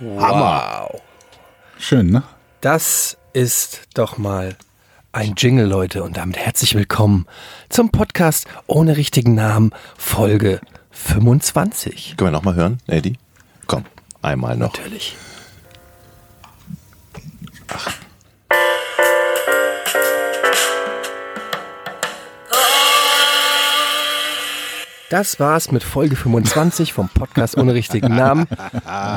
[0.00, 1.02] Wow.
[1.78, 2.22] Schön, ne?
[2.62, 4.56] Das ist doch mal
[5.12, 6.02] ein Jingle, Leute.
[6.02, 7.26] Und damit herzlich willkommen
[7.68, 10.60] zum Podcast ohne richtigen Namen, Folge
[10.92, 12.14] 25.
[12.16, 13.18] Können wir nochmal hören, Eddie?
[13.66, 13.84] Komm,
[14.22, 14.72] einmal noch.
[14.74, 15.16] Natürlich.
[25.10, 28.46] Das war's mit Folge 25 vom Podcast ohne richtigen Namen.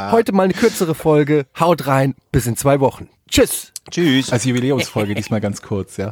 [0.10, 1.46] Heute mal eine kürzere Folge.
[1.60, 3.10] Haut rein, bis in zwei Wochen.
[3.30, 3.72] Tschüss.
[3.92, 4.32] Tschüss.
[4.32, 6.12] Als Jubiläumsfolge, diesmal ganz kurz, ja.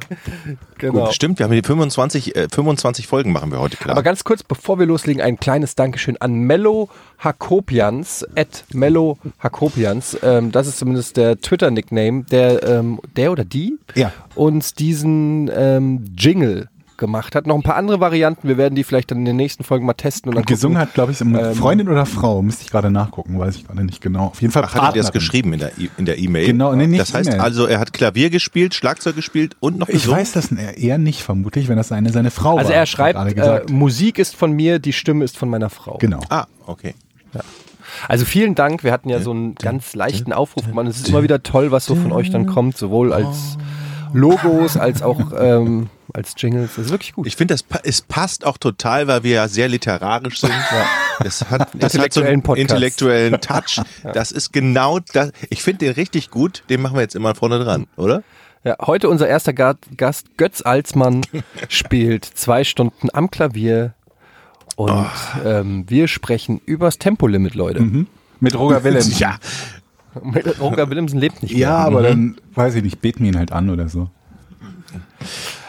[0.77, 1.05] Genau.
[1.05, 3.91] Gut, stimmt, wir haben die 25, äh, 25 Folgen machen wir heute klar.
[3.93, 10.17] Aber ganz kurz, bevor wir loslegen, ein kleines Dankeschön an Mello Hakopians, at Mello Hakopians.
[10.21, 14.11] Ähm, das ist zumindest der Twitter-Nickname, der, ähm, der oder die Ja.
[14.35, 16.69] uns diesen ähm, Jingle
[17.01, 17.45] gemacht hat.
[17.47, 18.47] Noch ein paar andere Varianten.
[18.47, 20.29] Wir werden die vielleicht dann in den nächsten Folgen mal testen.
[20.29, 20.87] Und, dann Und gesungen gucken.
[20.87, 23.83] hat, glaube ich, eine Ähm, Freundin oder Frau, müsste ich gerade nachgucken, weiß ich gerade
[23.83, 24.27] nicht genau.
[24.27, 26.45] Auf jeden Fall Ach, hat er das geschrieben in der I- in der E-Mail?
[26.47, 27.41] Genau, nee, nicht Das heißt E-Mail.
[27.41, 30.19] also, er hat Klavier gespielt, Schlagzeug gespielt und noch Ich gesungen?
[30.21, 32.75] weiß das eher nicht, vermutlich, wenn das seine, seine Frau Also war.
[32.75, 33.71] er hat schreibt, gerade äh.
[33.71, 35.97] Musik ist von mir, die Stimme ist von meiner Frau.
[35.97, 36.21] genau.
[36.29, 36.93] Ah, okay.
[38.07, 38.83] Also vielen Dank.
[38.85, 40.87] Wir hatten ja so einen ganz leichten Aufruf gemacht.
[40.87, 43.57] Es ist immer wieder toll, was so von euch dann kommt, sowohl als
[44.13, 46.71] Logos als auch ähm, als Jingles.
[46.75, 47.27] Das ist wirklich gut.
[47.27, 50.53] Ich finde, es passt auch total, weil wir ja sehr literarisch sind.
[51.23, 52.61] Das hat, das hat so Intellektuellen einen Podcast.
[52.71, 53.81] intellektuellen Touch.
[54.13, 55.31] Das ist genau das.
[55.51, 56.63] Ich finde den richtig gut.
[56.69, 58.23] Den machen wir jetzt immer vorne dran, oder?
[58.63, 61.21] Ja, heute unser erster Ga- Gast, Götz Alsmann,
[61.69, 63.93] spielt zwei Stunden am Klavier
[64.77, 65.05] und
[65.45, 67.83] ähm, wir sprechen übers Tempolimit, Leute.
[68.39, 69.15] Mit Roger Willemsen.
[69.19, 69.37] Ja.
[70.59, 71.61] Roger Willemsen lebt nicht mehr.
[71.61, 74.09] Ja, aber dann, weiß ich nicht, beten wir ihn halt an oder so.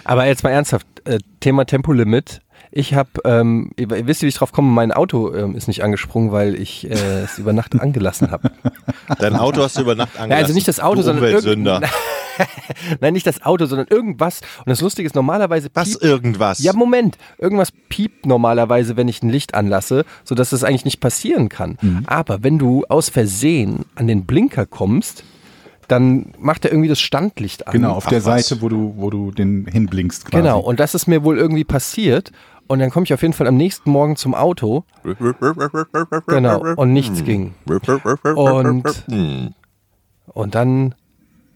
[0.05, 2.41] Aber jetzt mal ernsthaft, äh, Thema Tempolimit.
[2.75, 5.85] Ich habe, ähm, ihr, ihr wisst, wie ich drauf komme, mein Auto ähm, ist nicht
[5.85, 8.51] angesprungen, weil ich äh, es über Nacht angelassen habe.
[9.19, 10.31] Dein Auto hast du über Nacht angelassen.
[10.31, 11.81] Ja, also nicht das Auto, du sondern Umweltsünder.
[13.01, 14.41] Nein, nicht das Auto, sondern irgendwas.
[14.61, 16.61] Und das Lustige ist, normalerweise Was piept- irgendwas?
[16.61, 17.19] Ja, Moment.
[17.37, 21.77] Irgendwas piept normalerweise, wenn ich ein Licht anlasse, sodass das eigentlich nicht passieren kann.
[21.83, 22.05] Mhm.
[22.07, 25.25] Aber wenn du aus Versehen an den Blinker kommst,
[25.93, 27.73] dann macht er irgendwie das Standlicht an.
[27.73, 28.49] Genau, auf Ach, der was.
[28.49, 30.43] Seite, wo du, wo du den hinblinkst quasi.
[30.43, 32.33] Genau, und das ist mir wohl irgendwie passiert.
[32.67, 34.85] Und dann komme ich auf jeden Fall am nächsten Morgen zum Auto.
[36.27, 37.53] Genau, und nichts ging.
[38.35, 39.51] Und, Hm.
[40.27, 40.95] und dann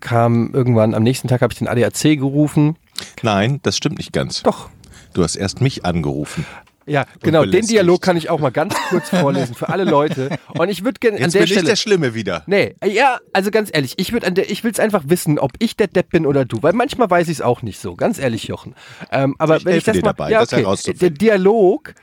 [0.01, 2.77] kam irgendwann, am nächsten Tag habe ich den ADAC gerufen.
[3.23, 4.43] Nein, das stimmt nicht ganz.
[4.43, 4.69] Doch.
[5.15, 6.45] Du hast erst mich angerufen.
[6.89, 7.67] Ja, genau, den.
[7.67, 10.39] Dialog kann ich auch mal ganz kurz vorlesen für alle Leute.
[10.57, 11.67] Und ich würde gerne an Jetzt der bin ich Stelle.
[11.69, 12.45] der Schlimme wieder.
[12.47, 15.53] Nee, ja, also ganz ehrlich, ich würde an der, ich will es einfach wissen, ob
[15.59, 18.19] ich der Depp bin oder du, weil manchmal weiß ich es auch nicht so, ganz
[18.21, 18.75] ehrlich, Jochen.
[19.11, 21.01] Ähm, aber Ich wenn ich das dir mal, dabei, ja, das okay, herauszufinden.
[21.01, 21.95] der Dialog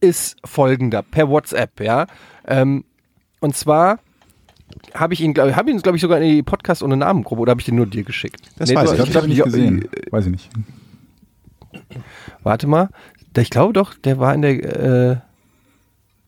[0.00, 2.06] ist folgender per WhatsApp, ja.
[2.48, 2.84] Ähm,
[3.40, 4.00] und zwar
[4.94, 7.50] habe ich ihn, glaube habe ihn, glaube ich, sogar in die Podcast ohne Namengruppe oder
[7.50, 8.40] habe ich den nur dir geschickt?
[8.58, 9.88] Das weiß du- ich Ich habe ihn glaub, nicht gesehen.
[10.10, 10.50] Weiß ich nicht.
[12.42, 12.88] Warte mal,
[13.42, 15.16] ich glaube doch, der war in der äh,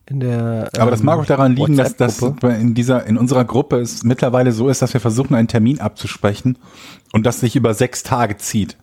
[0.09, 0.69] in der.
[0.77, 4.03] Aber das ähm, mag auch daran liegen, dass das in dieser, in unserer Gruppe es
[4.03, 6.57] mittlerweile so ist, dass wir versuchen, einen Termin abzusprechen
[7.13, 8.75] und das sich über sechs Tage zieht.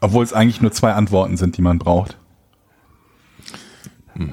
[0.00, 2.18] Obwohl es eigentlich nur zwei Antworten sind, die man braucht.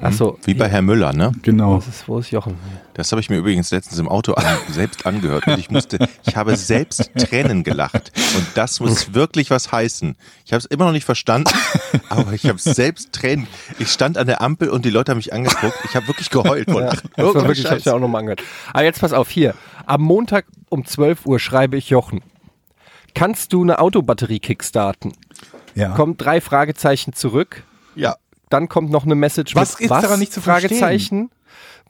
[0.00, 1.32] Achso, Wie bei Herr Müller, ne?
[1.42, 1.76] Genau.
[1.76, 2.54] das ist, wo ist Jochen?
[2.94, 6.36] Das habe ich mir übrigens letztens im Auto an, selbst angehört und ich musste, ich
[6.36, 10.14] habe selbst Tränen gelacht und das muss wirklich was heißen.
[10.44, 11.50] Ich habe es immer noch nicht verstanden,
[12.10, 13.48] aber ich habe selbst Tränen.
[13.80, 15.74] Ich stand an der Ampel und die Leute haben mich angeguckt.
[15.84, 16.68] Ich habe wirklich geheult.
[16.68, 17.10] Lachen.
[17.16, 17.74] Das Oh, war wirklich, ich Scheiße.
[17.74, 18.42] hab's ja auch nochmal angehört.
[18.72, 19.54] Aber jetzt pass auf, hier.
[19.86, 22.20] Am Montag um 12 Uhr schreibe ich Jochen.
[23.14, 25.12] Kannst du eine Autobatterie kickstarten?
[25.74, 25.90] Ja.
[25.90, 27.64] Kommt drei Fragezeichen zurück.
[27.96, 28.16] ja.
[28.52, 30.78] Dann kommt noch eine Message Was mit ist daran nicht zu verstehen?
[30.78, 31.30] Fragezeichen.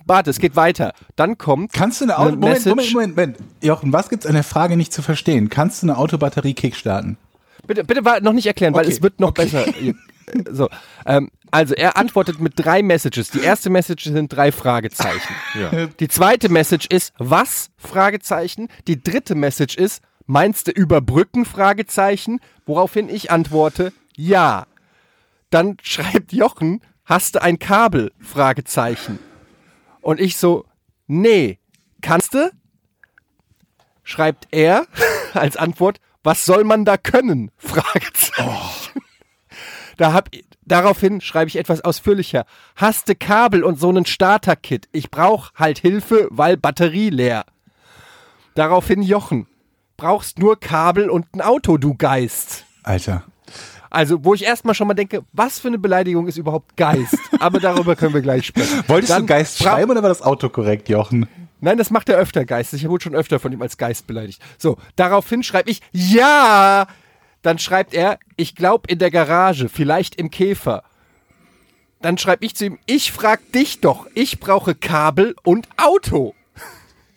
[0.06, 0.92] Warte, es geht weiter.
[1.16, 2.94] Dann kommt Kannst du eine eine Auto Moment, Message.
[2.94, 3.64] Moment, Moment, Moment.
[3.64, 5.48] Jochen, was gibt's an der Frage nicht zu verstehen?
[5.48, 7.16] Kannst du eine Autobatterie kickstarten?
[7.66, 9.44] Bitte, bitte noch nicht erklären, weil Okay, es wird noch okay.
[9.44, 9.64] besser.
[10.53, 10.68] So,
[11.04, 13.30] ähm, also er antwortet mit drei Messages.
[13.30, 15.34] Die erste Message sind drei Fragezeichen.
[15.60, 15.86] Ja.
[15.98, 17.70] Die zweite Message ist was?
[17.76, 18.68] Fragezeichen.
[18.86, 21.44] Die dritte Message ist meinst du überbrücken?
[21.44, 22.41] Fragezeichen.
[22.66, 24.66] Woraufhin ich antworte ja.
[25.53, 28.13] Dann schreibt Jochen hast du ein Kabel?
[28.19, 29.21] Fragezeichen.
[30.01, 30.66] Und ich so
[31.07, 31.60] nee.
[32.01, 32.51] Kannst du?
[34.03, 34.87] Schreibt er
[35.34, 37.51] als Antwort was soll man da können?
[37.57, 39.01] Fragezeichen.
[39.97, 40.31] Da hab,
[40.63, 42.47] daraufhin schreibe ich etwas ausführlicher.
[42.77, 44.89] Hast du Kabel und so einen Starter-Kit?
[44.93, 47.45] Ich brauch halt Hilfe, weil Batterie leer.
[48.54, 49.47] Daraufhin Jochen.
[49.97, 52.65] Brauchst nur Kabel und ein Auto, du Geist.
[52.83, 53.25] Alter.
[53.92, 57.18] Also, wo ich erstmal schon mal denke, was für eine Beleidigung ist überhaupt Geist?
[57.41, 58.83] Aber darüber können wir gleich sprechen.
[58.89, 61.28] Wolltest Dann du Geist schreiben oder war das Auto korrekt, Jochen?
[61.60, 62.84] Nein, das macht er öfter geistig.
[62.84, 64.41] Ich wurde schon öfter von ihm als Geist beleidigt.
[64.56, 66.86] So, daraufhin schreibe ich, ja.
[67.42, 70.84] Dann schreibt er, ich glaube in der Garage, vielleicht im Käfer.
[72.00, 76.34] Dann schreibe ich zu ihm, ich frag dich doch, ich brauche Kabel und Auto.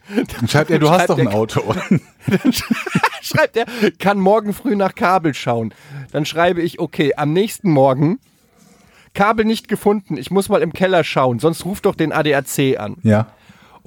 [0.09, 1.61] Dann schreibt er, du hast schreibt doch ein Auto.
[2.27, 2.53] Dann
[3.21, 3.65] schreibt er,
[3.99, 5.73] kann morgen früh nach Kabel schauen.
[6.11, 8.19] Dann schreibe ich, okay, am nächsten Morgen,
[9.13, 12.97] Kabel nicht gefunden, ich muss mal im Keller schauen, sonst ruf doch den ADAC an.
[13.03, 13.27] ja.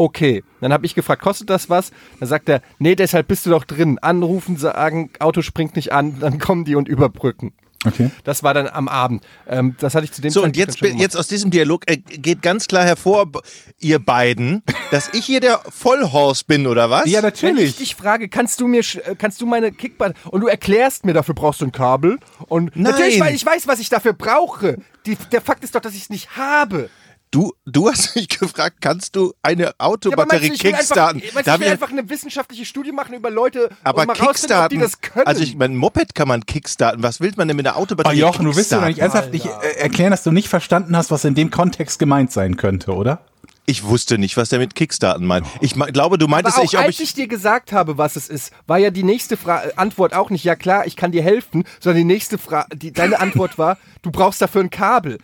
[0.00, 1.90] Okay, dann habe ich gefragt, kostet das was?
[2.20, 3.98] Dann sagt er, nee, deshalb bist du doch drin.
[3.98, 7.52] Anrufen, sagen, Auto springt nicht an, dann kommen die und überbrücken.
[7.86, 8.10] Okay.
[8.24, 9.24] Das war dann am Abend.
[9.46, 12.42] Ähm, das hatte ich zu dem So, und jetzt, jetzt aus diesem Dialog äh, geht
[12.42, 13.30] ganz klar hervor,
[13.78, 17.06] ihr beiden, dass ich hier der Vollhorst bin, oder was?
[17.06, 17.76] Ja, Wenn ich natürlich.
[17.76, 21.34] dich frage, kannst du mir, äh, kannst du meine Kickball und du erklärst mir, dafür
[21.36, 22.90] brauchst du ein Kabel und Nein.
[22.92, 24.78] natürlich, weil ich weiß, was ich dafür brauche.
[25.06, 26.90] Die, der Fakt ist doch, dass ich es nicht habe.
[27.30, 31.20] Du, du hast mich gefragt, kannst du eine Ja, aber Autobatterie du, will kickstarten?
[31.22, 34.12] Einfach, meinst ich will ich- einfach eine wissenschaftliche Studie machen über Leute aber und mal
[34.16, 35.26] rausfinden, ob die kickstarten, das können.
[35.26, 37.02] also ich mein Moped kann man kickstarten.
[37.02, 38.88] Was will man denn mit einer Oh Autobatterie Jochen, du willst doch kickstarten?
[38.88, 42.32] nicht ernsthaft nicht äh, erklären, dass du nicht verstanden hast, was in dem Kontext gemeint
[42.32, 43.20] sein könnte, oder?
[43.66, 45.46] Ich wusste nicht, was der mit Kickstarten meint.
[45.60, 47.98] Ich me- glaube, du Aber meintest, auch ich, ob als ich, ich dir gesagt habe,
[47.98, 51.12] was es ist, war ja die nächste Fra Antwort auch nicht, ja klar, ich kann
[51.12, 55.18] dir helfen, sondern die nächste Frage, deine Antwort war, du brauchst dafür ein Kabel.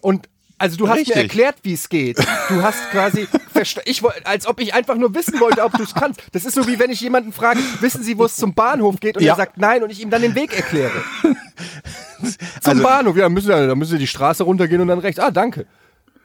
[0.00, 0.28] Und
[0.58, 1.14] also du hast Richtig.
[1.16, 2.18] mir erklärt, wie es geht.
[2.48, 3.26] Du hast quasi,
[3.84, 6.20] ich, als ob ich einfach nur wissen wollte, ob du es kannst.
[6.32, 9.16] Das ist so wie wenn ich jemanden frage, wissen Sie, wo es zum Bahnhof geht?
[9.16, 9.32] Und Ja.
[9.32, 10.92] er sagt nein und ich ihm dann den Weg erkläre.
[12.60, 15.18] zum Also- Bahnhof, ja, dann müssen, dann müssen Sie die Straße runtergehen und dann rechts.
[15.20, 15.66] Ah, danke.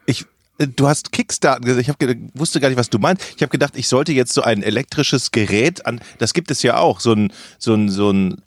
[0.06, 0.25] ich,
[0.57, 1.81] äh, du hast Kickstarten gesagt.
[1.81, 1.97] Ich hab,
[2.33, 3.24] wusste gar nicht, was du meinst.
[3.36, 6.77] Ich habe gedacht, ich sollte jetzt so ein elektrisches Gerät an, das gibt es ja
[6.77, 8.41] auch, so ein, so ein, so ein,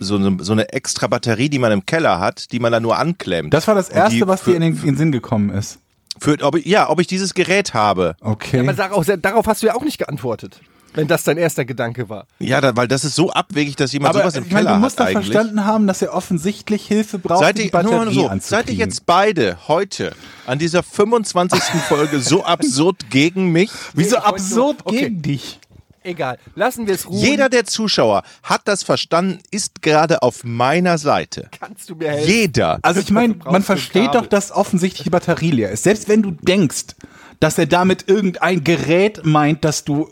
[0.00, 2.98] so eine, so eine extra Batterie, die man im Keller hat, die man dann nur
[2.98, 3.52] anklemmt.
[3.52, 5.78] Das war das Erste, die was für, dir in den, in den Sinn gekommen ist.
[6.18, 8.16] für, ob ich, Ja, ob ich dieses Gerät habe.
[8.20, 8.60] Okay.
[8.60, 10.60] Aber darauf, darauf hast du ja auch nicht geantwortet,
[10.94, 12.26] wenn das dein erster Gedanke war.
[12.38, 14.76] Ja, da, weil das ist so abwegig, dass jemand Aber sowas im ich meine, Keller
[14.76, 17.92] du musst hat doch verstanden haben, dass er offensichtlich Hilfe braucht, Seid die ihr, nur
[17.92, 20.12] mal Batterie so, seid ihr jetzt beide heute
[20.46, 21.60] an dieser 25.
[21.88, 23.70] Folge so absurd gegen mich?
[23.94, 25.00] Wieso absurd okay.
[25.02, 25.60] gegen dich?
[26.08, 27.18] Egal, lassen wir es ruhen.
[27.18, 31.50] Jeder der Zuschauer hat das verstanden, ist gerade auf meiner Seite.
[31.60, 32.30] Kannst du mir helfen?
[32.30, 32.78] Jeder.
[32.80, 35.82] Also ich meine, man du versteht doch, dass offensichtlich die Batterie leer ist.
[35.82, 36.96] Selbst wenn du denkst,
[37.40, 40.08] dass er damit irgendein Gerät meint, dass du,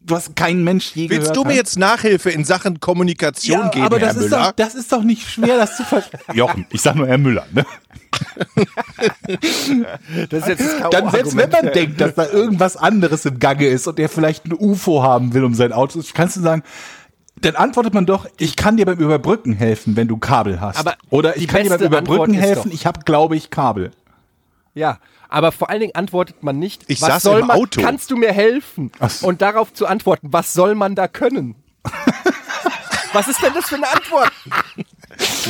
[0.00, 1.56] was kein Mensch je Willst du mir hat.
[1.56, 4.44] jetzt Nachhilfe in Sachen Kommunikation ja, geben, aber Herr das ist, Müller?
[4.46, 6.20] doch, das ist doch nicht schwer, das zu verstehen.
[6.34, 7.46] Jochen, ich sag nur Herr Müller.
[7.52, 7.66] Ne?
[10.30, 13.66] Das ist jetzt das Dann selbst wenn man denkt, dass da irgendwas anderes im Gange
[13.66, 16.62] ist und er vielleicht ein UFO haben will um sein Auto, kannst du sagen,
[17.40, 20.78] dann antwortet man doch, ich kann dir beim Überbrücken helfen, wenn du Kabel hast.
[20.78, 23.92] Aber Oder ich kann dir beim Überbrücken helfen, ich habe, glaube ich, Kabel.
[24.74, 27.80] Ja, aber vor allen Dingen antwortet man nicht, Ich was saß soll im man, Auto.
[27.80, 28.92] kannst du mir helfen?
[28.98, 29.26] Ach so.
[29.26, 31.54] Und darauf zu antworten, was soll man da können?
[33.12, 34.32] was ist denn das für eine Antwort?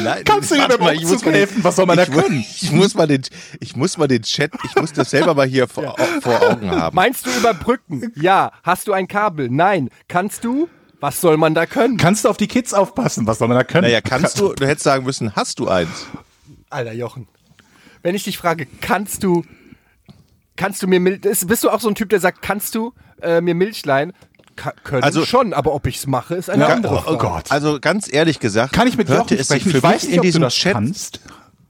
[0.02, 1.64] Nein, Kannst du beim mal, ich muss Umzug mal den- helfen?
[1.64, 2.44] Was soll man da können?
[2.62, 3.22] Ich muss mal den,
[3.60, 6.94] ich muss mal den Chat, ich muss das selber mal hier vor, vor Augen haben.
[6.96, 8.12] Meinst du überbrücken?
[8.16, 8.52] Ja.
[8.62, 9.48] Hast du ein Kabel?
[9.50, 9.90] Nein.
[10.08, 10.68] Kannst du?
[11.00, 11.96] Was soll man da können?
[11.96, 13.26] Kannst du auf die Kids aufpassen?
[13.26, 13.84] Was soll man da können?
[13.84, 16.06] Naja, kannst du, du hättest sagen müssen, hast du eins?
[16.68, 17.26] Alter Jochen.
[18.02, 19.44] Wenn ich dich frage, kannst du,
[20.56, 23.54] kannst du mir bist du auch so ein Typ, der sagt, kannst du äh, mir
[23.54, 24.12] Milch leihen?
[24.12, 24.18] Ka
[24.84, 27.18] können Also- schon, aber ob ich's mache, ist eine Ja, andere oh Frage.
[27.18, 27.50] Gott.
[27.50, 29.70] Also ganz ehrlich gesagt, Kann ich mit hörte es sich sprechen?
[29.72, 31.20] für Ich weiß mich nicht, in diesem Chat, kannst.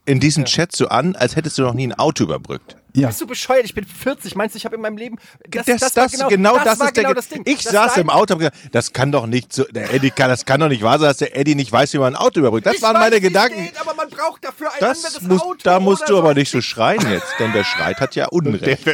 [0.04, 2.76] in diesem Chat so an, als hättest du noch nie ein Auto überbrückt.
[2.94, 3.09] Ja.
[3.09, 3.64] Bist du bescheuert?
[3.64, 4.35] Ich bin 40.
[4.35, 5.16] Meinst du, ich habe in meinem Leben.
[5.49, 7.42] Das, Das, das, das, war genau, das, das ist der genau Ge- das Ding.
[7.47, 10.28] Ich Das saß im Auto und gesagt, das kann doch nicht so, der Eddie kann,
[10.28, 12.40] das kann doch nicht wahr sein, dass der Eddie nicht weiß, wie man ein Auto
[12.40, 12.66] überbrückt.
[12.66, 13.62] Das Ich waren weiß, meine Gedanken.
[13.64, 15.59] Geht, aber man braucht dafür ein Das anderes muss, Auto.
[15.62, 18.87] da musst du aber nicht so schreien jetzt, denn wer schreit, hat ja Unrecht.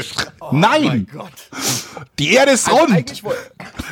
[0.53, 1.09] Nein!
[1.13, 1.31] Gott.
[2.19, 2.93] Die Erde ist Also rund!
[2.93, 3.37] eigentlich woll-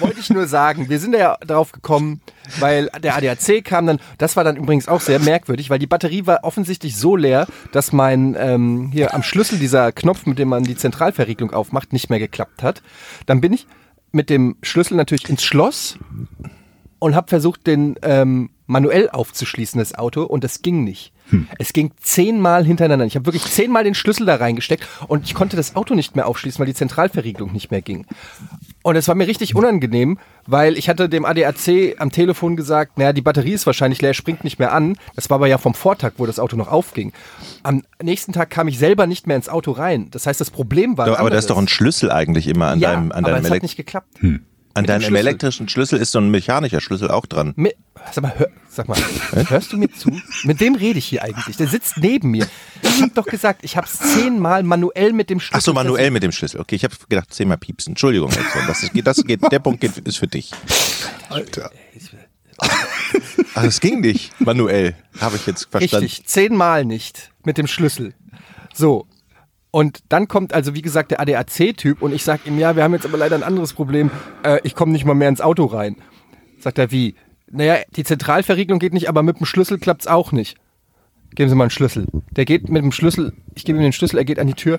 [0.00, 2.20] wollte ich nur sagen, wir sind ja darauf gekommen,
[2.60, 6.26] weil der ADAC kam dann, das war dann übrigens auch sehr merkwürdig, weil die Batterie
[6.26, 10.64] war offensichtlich so leer, dass mein, ähm, hier am Schlüssel dieser Knopf, mit dem man
[10.64, 12.82] die Zentralverriegelung aufmacht, nicht mehr geklappt hat.
[13.26, 13.66] Dann bin ich
[14.12, 15.98] mit dem Schlüssel natürlich ins Schloss
[16.98, 21.13] und habe versucht, den ähm, manuell aufzuschließen, das Auto, und das ging nicht.
[21.59, 23.07] Es ging zehnmal hintereinander.
[23.07, 26.26] Ich habe wirklich zehnmal den Schlüssel da reingesteckt und ich konnte das Auto nicht mehr
[26.26, 28.07] aufschließen, weil die Zentralverriegelung nicht mehr ging.
[28.83, 33.14] Und es war mir richtig unangenehm, weil ich hatte dem ADAC am Telefon gesagt, naja,
[33.14, 34.97] die Batterie ist wahrscheinlich leer, springt nicht mehr an.
[35.16, 37.12] Das war aber ja vom Vortag, wo das Auto noch aufging.
[37.62, 40.09] Am nächsten Tag kam ich selber nicht mehr ins Auto rein.
[40.11, 41.07] Das heißt, das Problem war.
[41.07, 43.38] ein aber da ist doch ein Schlüssel eigentlich immer an ja, deinem, an aber deinem
[43.38, 44.19] es hat Elekt nicht geklappt.
[44.76, 45.16] An Mit deinem Schlüssel.
[45.16, 47.54] elektrischen Schlüssel ist so ein mechanischer Schlüssel auch dran.
[47.57, 47.75] Mi-
[48.12, 48.99] Sag mal, hör, sag mal,
[49.49, 50.11] hörst du mir zu?
[50.43, 51.57] Mit wem rede ich hier eigentlich?
[51.57, 52.47] Der sitzt neben mir.
[52.83, 55.57] Ich hab doch gesagt, ich hab's zehnmal manuell mit dem Schlüssel.
[55.59, 56.61] Ach so, manuell mit dem Schlüssel.
[56.61, 57.93] Okay, ich habe gedacht, zehnmal piepsen.
[57.93, 58.31] Entschuldigung,
[58.66, 60.50] das ist, das geht, der Punkt geht, ist für dich.
[61.31, 61.71] Alter.
[62.59, 64.38] Ach, das ging nicht.
[64.40, 66.04] Manuell, habe ich jetzt verstanden.
[66.07, 68.12] Richtig, zehnmal nicht mit dem Schlüssel.
[68.75, 69.07] So.
[69.75, 72.95] Und dann kommt also, wie gesagt, der ADAC-Typ und ich sag ihm, ja, wir haben
[72.95, 74.12] jetzt aber leider ein anderes Problem.
[74.45, 75.97] Äh, ich komme nicht mal mehr ins Auto rein.
[76.61, 77.16] Sagt er, wie?
[77.50, 80.57] Naja, die Zentralverriegelung geht nicht, aber mit dem Schlüssel klappt's auch nicht.
[81.35, 82.07] Geben Sie mal einen Schlüssel.
[82.31, 84.78] Der geht mit dem Schlüssel, ich gebe ihm den Schlüssel, er geht an die Tür,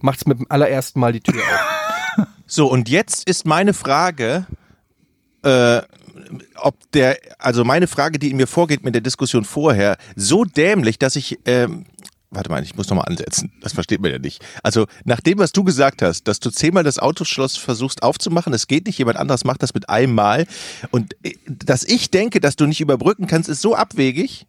[0.00, 2.26] macht's mit dem allerersten Mal die Tür auf.
[2.46, 4.46] So, und jetzt ist meine Frage,
[5.44, 5.80] äh,
[6.56, 10.98] ob der, also meine Frage, die in mir vorgeht mit der Diskussion vorher, so dämlich,
[10.98, 11.86] dass ich, ähm,
[12.34, 13.52] warte mal, ich muss nochmal ansetzen.
[13.60, 14.44] Das versteht man ja nicht.
[14.62, 18.66] Also, nach dem, was du gesagt hast, dass du zehnmal das Autoschloss versuchst aufzumachen, es
[18.66, 20.46] geht nicht, jemand anderes macht das mit einem Mal.
[20.90, 24.46] Und äh, dass ich denke, dass du nicht überbrücken kannst, ist so abwegig.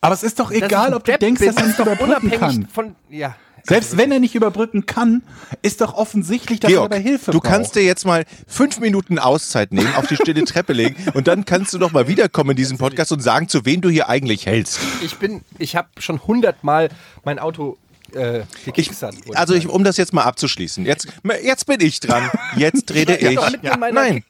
[0.00, 2.68] Aber es ist doch egal, ob du denkst, dass nicht ist doch überbrücken unabhängig kann.
[2.68, 3.34] Von, ja.
[3.68, 5.22] Selbst wenn er nicht überbrücken kann,
[5.62, 7.50] ist doch offensichtlich, dass Georg, er dabei Hilfe du braucht.
[7.50, 11.44] kannst dir jetzt mal fünf Minuten Auszeit nehmen, auf die stille Treppe legen und dann
[11.44, 14.46] kannst du doch mal wiederkommen in diesen Podcast und sagen, zu wem du hier eigentlich
[14.46, 14.78] hältst.
[15.02, 16.88] Ich bin, ich habe schon hundertmal
[17.24, 17.76] mein Auto
[18.14, 18.42] äh,
[18.74, 18.90] Ich,
[19.34, 20.86] also ich um das jetzt mal abzuschließen.
[20.86, 21.08] Jetzt,
[21.42, 22.30] jetzt bin ich dran.
[22.56, 23.62] Jetzt rede Ja, ich.
[23.78, 24.24] meiner Nein.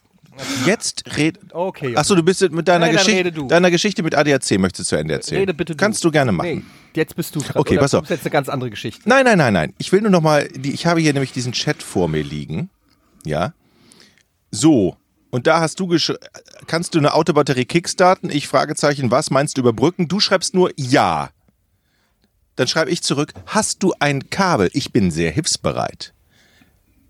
[0.64, 1.38] Jetzt red.
[1.52, 1.97] Okay.
[1.97, 5.14] Achso, du bist mit deiner, Nein, Geschichte, deiner Geschichte mit ADAC möchtest du zu Ende
[5.14, 5.40] erzählen.
[5.40, 5.78] Rede bitte du.
[5.78, 6.49] Kannst du gerne machen.
[6.49, 6.62] Nee,
[6.95, 7.57] jetzt bist du dran.
[7.57, 8.02] Okay, pass auf.
[8.02, 9.09] Das ist jetzt eine ganz andere Geschichte.
[9.09, 9.75] Nein, nein, nein, nein.
[9.78, 12.71] Ich will nur noch mal, die, ich habe hier nämlich diesen Chat vor mir liegen.
[13.25, 13.55] Ja.
[14.50, 14.97] So.
[15.31, 16.12] Und da hast du gesch
[16.66, 18.31] kannst du eine Autobatterie kickstarten?
[18.31, 20.09] Ich Fragezeichen, was meinst du überbrücken?
[20.09, 21.31] Du schreibst nur ja.
[22.57, 24.71] Dann schreibe ich zurück, hast du ein Kabel?
[24.73, 26.14] Ich bin sehr hilfsbereit.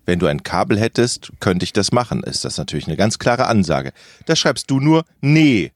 [0.07, 2.23] Wenn du ein Kabel hättest, könnte ich das machen.
[2.23, 3.91] Ist das natürlich eine ganz klare Ansage.
[4.25, 5.73] Da schreibst du nur nee.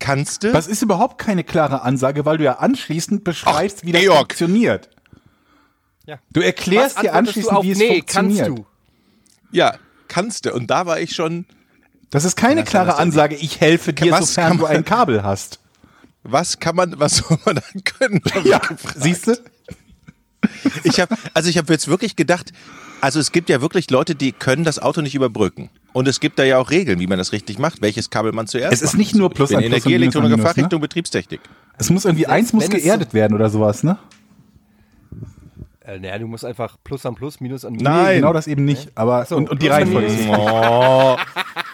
[0.00, 0.52] Kannst du?
[0.52, 4.18] Das ist überhaupt keine klare Ansage, weil du ja anschließend beschreibst, Ach, wie das Georg.
[4.18, 4.90] funktioniert.
[6.06, 6.18] Ja.
[6.30, 8.46] Du erklärst dir anschließend, wie es nee, funktioniert.
[8.46, 8.66] kannst du.
[9.52, 9.74] Ja,
[10.08, 10.54] kannst du.
[10.54, 11.46] Und da war ich schon,
[12.10, 12.96] Das ist keine klare?
[12.96, 15.60] Ansage, ich helfe dir, Was sofern kann du man- ein Kabel hast.
[16.24, 18.22] was kann man, was soll man dann können?
[18.44, 18.60] Ja,
[18.96, 19.36] siehst du?
[20.84, 22.52] Ich habe, also ich habe jetzt wirklich gedacht,
[23.00, 25.70] also es gibt ja wirklich Leute, die können das Auto nicht überbrücken.
[25.92, 28.46] Und es gibt da ja auch Regeln, wie man das richtig macht, welches Kabel man
[28.46, 30.42] zuerst Es ist nicht nur Plus ein Plus und Energie, Minus Minus, ne?
[30.42, 31.40] Fachrichtung, Betriebstechnik.
[31.78, 33.98] Es muss irgendwie, eins muss geerdet werden oder sowas, ne?
[35.80, 37.92] Äh, naja, du musst einfach Plus an Plus, Minus an Minus.
[37.92, 38.90] Nee, genau das eben nicht.
[38.94, 40.36] Aber so, und, und die Reihenfolge ist Minus.
[40.38, 40.48] nicht.
[40.48, 41.16] Oh,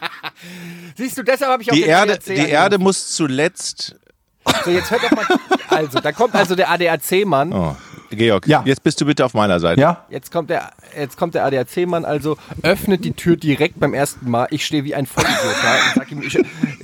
[0.97, 2.53] Siehst du, deshalb habe ich auch die den Erde, ADAC die angerufen.
[2.53, 3.97] Erde muss zuletzt.
[4.65, 5.25] So, jetzt hört doch mal.
[5.69, 7.53] Also, da kommt also der ADAC-Mann.
[7.53, 7.77] Oh,
[8.15, 8.63] Georg, Ja.
[8.65, 9.81] jetzt bist du bitte auf meiner Seite.
[9.81, 10.05] Ja?
[10.11, 14.47] Jetzt kommt der, jetzt kommt der ADAC-Mann, also öffnet die Tür direkt beim ersten Mal.
[14.51, 16.39] Ich stehe wie ein Vollidiot da und sag ihm, ich,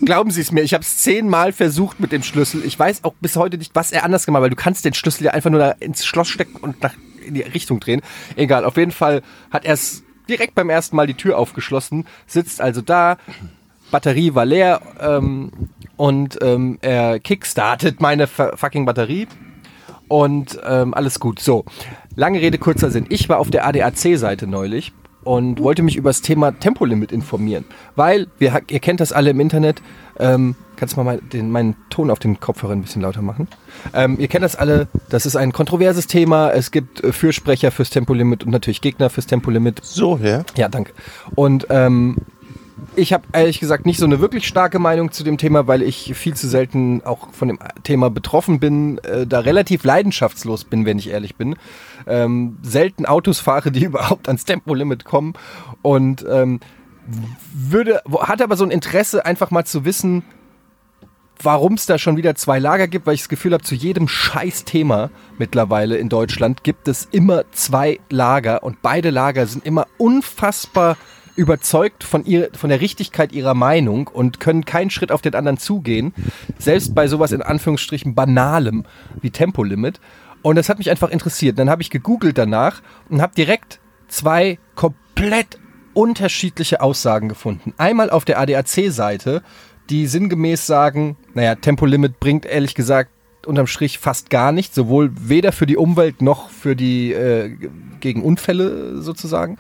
[0.05, 2.63] glauben Sie es mir, ich habe es zehnmal versucht mit dem Schlüssel.
[2.65, 4.95] Ich weiß auch bis heute nicht, was er anders gemacht hat, weil du kannst den
[4.95, 6.95] Schlüssel ja einfach nur da ins Schloss stecken und nach,
[7.27, 8.01] in die Richtung drehen.
[8.37, 12.61] Egal, auf jeden Fall hat er es direkt beim ersten Mal die Tür aufgeschlossen, sitzt
[12.61, 13.17] also da,
[13.91, 15.51] Batterie war leer ähm,
[15.97, 19.27] und ähm, er kickstartet meine fu- fucking Batterie
[20.11, 21.39] und ähm, alles gut.
[21.39, 21.65] So,
[22.17, 23.07] lange Rede, kurzer Sinn.
[23.09, 27.65] Ich war auf der ADAC-Seite neulich und wollte mich über das Thema Tempolimit informieren,
[27.95, 29.83] weil wir, ihr kennt das alle im Internet.
[30.19, 33.47] Ähm, kannst du mal den, meinen Ton auf den Kopfhörer ein bisschen lauter machen?
[33.95, 34.89] Ähm, ihr kennt das alle.
[35.09, 36.51] Das ist ein kontroverses Thema.
[36.51, 39.81] Es gibt äh, Fürsprecher fürs Tempolimit und natürlich Gegner fürs Tempolimit.
[39.85, 40.43] So, ja.
[40.57, 40.93] Ja, danke.
[41.37, 42.17] Und ähm,
[43.01, 46.15] ich habe ehrlich gesagt nicht so eine wirklich starke Meinung zu dem Thema, weil ich
[46.15, 50.99] viel zu selten auch von dem Thema betroffen bin, äh, da relativ leidenschaftslos bin, wenn
[50.99, 51.57] ich ehrlich bin.
[52.07, 55.35] Ähm, selten Autos fahre, die überhaupt ans Tempolimit kommen
[55.83, 56.61] und ähm,
[57.53, 60.23] würde, hatte aber so ein Interesse, einfach mal zu wissen,
[61.43, 64.09] warum es da schon wieder zwei Lager gibt, weil ich das Gefühl habe, zu jedem
[64.09, 70.97] Scheiß-Thema mittlerweile in Deutschland gibt es immer zwei Lager und beide Lager sind immer unfassbar
[71.41, 75.57] überzeugt von, ihr, von der Richtigkeit ihrer Meinung und können keinen Schritt auf den anderen
[75.57, 76.13] zugehen,
[76.59, 78.85] selbst bei sowas in Anführungsstrichen banalem
[79.23, 80.01] wie Tempolimit.
[80.43, 81.59] Und das hat mich einfach interessiert.
[81.59, 85.59] Dann habe ich gegoogelt danach und habe direkt zwei komplett
[85.95, 87.73] unterschiedliche Aussagen gefunden.
[87.79, 89.43] Einmal auf der ADAC-Seite,
[89.89, 93.11] die sinngemäß sagen, naja, Tempolimit bringt ehrlich gesagt
[93.47, 97.57] unterm Strich fast gar nichts, sowohl weder für die Umwelt noch für die äh,
[98.01, 99.59] gegen Unfälle sozusagen.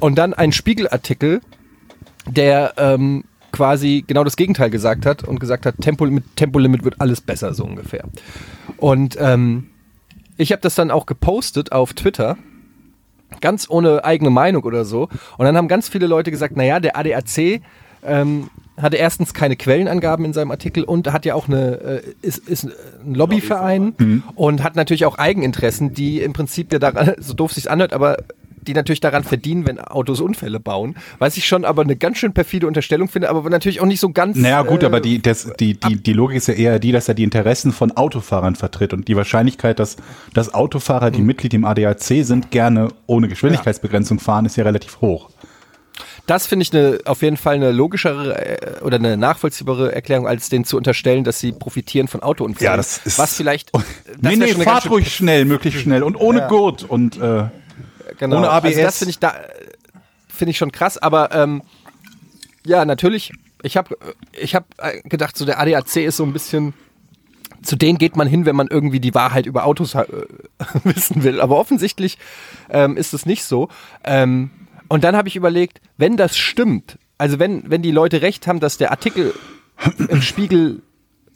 [0.00, 1.40] Und dann ein Spiegelartikel,
[2.26, 7.20] der ähm, quasi genau das Gegenteil gesagt hat und gesagt hat, Tempolimit, Tempolimit wird alles
[7.20, 8.04] besser, so ungefähr.
[8.76, 9.70] Und ähm,
[10.36, 12.38] ich habe das dann auch gepostet auf Twitter
[13.40, 15.08] ganz ohne eigene Meinung oder so.
[15.38, 17.62] Und dann haben ganz viele Leute gesagt, naja, der ADAC
[18.02, 18.50] ähm,
[18.82, 22.64] hatte erstens keine Quellenangaben in seinem Artikel und hat ja auch eine, äh, ist, ist
[23.04, 24.22] ein Lobbyverein Mhm.
[24.34, 28.18] und hat natürlich auch Eigeninteressen, die im Prinzip ja daran, so doof sich's anhört, aber
[28.62, 30.96] die natürlich daran verdienen, wenn Autos Unfälle bauen.
[31.18, 34.10] Was ich schon aber eine ganz schön perfide Unterstellung finde, aber natürlich auch nicht so
[34.10, 34.36] ganz.
[34.36, 37.08] Naja, gut, äh, aber die, das, die, die, die Logik ist ja eher die, dass
[37.08, 39.96] er die Interessen von Autofahrern vertritt und die Wahrscheinlichkeit, dass,
[40.34, 45.30] dass Autofahrer, die Mitglied im ADAC sind, gerne ohne Geschwindigkeitsbegrenzung fahren, ist ja relativ hoch.
[46.26, 48.36] Das finde ich eine, auf jeden Fall eine logischere
[48.78, 52.72] äh, oder eine nachvollziehbare Erklärung, als denen zu unterstellen, dass sie profitieren von Autounfällen.
[52.72, 53.72] Ja, das ist- Was vielleicht.
[53.74, 53.82] nee,
[54.20, 57.44] wär nee, eine fahrt ruhig schnell, möglichst schnell und ohne Gurt und äh,
[58.18, 58.38] Genau.
[58.38, 58.66] Ohne ABS.
[58.76, 59.34] Also das finde ich da
[60.28, 61.62] finde ich schon krass, aber ähm,
[62.66, 63.32] ja, natürlich.
[63.62, 63.96] Ich habe
[64.32, 64.66] ich habe
[65.04, 66.74] gedacht, so der ADAC ist so ein bisschen
[67.62, 70.04] zu denen geht man hin, wenn man irgendwie die Wahrheit über Autos äh,
[70.84, 71.40] wissen will.
[71.40, 72.16] Aber offensichtlich
[72.70, 73.68] ähm, ist es nicht so.
[74.02, 74.50] Ähm,
[74.90, 78.60] und dann habe ich überlegt, wenn das stimmt, also wenn, wenn die Leute recht haben,
[78.60, 79.32] dass der Artikel
[80.08, 80.82] im Spiegel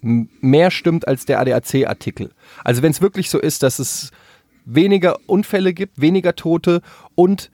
[0.02, 2.30] mehr stimmt als der ADAC-Artikel.
[2.62, 4.10] Also wenn es wirklich so ist, dass es
[4.66, 6.82] weniger Unfälle gibt, weniger Tote
[7.14, 7.50] und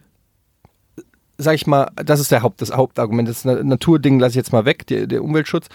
[1.38, 3.28] sag ich mal, das ist der Haupt, das Hauptargument.
[3.28, 5.68] Das Na- Naturding lasse ich jetzt mal weg, der, der Umweltschutz.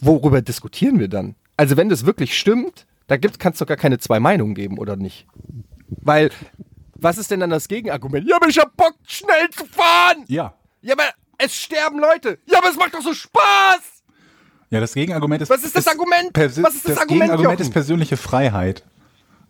[0.00, 1.34] Worüber diskutieren wir dann?
[1.56, 4.78] Also wenn das wirklich stimmt, da gibt kann es doch gar keine zwei Meinungen geben,
[4.78, 5.26] oder nicht?
[5.88, 6.30] Weil,
[7.00, 8.26] was ist denn dann das Gegenargument?
[8.28, 10.24] Ja, aber ich hab Bock, schnell zu fahren!
[10.28, 10.54] ja.
[10.82, 11.04] Ja, aber
[11.38, 12.38] es sterben Leute!
[12.46, 13.80] Ja, aber es macht doch so Spaß!
[14.70, 15.50] Ja, das Gegenargument ist.
[15.50, 16.32] Was ist das Argument?
[16.32, 17.62] persi- Was ist das das Argument, Gegenargument Jochen?
[17.62, 18.84] ist persönliche Freiheit.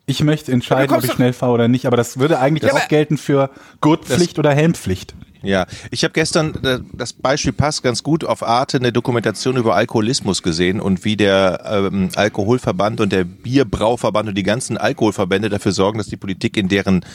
[0.05, 2.87] Ich möchte entscheiden, ob ich schnell fahre oder nicht, aber das würde eigentlich Ja, auch
[2.87, 3.49] gelten für
[3.81, 5.15] Gurtpflicht oder Helmpflicht.
[5.43, 9.75] Ja, ich habe gestern, äh, das Beispiel passt ganz gut, auf Arte eine Dokumentation über
[9.75, 15.71] Alkoholismus gesehen und wie der ähm, Alkoholverband und der Bierbrauverband und die ganzen Alkoholverbände dafür
[15.73, 17.05] sorgen, dass die Politik in deren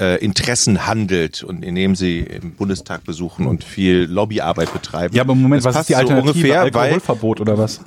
[0.00, 5.14] äh, Interessen handelt und indem sie im Bundestag besuchen und viel Lobbyarbeit betreiben.
[5.14, 6.30] Ja, aber im Moment, Das was ist die so Alternative?
[6.32, 7.80] ungefähr, weil Alkoholverbot oder was?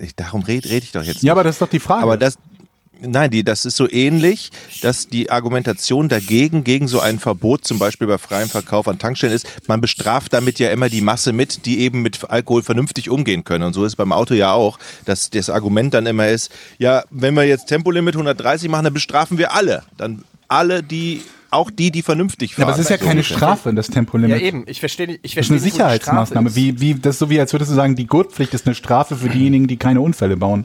[0.00, 1.22] ich, darum rede red ich doch jetzt.
[1.22, 1.30] Ja, nicht.
[1.32, 2.02] aber das ist doch die Frage.
[2.02, 2.36] Aber das,
[3.06, 4.50] nein, die, das ist so ähnlich,
[4.82, 9.34] dass die Argumentation dagegen, gegen so ein Verbot zum Beispiel bei freiem Verkauf an Tankstellen
[9.34, 13.44] ist, man bestraft damit ja immer die Masse mit, die eben mit Alkohol vernünftig umgehen
[13.44, 13.64] können.
[13.64, 17.04] Und so ist es beim Auto ja auch, dass das Argument dann immer ist, ja,
[17.10, 19.82] wenn wir jetzt Tempolimit 130 machen, dann bestrafen wir alle.
[19.96, 22.64] Dann alle, die, auch die, die vernünftig ja, fahren.
[22.64, 23.36] aber es ist ja So keine ungefähr.
[23.36, 24.40] Strafe, das Ja, Tempolimit.
[24.42, 24.64] eben.
[24.66, 25.20] Ich verstehe nicht.
[25.22, 26.48] Ich Das ist eine verstehe Sicherheitsmaßnahme.
[26.50, 26.56] ist.
[26.56, 29.16] Wie, wie, das ist so wie, als würdest du sagen, die Gurtpflicht ist eine Strafe
[29.16, 30.64] für diejenigen, die keine Unfälle bauen.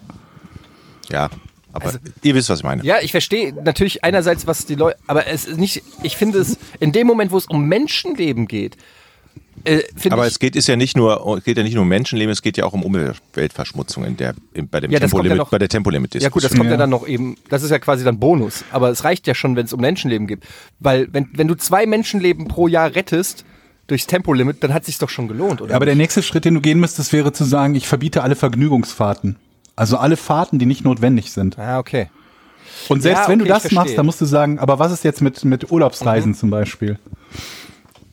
[1.10, 1.30] Ja,
[1.74, 2.84] aber ihr wisst, was ich meine.
[2.84, 6.58] Ja, ich verstehe natürlich einerseits, was die Leute, aber es ist nicht, ich finde es,
[6.80, 8.78] in dem Moment, wo es um Menschenleben geht,
[9.64, 11.82] äh, finde Aber ich, es geht ist ja nicht nur es geht ja nicht nur
[11.82, 15.02] um Menschenleben, es geht ja auch um Umweltverschmutzung in der in, bei dem Ja, kommt
[15.02, 16.72] ja Tempolimit noch- bei der Tempolimit ja gut, das kommt ja.
[16.72, 16.78] Ja.
[16.78, 19.66] dann noch eben, das ist ja quasi dann Bonus, aber es reicht ja schon, wenn
[19.66, 20.40] es um Menschenleben geht,
[20.80, 23.46] weil wenn, wenn du zwei Menschenleben pro Jahr rettest,
[23.88, 25.74] durchs Tempolimit, dann hat sich's doch schon gelohnt, oder?
[25.76, 29.38] Aber der nächste Schritt, den du gehen müsstest, wäre zu sagen, ich verbiete alle Vergnügungsfahrten.
[29.78, 31.58] Also alle Fahrten, die nicht notwendig sind.
[31.58, 32.10] Ah, okay.
[32.90, 34.92] Und selbst Ja, wenn du okay, ich das machst, dann musst du sagen, aber was
[34.92, 37.00] ist jetzt mit, mit Urlaubsreisen zum Beispiel?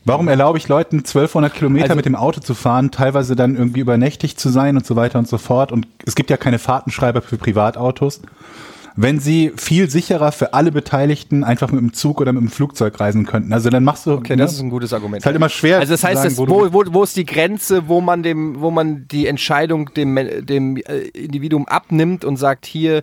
[0.04, 3.80] Warum erlaube ich Leuten 1200 Kilometer Also- mit dem Auto zu fahren, teilweise dann irgendwie
[3.80, 5.72] übernächtig zu sein und so weiter und so fort?
[5.72, 8.20] Und es gibt ja keine Fahrtenschreiber für Privatautos.
[8.96, 13.00] Wenn sie viel sicherer für alle Beteiligten einfach mit dem Zug oder mit dem Flugzeug
[13.00, 13.52] reisen könnten.
[13.52, 14.12] Also dann machst du.
[14.12, 15.20] Okay, das ist ein gutes Argument.
[15.22, 15.80] Ist halt immer schwer.
[15.80, 18.00] Also das zu heißt, sagen, das, wo du- wo, wo, wo ist die Grenze, wo
[18.00, 23.02] man dem, wo man die Entscheidung dem, dem äh, Individuum abnimmt und sagt, hier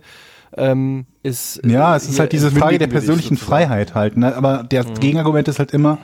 [0.56, 3.50] ähm, ist Ja, es ist halt diese Frage der persönlichen sozusagen.
[3.64, 4.16] Freiheit halt.
[4.16, 4.34] Ne?
[4.34, 5.98] Aber der Gegenargument ist halt immer,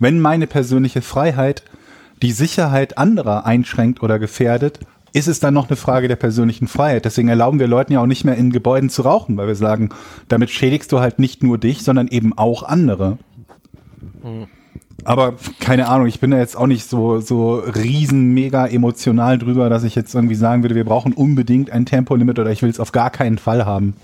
[0.00, 1.62] wenn meine persönliche Freiheit
[2.22, 4.80] die Sicherheit anderer einschränkt oder gefährdet,
[5.18, 7.04] ist es dann noch eine Frage der persönlichen Freiheit.
[7.04, 9.90] Deswegen erlauben wir Leuten ja auch nicht mehr in Gebäuden zu rauchen, weil wir sagen,
[10.28, 13.18] damit schädigst du halt nicht nur dich, sondern eben auch andere.
[15.04, 19.68] Aber keine Ahnung, ich bin da jetzt auch nicht so, so riesen mega emotional drüber,
[19.68, 22.80] dass ich jetzt irgendwie sagen würde, wir brauchen unbedingt ein Tempolimit oder ich will es
[22.80, 23.94] auf gar keinen Fall haben.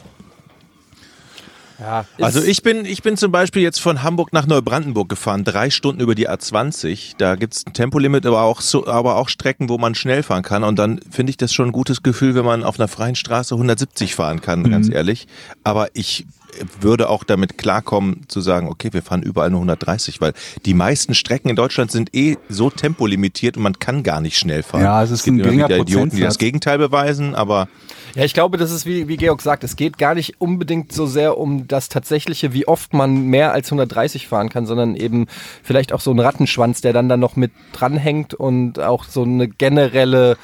[1.84, 5.68] Ja, Also ich bin, ich bin zum Beispiel jetzt von Hamburg nach Neubrandenburg gefahren, drei
[5.68, 7.14] Stunden über die A20.
[7.18, 10.64] Da gibt's ein Tempolimit, aber auch so, aber auch Strecken, wo man schnell fahren kann.
[10.64, 13.54] Und dann finde ich das schon ein gutes Gefühl, wenn man auf einer freien Straße
[13.54, 15.26] 170 fahren kann, ganz ehrlich.
[15.62, 16.26] Aber ich
[16.80, 20.32] würde auch damit klarkommen zu sagen, okay, wir fahren überall nur 130, weil
[20.64, 24.62] die meisten Strecken in Deutschland sind eh so tempolimitiert und man kann gar nicht schnell
[24.62, 24.82] fahren.
[24.82, 26.38] Ja, es ist gibt ein immer geringer wieder Idioten, die das.
[26.38, 27.68] Gegenteil beweisen, aber
[28.14, 31.06] Ja, ich glaube, das ist wie, wie Georg sagt, es geht gar nicht unbedingt so
[31.06, 35.26] sehr um das tatsächliche, wie oft man mehr als 130 fahren kann, sondern eben
[35.62, 39.48] vielleicht auch so ein Rattenschwanz, der dann dann noch mit dranhängt und auch so eine
[39.48, 40.36] generelle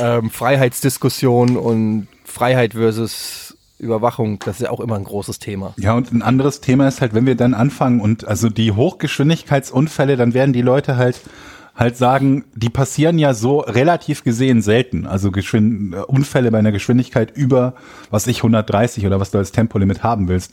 [0.00, 3.47] ähm, Freiheitsdiskussion und Freiheit versus
[3.78, 5.74] Überwachung, das ist ja auch immer ein großes Thema.
[5.76, 10.16] Ja, und ein anderes Thema ist halt, wenn wir dann anfangen und also die Hochgeschwindigkeitsunfälle,
[10.16, 11.20] dann werden die Leute halt
[11.78, 15.06] halt sagen, die passieren ja so relativ gesehen selten.
[15.06, 17.74] Also Geschwind äh, Unfälle bei einer Geschwindigkeit über,
[18.10, 20.52] was ich, 130 oder was du als Tempolimit haben willst.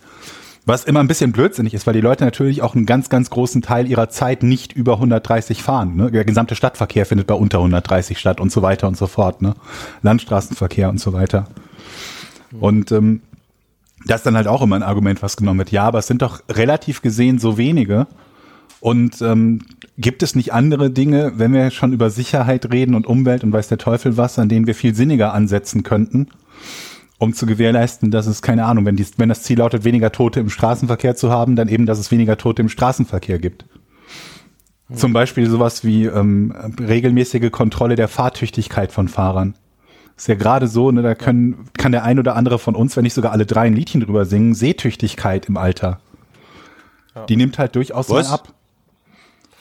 [0.67, 3.61] Was immer ein bisschen blödsinnig ist, weil die Leute natürlich auch einen ganz, ganz großen
[3.61, 5.95] Teil ihrer Zeit nicht über 130 fahren.
[5.95, 6.11] Ne?
[6.11, 9.41] Der gesamte Stadtverkehr findet bei unter 130 statt und so weiter und so fort.
[9.41, 9.55] Ne?
[10.01, 11.47] Landstraßenverkehr und so weiter.
[12.59, 13.21] Und ähm,
[14.05, 15.71] das ist dann halt auch immer ein Argument, was genommen wird.
[15.71, 18.07] Ja, aber es sind doch relativ gesehen so wenige.
[18.79, 19.61] Und ähm,
[19.97, 23.67] gibt es nicht andere Dinge, wenn wir schon über Sicherheit reden und Umwelt und weiß
[23.67, 26.27] der Teufel was, an denen wir viel sinniger ansetzen könnten,
[27.17, 30.39] um zu gewährleisten, dass es, keine Ahnung, wenn, die, wenn das Ziel lautet, weniger Tote
[30.39, 33.65] im Straßenverkehr zu haben, dann eben, dass es weniger Tote im Straßenverkehr gibt.
[34.93, 39.55] Zum Beispiel sowas wie ähm, regelmäßige Kontrolle der Fahrtüchtigkeit von Fahrern.
[40.17, 43.03] Ist ja gerade so, ne, da können, kann der ein oder andere von uns, wenn
[43.03, 45.99] nicht sogar alle drei ein Liedchen drüber singen, Sehtüchtigkeit im Alter.
[47.29, 48.31] Die nimmt halt durchaus mal Was?
[48.31, 48.53] ab.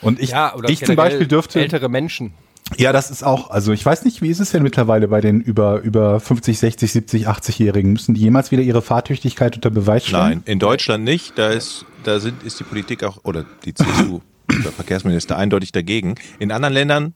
[0.00, 1.60] Und ich, ja, oder ich zum Beispiel dürfte.
[1.60, 2.34] ältere Menschen.
[2.76, 5.40] Ja, das ist auch, also ich weiß nicht, wie ist es denn mittlerweile bei den
[5.40, 7.92] über, über 50, 60, 70, 80-Jährigen?
[7.92, 10.22] Müssen die jemals wieder ihre Fahrtüchtigkeit unter Beweis stellen?
[10.22, 11.38] Nein, in Deutschland nicht.
[11.38, 16.14] Da ist, da sind, ist die Politik auch, oder die CSU, der Verkehrsminister eindeutig dagegen.
[16.38, 17.14] In anderen Ländern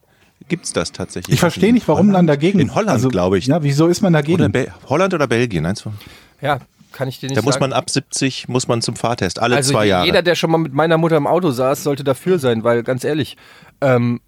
[0.49, 1.35] gibt's das tatsächlich.
[1.35, 2.59] Ich verstehe nicht, warum dann dagegen.
[2.59, 3.47] In Holland, also, glaube ich.
[3.47, 4.43] Ja, wieso ist man dagegen?
[4.45, 5.95] Oder Holland oder Belgien, eins von.
[6.41, 6.59] Ja,
[6.93, 7.65] kann ich dir nicht Da muss sagen.
[7.71, 10.07] man ab 70 muss man zum Fahrtest alle also zwei Jahre.
[10.07, 13.05] jeder, der schon mal mit meiner Mutter im Auto saß, sollte dafür sein, weil ganz
[13.05, 13.37] ehrlich,
[13.81, 14.21] ähm,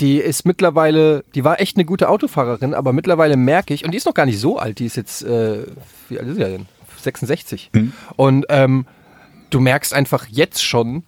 [0.00, 3.98] die ist mittlerweile, die war echt eine gute Autofahrerin, aber mittlerweile merke ich, und die
[3.98, 5.66] ist noch gar nicht so alt, die ist jetzt, äh,
[6.08, 6.66] wie alt ist sie denn?
[7.00, 7.70] 66.
[8.16, 8.86] Und ähm,
[9.50, 11.04] du merkst einfach jetzt schon,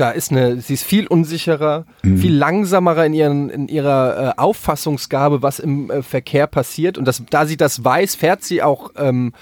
[0.00, 5.42] da ist eine, sie ist viel unsicherer, viel langsamerer in, ihren, in ihrer äh, Auffassungsgabe,
[5.42, 6.98] was im äh, Verkehr passiert.
[6.98, 9.32] Und das, da sie das weiß, fährt sie auch ähm,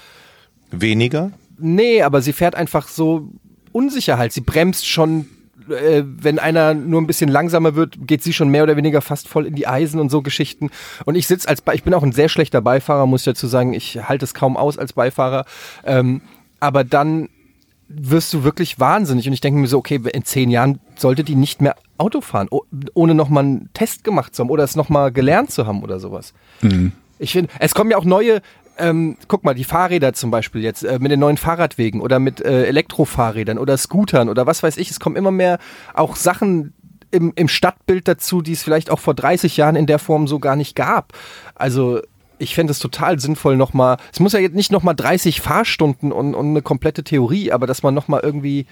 [0.71, 1.31] Weniger?
[1.57, 3.29] Nee, aber sie fährt einfach so
[3.71, 4.33] unsicher halt.
[4.33, 5.27] Sie bremst schon,
[5.69, 9.27] äh, wenn einer nur ein bisschen langsamer wird, geht sie schon mehr oder weniger fast
[9.27, 10.69] voll in die Eisen und so Geschichten.
[11.05, 13.73] Und ich sitze als, ich bin auch ein sehr schlechter Beifahrer, muss ich dazu sagen.
[13.73, 15.45] Ich halte es kaum aus als Beifahrer.
[15.85, 16.21] Ähm,
[16.59, 17.29] aber dann
[17.89, 19.27] wirst du wirklich wahnsinnig.
[19.27, 22.47] Und ich denke mir so, okay, in zehn Jahren sollte die nicht mehr Auto fahren,
[22.51, 25.99] oh, ohne nochmal einen Test gemacht zu haben oder es nochmal gelernt zu haben oder
[25.99, 26.33] sowas.
[27.19, 28.41] Ich finde, es kommen ja auch neue,
[28.77, 32.41] ähm, guck mal, die Fahrräder zum Beispiel jetzt äh, mit den neuen Fahrradwegen oder mit
[32.41, 34.91] äh, Elektrofahrrädern oder Scootern oder was weiß ich.
[34.91, 35.57] Es kommen immer mehr
[35.93, 36.73] auch Sachen
[37.09, 40.39] im, im Stadtbild dazu, die es vielleicht auch vor 30 Jahren in der Form so
[40.39, 41.13] gar nicht gab.
[41.55, 42.01] Also
[42.39, 46.35] ich fände es total sinnvoll nochmal, es muss ja jetzt nicht nochmal 30 Fahrstunden und,
[46.35, 48.65] und eine komplette Theorie, aber dass man nochmal irgendwie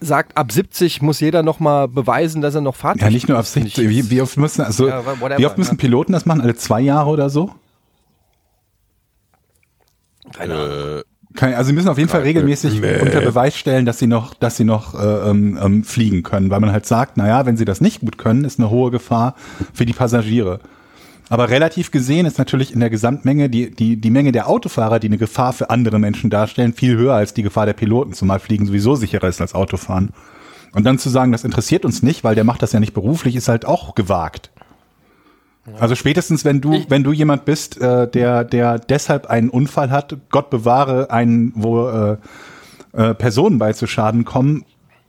[0.00, 3.78] sagt, ab 70 muss jeder nochmal beweisen, dass er noch fahrtüchtig Ja, nicht nur Sicht.
[3.78, 3.88] ich.
[3.88, 5.80] Wie, wie oft müssen, also, Ja, whatever, wie oft müssen ja.
[5.80, 6.40] Piloten das machen?
[6.42, 7.50] Alle zwei Jahre oder so?
[10.38, 11.02] Äh,
[11.34, 14.56] Kein- Also sie müssen auf jeden Fall regelmäßig unter Beweis stellen, dass sie noch, dass
[14.56, 17.80] sie noch äh, ähm, ähm, fliegen können, weil man halt sagt, naja, wenn sie das
[17.80, 19.34] nicht gut können, ist eine hohe Gefahr
[19.74, 20.60] für die Passagiere.
[21.28, 25.08] Aber relativ gesehen ist natürlich in der Gesamtmenge die, die, die Menge der Autofahrer, die
[25.08, 28.66] eine Gefahr für andere Menschen darstellen, viel höher als die Gefahr der Piloten, zumal Fliegen
[28.66, 30.10] sowieso sicherer ist als Autofahren.
[30.72, 33.34] Und dann zu sagen, das interessiert uns nicht, weil der macht das ja nicht beruflich,
[33.34, 34.50] ist halt auch gewagt.
[35.80, 40.16] Also spätestens, wenn du, wenn du jemand bist, äh, der, der deshalb einen Unfall hat,
[40.30, 42.16] Gott bewahre, einen, wo äh,
[42.92, 44.64] äh, Personen bei zu Schaden kommen,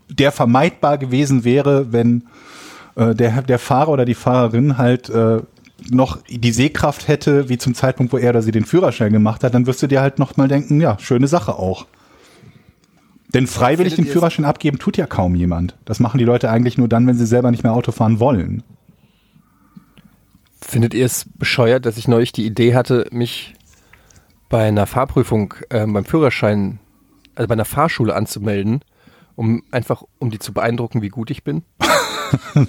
[0.09, 2.23] der vermeidbar gewesen wäre, wenn
[2.95, 5.41] äh, der, der Fahrer oder die Fahrerin halt äh,
[5.89, 9.53] noch die Sehkraft hätte, wie zum Zeitpunkt, wo er oder sie den Führerschein gemacht hat,
[9.53, 11.85] dann wirst du dir halt noch mal denken, ja, schöne Sache auch.
[13.33, 15.75] Denn freiwillig den Führerschein abgeben tut ja kaum jemand.
[15.85, 18.63] Das machen die Leute eigentlich nur dann, wenn sie selber nicht mehr Auto fahren wollen.
[20.61, 23.53] Findet ihr es bescheuert, dass ich neulich die Idee hatte, mich
[24.49, 26.79] bei einer Fahrprüfung, ähm, beim Führerschein,
[27.35, 28.81] also bei einer Fahrschule anzumelden,
[29.35, 31.63] um einfach, um die zu beeindrucken, wie gut ich bin?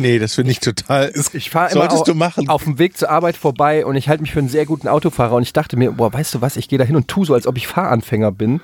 [0.00, 1.12] nee, das finde ich total.
[1.32, 2.48] Ich fahre immer Solltest du machen.
[2.48, 5.34] auf dem Weg zur Arbeit vorbei und ich halte mich für einen sehr guten Autofahrer
[5.36, 7.34] und ich dachte mir, boah, weißt du was, ich gehe da hin und tu so,
[7.34, 8.60] als ob ich Fahranfänger bin.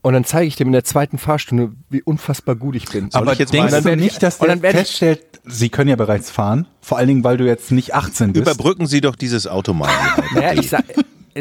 [0.00, 3.10] Und dann zeige ich dem in der zweiten Fahrstunde, wie unfassbar gut ich bin.
[3.10, 6.30] Soll Aber ich jetzt denkst mal- du nicht, dass der feststellt, sie können ja bereits
[6.30, 6.66] fahren?
[6.80, 8.42] Vor allen Dingen, weil du jetzt nicht 18 bist.
[8.46, 9.90] Überbrücken Sie doch dieses Auto mal.
[10.34, 10.84] Naja, ich sag,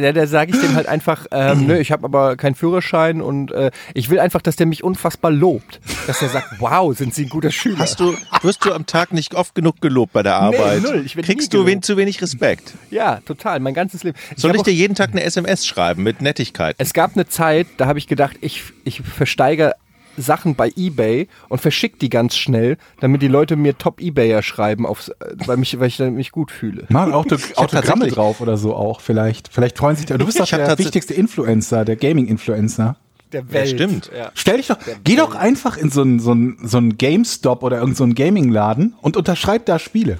[0.03, 3.51] ja, da sage ich dem halt einfach, ähm, nö, ich habe aber keinen Führerschein und
[3.51, 5.79] äh, ich will einfach, dass der mich unfassbar lobt.
[6.05, 7.79] Dass er sagt, wow, sind Sie ein guter Schüler.
[7.79, 10.81] Hast du, wirst du am Tag nicht oft genug gelobt bei der Arbeit?
[10.81, 11.03] null.
[11.05, 12.73] Ich Kriegst du wen, zu wenig Respekt?
[12.89, 14.17] ja, total, mein ganzes Leben.
[14.35, 16.75] Soll hab ich dir jeden Tag eine SMS schreiben mit Nettigkeit?
[16.77, 19.73] Es gab eine Zeit, da habe ich gedacht, ich, ich versteige
[20.17, 25.09] Sachen bei Ebay und verschicke die ganz schnell, damit die Leute mir Top-Ebayer schreiben, aufs,
[25.09, 25.13] äh,
[25.45, 26.85] weil, mich, weil ich dann mich gut fühle.
[26.89, 29.49] Mal Auto, Autogramme drauf oder so auch vielleicht.
[29.53, 30.17] Vielleicht freuen sich da.
[30.17, 32.97] Du bist doch der wichtigste Influencer, der Gaming-Influencer.
[33.33, 33.69] Der Welt.
[33.69, 34.09] stimmt.
[34.17, 34.31] Ja.
[34.35, 37.75] Stell dich doch, geh doch einfach in so einen so einen- so einen GameStop oder
[37.77, 40.19] irgendeinen so einen Gaming-Laden und unterschreib da Spiele.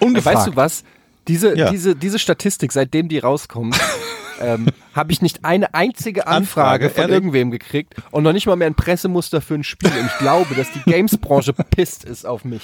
[0.00, 0.36] Ungefragt.
[0.36, 0.84] Weißt du was?
[1.28, 1.70] Diese, Ja.
[1.70, 3.78] diese, diese Statistik, seitdem die rauskommt,
[4.42, 7.14] ähm, habe ich nicht eine einzige Anfrage, Anfrage, von ehrlich?
[7.14, 9.90] irgendwem gekriegt und noch nicht mal mehr ein Pressemuster für ein Spiel.
[9.90, 12.62] Und ich glaube, dass die Games-Branche pisst ist auf mich.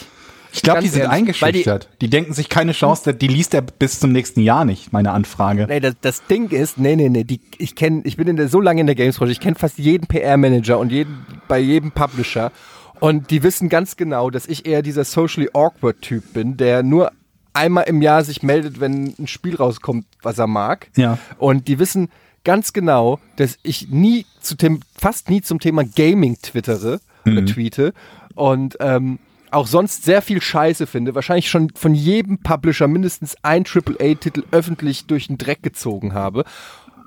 [0.51, 1.89] Ich glaube, die sind ehrlich, weil die- eingeschüchtert.
[2.01, 5.67] Die, denken sich keine Chance, die liest er bis zum nächsten Jahr nicht, meine Anfrage.
[5.69, 8.49] Nee, das, das Ding ist, nee, nee, nee, die, ich kenne, ich bin in der,
[8.49, 12.51] so lange in der Games-Branche, ich kenne fast jeden PR-Manager und jeden, bei jedem Publisher
[12.99, 17.13] und die wissen ganz genau, dass ich eher dieser socially awkward Typ bin, der nur
[17.59, 20.89] einmal im Jahr sich meldet, wenn ein Spiel rauskommt, was er mag.
[20.97, 21.19] Ja.
[21.39, 22.09] Und die wissen
[22.45, 27.93] ganz genau, dass ich nie zu dem, fast nie zum Thema Gaming twittere oder tweete
[28.35, 29.19] und ähm,
[29.51, 35.07] auch sonst sehr viel Scheiße finde, wahrscheinlich schon von jedem Publisher mindestens ein AAA-Titel öffentlich
[35.07, 36.45] durch den Dreck gezogen habe.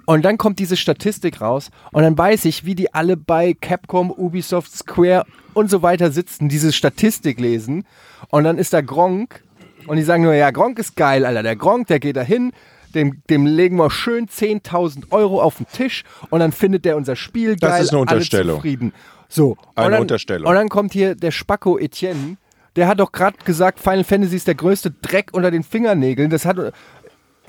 [0.06, 4.12] Und dann kommt diese Statistik raus und dann weiß ich, wie die alle bei Capcom,
[4.12, 7.86] Ubisoft, Square und so weiter sitzen, diese Statistik lesen
[8.30, 9.44] und dann ist da Gronk
[9.88, 11.44] und die sagen nur, ja, Gronk ist geil, Alter.
[11.44, 12.52] Der Gronk, der geht da hin,
[12.94, 17.16] dem, dem legen wir schön 10.000 Euro auf den Tisch und dann findet der unser
[17.16, 18.56] Spiel Das geil, ist eine alle Unterstellung.
[18.58, 18.94] zufrieden.
[19.30, 19.58] So.
[19.76, 20.48] Eine und dann, Unterstellung.
[20.50, 22.38] Und dann kommt hier der Spacko Etienne,
[22.76, 26.30] der hat doch gerade gesagt, Final Fantasy ist der größte Dreck unter den Fingernägeln.
[26.30, 26.58] Das hat,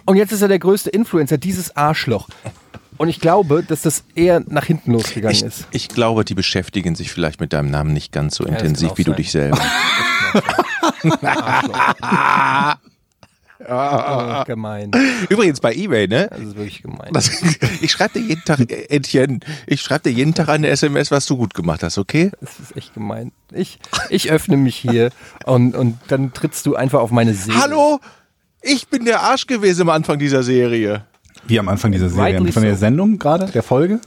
[0.04, 2.28] und jetzt ist er der größte Influencer, dieses Arschloch.
[2.98, 5.66] Und ich glaube, dass das eher nach hinten losgegangen Ich, ist.
[5.72, 9.04] ich glaube, die beschäftigen sich vielleicht mit deinem Namen nicht ganz so das intensiv wie
[9.04, 9.16] du sein.
[9.16, 9.58] dich selber.
[13.68, 14.90] Oh, gemein.
[15.28, 16.28] Übrigens bei eBay, ne?
[16.30, 17.12] Das ist wirklich gemein.
[17.12, 17.30] Das,
[17.80, 21.26] ich schreibe dir jeden Tag, äh, Etienne, ich schreibe dir jeden Tag eine SMS, was
[21.26, 22.32] du gut gemacht hast, okay?
[22.40, 23.32] Das ist echt gemein.
[23.52, 25.10] Ich, ich öffne mich hier
[25.44, 27.60] und, und dann trittst du einfach auf meine Seele.
[27.60, 28.00] Hallo?
[28.62, 31.04] Ich bin der Arsch gewesen am Anfang dieser Serie.
[31.46, 32.76] Wie am Anfang dieser Serie, Rightly von der.
[32.76, 34.00] Sendung gerade, der Folge.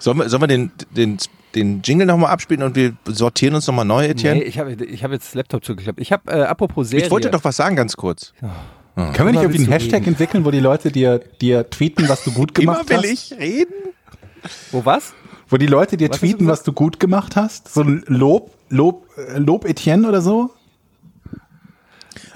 [0.00, 1.18] Sollen wir, sollen wir den, den,
[1.54, 4.40] den Jingle nochmal abspielen und wir sortieren uns nochmal neu, Etienne?
[4.40, 6.00] Nee, ich habe ich hab jetzt das Laptop zugeklappt.
[6.00, 7.04] Ich habe, äh, apropos Serie.
[7.04, 8.32] ich wollte doch was sagen, ganz kurz.
[8.94, 10.08] Können wir nicht irgendwie einen Hashtag reden.
[10.08, 13.32] entwickeln, wo die Leute dir, dir tweeten, was du gut gemacht Immer will hast?
[13.32, 13.74] ich reden.
[14.72, 15.14] Wo was?
[15.48, 17.72] Wo die Leute dir Was hast du tweeten, was du gut gemacht hast?
[17.72, 20.50] So ein Lob, Lob, äh, Lob Etienne oder so?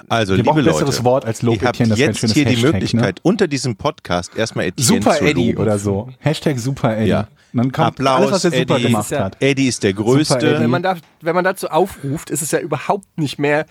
[0.09, 2.15] Also, Wir liebe ein besseres Leute, Wort als Lob ihr habt Etienne, das wäre ein
[2.15, 5.63] jetzt hier die Hashtag, Möglichkeit, unter diesem Podcast erstmal Etienne Super zu Eddie loben.
[5.63, 6.09] oder so.
[6.19, 7.11] Hashtag Super Eddie.
[7.11, 7.29] Ja.
[7.53, 8.83] Dann kommt Applaus, alles, was er super Eddie.
[8.87, 9.37] gemacht hat.
[9.41, 9.93] Eddie ist der.
[9.93, 10.59] Größte.
[10.61, 13.67] Wenn man, da, wenn man dazu aufruft, ist es ja überhaupt nicht mehr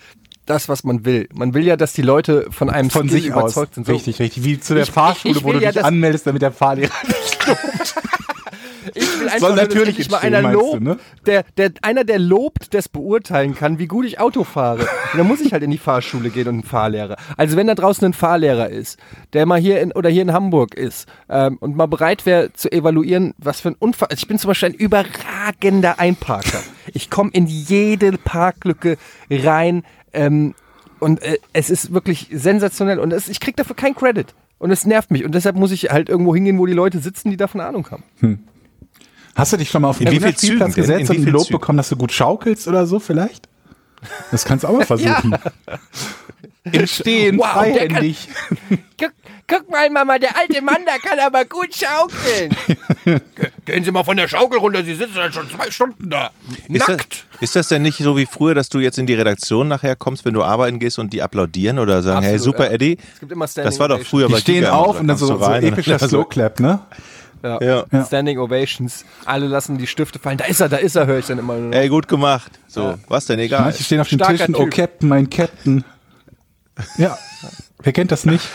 [0.46, 1.28] das, was man will.
[1.34, 3.42] Man will ja, dass die Leute von einem Von Skill sich aus.
[3.42, 3.86] überzeugt sind.
[3.86, 4.44] So, Richtig, richtig.
[4.44, 6.92] Wie zu der Ich- Fahrschule, ich wo will du ja, dich anmeldest, damit der Fahrlehrer.
[7.83, 7.83] Ich
[9.24, 10.98] will einfach Soll nur, natürlich endlich mal einer meinst du, ne?
[11.26, 14.80] der, der, einer, der lobt, das beurteilen kann, wie gut ich Auto fahre.
[14.80, 17.16] Und dann muss ich halt in die Fahrschule gehen und einen Fahrlehrer.
[17.36, 18.98] Also wenn da draußen ein Fahrlehrer ist,
[19.32, 22.70] der mal hier in, oder hier in Hamburg ist ähm, und mal bereit wäre zu
[22.70, 24.08] evaluieren, was für ein Unfall.
[24.10, 26.60] Also ich bin zum Beispiel ein überragender Einparker.
[26.92, 28.96] Ich komme in jede Parklücke
[29.30, 30.54] rein ähm,
[31.00, 34.34] und äh, es ist wirklich sensationell und es, ich krieg dafür keinen Credit.
[34.58, 35.24] Und es nervt mich.
[35.24, 38.02] Und deshalb muss ich halt irgendwo hingehen, wo die Leute sitzen, die davon Ahnung haben.
[39.36, 41.28] Hast du dich schon mal auf In den wie viel Spielplatz gesetzt In und wie
[41.28, 41.58] ein Lob Zügen?
[41.58, 43.48] bekommen, dass du gut schaukelst oder so vielleicht?
[44.30, 45.34] Das kannst du auch mal versuchen.
[46.72, 48.28] Im Stehen, Wow, der kann- freihändig.
[48.98, 49.10] Guck,
[49.48, 52.54] guck mal, Mama, der alte Mann, der kann aber gut schaukeln.
[53.66, 56.30] Gehen Sie mal von der Schaukel runter, Sie sitzen ja schon zwei Stunden da.
[56.68, 56.96] Ist das,
[57.40, 60.24] ist das denn nicht so wie früher, dass du jetzt in die Redaktion nachher kommst,
[60.24, 62.72] wenn du arbeiten gehst und die applaudieren oder sagen, hey, Absolut, super ja.
[62.72, 62.98] Eddie?
[63.14, 65.16] Es gibt immer Standing Das war doch früher Die bei stehen Giga auf und dann
[65.18, 66.78] so, so und epischer so- Slow Clap, ne?
[67.44, 67.62] Ja.
[67.62, 67.84] Ja.
[67.92, 68.04] Ja.
[68.06, 69.04] Standing Ovations.
[69.26, 70.38] Alle lassen die Stifte fallen.
[70.38, 71.56] Da ist er, da ist er, höre ich dann immer.
[71.56, 71.76] nur noch.
[71.76, 72.50] Ey, gut gemacht.
[72.66, 73.60] So, was denn, egal.
[73.62, 74.72] Manche stehen auf den Starker Tischen, oh Typ.
[74.74, 75.84] Captain, mein Captain.
[76.96, 77.18] Ja,
[77.82, 78.48] wer kennt das nicht?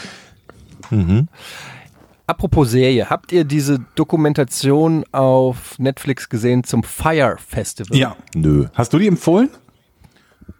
[2.26, 7.98] Apropos Serie, habt ihr diese Dokumentation auf Netflix gesehen zum Fire Festival?
[7.98, 8.16] Ja.
[8.36, 8.68] Nö.
[8.74, 9.50] Hast du die empfohlen?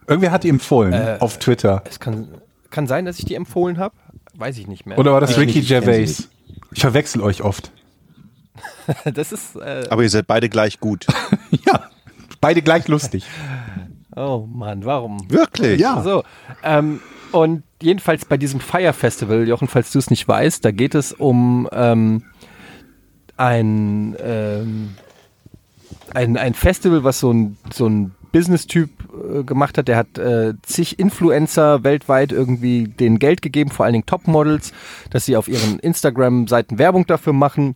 [0.08, 1.84] Irgendwer hat die empfohlen auf Twitter.
[1.90, 2.28] Es kann,
[2.70, 3.96] kann sein, dass ich die empfohlen habe.
[4.36, 4.98] Weiß ich nicht mehr.
[4.98, 6.30] Oder war das Äh, Ricky ich sie Gervais?
[6.72, 7.72] Ich verwechsel euch oft.
[9.14, 9.56] Das ist.
[9.56, 11.06] Äh, Aber ihr seid beide gleich gut.
[11.66, 11.90] Ja,
[12.42, 13.26] beide gleich lustig.
[14.16, 15.30] oh Mann, warum?
[15.30, 15.80] Wirklich?
[15.80, 16.04] Ja.
[16.04, 16.24] So,
[16.64, 20.96] ähm, und jedenfalls bei diesem Fire Festival, Jochen, falls du es nicht weißt, da geht
[20.96, 22.24] es um ähm,
[23.38, 24.96] ein, ähm,
[26.14, 29.88] ein, ein Festival, was so ein, so ein Business-Typ äh, gemacht hat.
[29.88, 34.74] Der hat äh, zig Influencer weltweit irgendwie denen Geld gegeben, vor allen Dingen Topmodels,
[35.10, 37.76] dass sie auf ihren Instagram-Seiten Werbung dafür machen.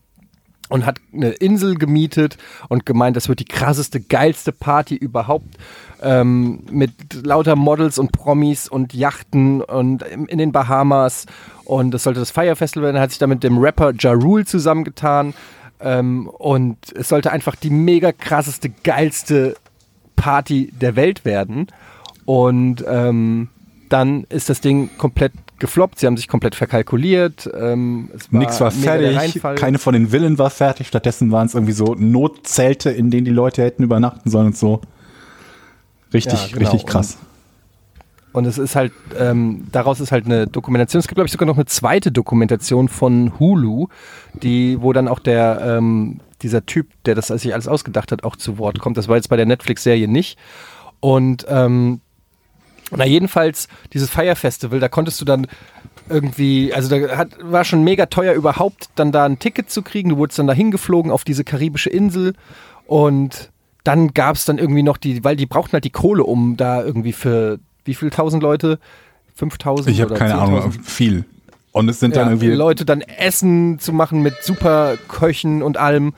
[0.73, 5.55] Und hat eine Insel gemietet und gemeint, das wird die krasseste, geilste Party überhaupt
[6.01, 6.91] ähm, mit
[7.23, 11.27] lauter Models und Promis und Yachten und in, den Bahamas.
[11.63, 12.95] Und das sollte das Fire Festival werden.
[12.95, 15.35] Er hat sich da mit dem Rapper Ja Rule zusammengetan.
[15.79, 19.55] Ähm, und es sollte einfach die mega krasseste, geilste
[20.15, 21.67] Party der Welt werden.
[22.25, 23.49] Und ähm,
[23.89, 25.33] dann ist das Ding komplett
[25.63, 27.49] gefloppt, sie haben sich komplett verkalkuliert.
[27.57, 31.71] Ähm, war Nix war fertig, keine von den Villen war fertig, stattdessen waren es irgendwie
[31.71, 34.81] so Notzelte, in denen die Leute hätten übernachten sollen und so.
[36.13, 36.69] Richtig, ja, genau.
[36.69, 37.17] richtig krass.
[38.33, 40.99] Und, und es ist halt, ähm, daraus ist halt eine Dokumentation.
[40.99, 43.87] Es gibt, glaube ich, sogar noch eine zweite Dokumentation von Hulu,
[44.33, 48.35] die, wo dann auch der, ähm, dieser Typ, der das sich alles ausgedacht hat, auch
[48.35, 48.97] zu Wort kommt.
[48.97, 50.37] Das war jetzt bei der Netflix-Serie nicht.
[50.99, 52.01] Und ähm,
[52.95, 55.47] na, jedenfalls, dieses Fire Festival, da konntest du dann
[56.09, 60.09] irgendwie, also da hat, war schon mega teuer überhaupt, dann da ein Ticket zu kriegen.
[60.09, 62.33] Du wurdest dann da hingeflogen auf diese karibische Insel
[62.85, 63.51] und
[63.83, 66.83] dann gab es dann irgendwie noch die, weil die brauchten halt die Kohle, um da
[66.83, 68.79] irgendwie für wie viele tausend Leute?
[69.35, 69.89] 5000?
[69.89, 71.25] Ich habe keine Ahnung, viel.
[71.71, 72.51] Und es sind ja, dann irgendwie.
[72.53, 76.13] Leute dann Essen zu machen mit super Köchen und allem.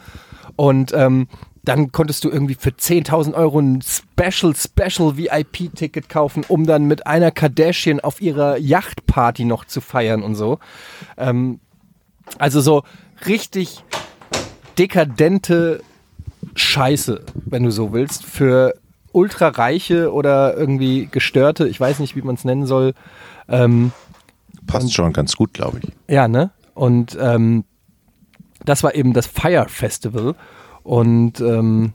[0.57, 1.27] Und ähm,
[1.65, 7.07] dann konntest du irgendwie für 10.000 Euro ein Special, Special VIP-Ticket kaufen, um dann mit
[7.07, 10.59] einer Kardashian auf ihrer Yachtparty noch zu feiern und so.
[11.17, 11.59] Ähm,
[12.37, 12.83] also so
[13.27, 13.83] richtig
[14.77, 15.81] dekadente
[16.55, 18.75] Scheiße, wenn du so willst, für
[19.11, 22.93] ultrareiche oder irgendwie gestörte, ich weiß nicht, wie man es nennen soll.
[23.47, 23.91] Ähm,
[24.67, 25.91] Passt schon ganz gut, glaube ich.
[26.07, 26.51] Ja, ne?
[26.73, 27.63] Und ähm,
[28.65, 30.35] das war eben das Fire Festival.
[30.85, 31.93] Und ähm,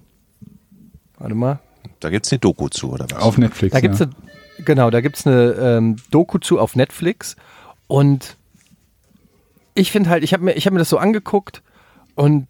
[1.16, 1.60] warte mal.
[2.00, 3.22] Da gibt es eine Doku zu, oder was?
[3.22, 3.72] Auf Netflix.
[3.72, 4.06] Da gibt's ja.
[4.06, 7.36] eine, genau, da gibt es eine ähm, Doku zu auf Netflix.
[7.86, 8.36] Und
[9.74, 11.62] ich finde halt, ich habe mir, hab mir das so angeguckt
[12.16, 12.48] und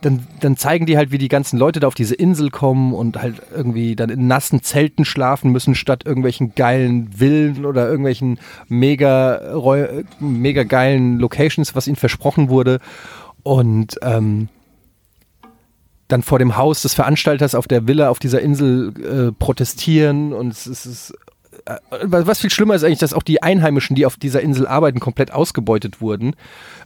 [0.00, 3.22] dann, dann zeigen die halt, wie die ganzen Leute da auf diese Insel kommen und
[3.22, 9.40] halt irgendwie dann in nassen Zelten schlafen müssen, statt irgendwelchen geilen Villen oder irgendwelchen mega,
[10.18, 12.80] mega geilen Locations, was ihnen versprochen wurde.
[13.44, 14.48] Und ähm,
[16.08, 20.52] dann vor dem Haus des Veranstalters auf der Villa auf dieser Insel äh, protestieren und
[20.52, 21.14] es ist
[21.66, 25.00] äh, was viel schlimmer ist eigentlich, dass auch die Einheimischen, die auf dieser Insel arbeiten,
[25.00, 26.34] komplett ausgebeutet wurden,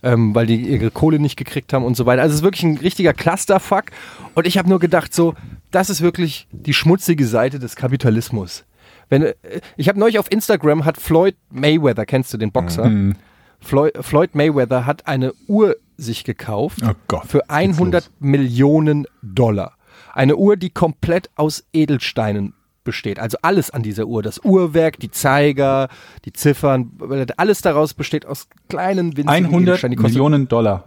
[0.02, 2.22] ähm, weil die ihre Kohle nicht gekriegt haben und so weiter.
[2.22, 3.86] Also es ist wirklich ein richtiger Clusterfuck.
[4.34, 5.34] Und ich habe nur gedacht, so,
[5.70, 8.64] das ist wirklich die schmutzige Seite des Kapitalismus.
[9.08, 9.34] Wenn, äh,
[9.76, 12.86] ich habe neulich auf Instagram hat Floyd Mayweather, kennst du den Boxer?
[12.86, 13.16] Mhm.
[13.60, 19.74] Floyd, Floyd Mayweather hat eine Uhr sich gekauft oh Gott, für 100 Millionen Dollar.
[20.14, 23.18] Eine Uhr, die komplett aus Edelsteinen besteht.
[23.18, 24.22] Also alles an dieser Uhr.
[24.22, 25.88] Das Uhrwerk, die Zeiger,
[26.24, 26.92] die Ziffern,
[27.36, 30.84] alles daraus besteht aus kleinen winzigen 100 Millionen Dollar.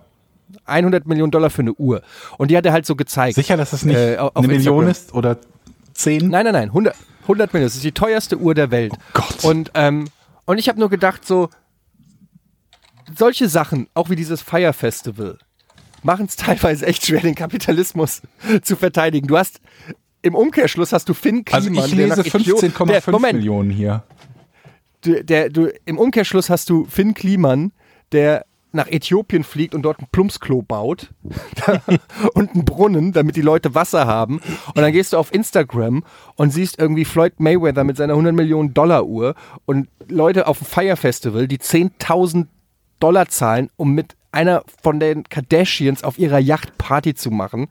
[0.66, 2.02] 100 Millionen Dollar für eine Uhr.
[2.38, 3.36] Und die hat er halt so gezeigt.
[3.36, 4.48] Sicher, dass das nicht äh, eine Instagram.
[4.48, 5.38] Million ist oder
[5.94, 6.30] 10?
[6.30, 6.70] Nein, nein, nein.
[6.70, 7.68] 100, 100 Millionen.
[7.68, 8.94] Das ist die teuerste Uhr der Welt.
[8.94, 9.44] Oh Gott.
[9.44, 10.08] Und, ähm,
[10.46, 11.50] und ich habe nur gedacht, so,
[13.18, 15.38] solche Sachen, auch wie dieses Fire Festival,
[16.04, 18.22] machen es teilweise echt schwer, den Kapitalismus
[18.62, 19.28] zu verteidigen.
[19.28, 19.62] Du hast
[20.22, 21.80] im Umkehrschluss hast du Finn Kliman.
[21.80, 24.04] Also ich lese 15,5 Millionen hier.
[25.02, 27.72] Du, der, du, Im Umkehrschluss hast du Finn Kliman,
[28.12, 31.10] der nach Äthiopien fliegt und dort ein Plumpsklo baut
[32.34, 34.40] und einen Brunnen, damit die Leute Wasser haben.
[34.68, 36.04] Und dann gehst du auf Instagram
[36.36, 40.68] und siehst irgendwie Floyd Mayweather mit seiner 100 Millionen Dollar Uhr und Leute auf dem
[40.68, 42.48] Fire Festival, die 10.000
[43.02, 47.68] Dollar zahlen, um mit einer von den Kardashians auf ihrer Yacht Party zu machen.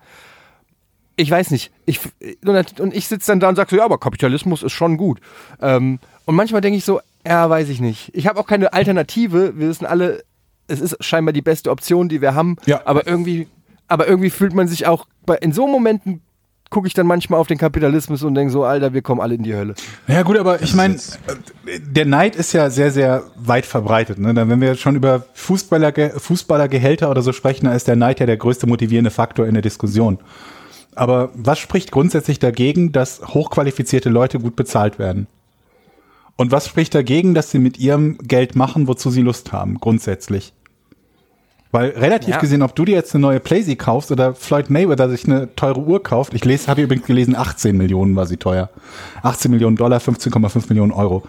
[1.16, 1.70] Ich weiß nicht.
[1.86, 2.00] Ich,
[2.44, 5.20] und ich sitze dann da und sage so, ja, aber Kapitalismus ist schon gut.
[5.60, 8.10] Ähm, und manchmal denke ich so, ja, weiß ich nicht.
[8.14, 9.58] Ich habe auch keine Alternative.
[9.58, 10.22] Wir wissen alle,
[10.66, 12.56] es ist scheinbar die beste Option, die wir haben.
[12.66, 12.82] Ja.
[12.84, 13.48] Aber irgendwie,
[13.88, 16.22] aber irgendwie fühlt man sich auch bei, in so Momenten
[16.70, 19.42] gucke ich dann manchmal auf den Kapitalismus und denke so, Alter, wir kommen alle in
[19.42, 19.74] die Hölle.
[20.06, 20.96] Ja gut, aber ich meine,
[21.78, 24.18] der Neid ist ja sehr, sehr weit verbreitet.
[24.18, 24.34] Ne?
[24.34, 28.36] Wenn wir schon über Fußballer, Fußballergehälter oder so sprechen, dann ist der Neid ja der
[28.36, 30.18] größte motivierende Faktor in der Diskussion.
[30.94, 35.26] Aber was spricht grundsätzlich dagegen, dass hochqualifizierte Leute gut bezahlt werden?
[36.36, 40.52] Und was spricht dagegen, dass sie mit ihrem Geld machen, wozu sie Lust haben, grundsätzlich?
[41.72, 42.38] Weil relativ ja.
[42.38, 45.80] gesehen, ob du dir jetzt eine neue Playsee kaufst oder Floyd Mayweather sich eine teure
[45.80, 48.70] Uhr kauft, ich lese, habe übrigens gelesen, 18 Millionen war sie teuer.
[49.22, 51.22] 18 Millionen Dollar, 15,5 Millionen Euro.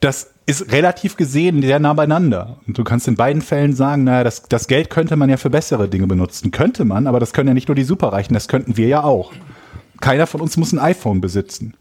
[0.00, 2.58] Das ist relativ gesehen sehr nah beieinander.
[2.66, 5.50] Und du kannst in beiden Fällen sagen, naja, das, das Geld könnte man ja für
[5.50, 6.50] bessere Dinge benutzen.
[6.50, 9.32] Könnte man, aber das können ja nicht nur die Superreichen, das könnten wir ja auch.
[10.00, 11.74] Keiner von uns muss ein iPhone besitzen.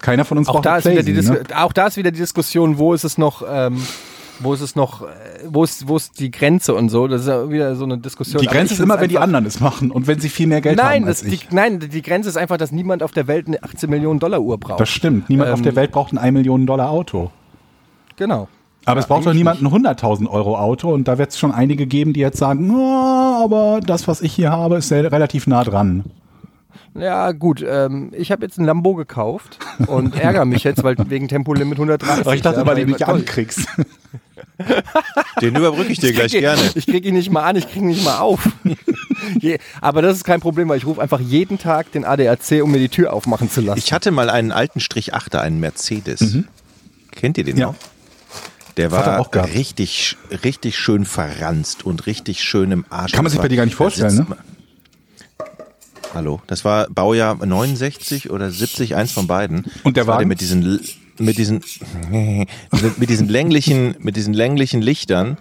[0.00, 1.56] Keiner von uns auch braucht da ein Playsee, ist wieder die ne?
[1.56, 3.42] Auch da ist wieder die Diskussion, wo ist es noch...
[3.48, 3.82] Ähm
[4.40, 5.06] wo ist es noch, äh,
[5.48, 7.06] wo ist, wo ist die Grenze und so?
[7.08, 8.40] Das ist ja wieder so eine Diskussion.
[8.40, 10.60] Die Grenze ich ist immer, wenn die anderen es machen und wenn sie viel mehr
[10.60, 11.50] Geld Nein, haben als das, die, ich.
[11.50, 14.58] nein, die Grenze ist einfach, dass niemand auf der Welt eine 18 Millionen Dollar Uhr
[14.58, 14.80] braucht.
[14.80, 15.28] Das stimmt.
[15.28, 17.30] Niemand auf Ähm, der Welt braucht ein 1 Millionen Dollar Auto.
[18.16, 18.48] genau.
[18.84, 21.86] Aber es braucht doch niemand ein 100.000 Euro Auto und da wird es schon einige
[21.86, 26.02] geben, die jetzt sagen, "Oh, aber das, was ich hier habe, ist relativ nah dran.
[26.94, 27.64] Ja, gut.
[27.66, 32.20] Ähm, ich habe jetzt ein Lambo gekauft und ärgere mich jetzt, weil wegen Tempolimit 130.
[32.26, 33.14] Aber ich dachte, ja, weil du ihn nicht toll.
[33.16, 33.66] ankriegst.
[35.40, 36.62] Den überbrücke ich dir gleich krieg ihn- gerne.
[36.74, 38.48] Ich kriege ihn nicht mal an, ich kriege ihn nicht mal auf.
[39.40, 42.70] Je, aber das ist kein Problem, weil ich rufe einfach jeden Tag den ADAC, um
[42.70, 43.78] mir die Tür aufmachen zu lassen.
[43.78, 46.38] Ich hatte mal einen alten Strich 8er, einen Mercedes.
[47.12, 47.66] Kennt ihr den Ja.
[47.66, 47.74] noch?
[48.76, 53.12] Der war richtig, richtig schön verranzt und richtig schön im Arsch.
[53.12, 54.26] Kann man sich bei dir gar nicht vorstellen, ne?
[56.14, 59.64] Hallo, das war Baujahr 69 oder 70, eins von beiden.
[59.82, 60.28] Und der das war Wagen?
[60.28, 60.78] mit diesen,
[61.18, 61.62] mit diesen,
[62.98, 65.38] mit, diesen länglichen, mit diesen länglichen Lichtern.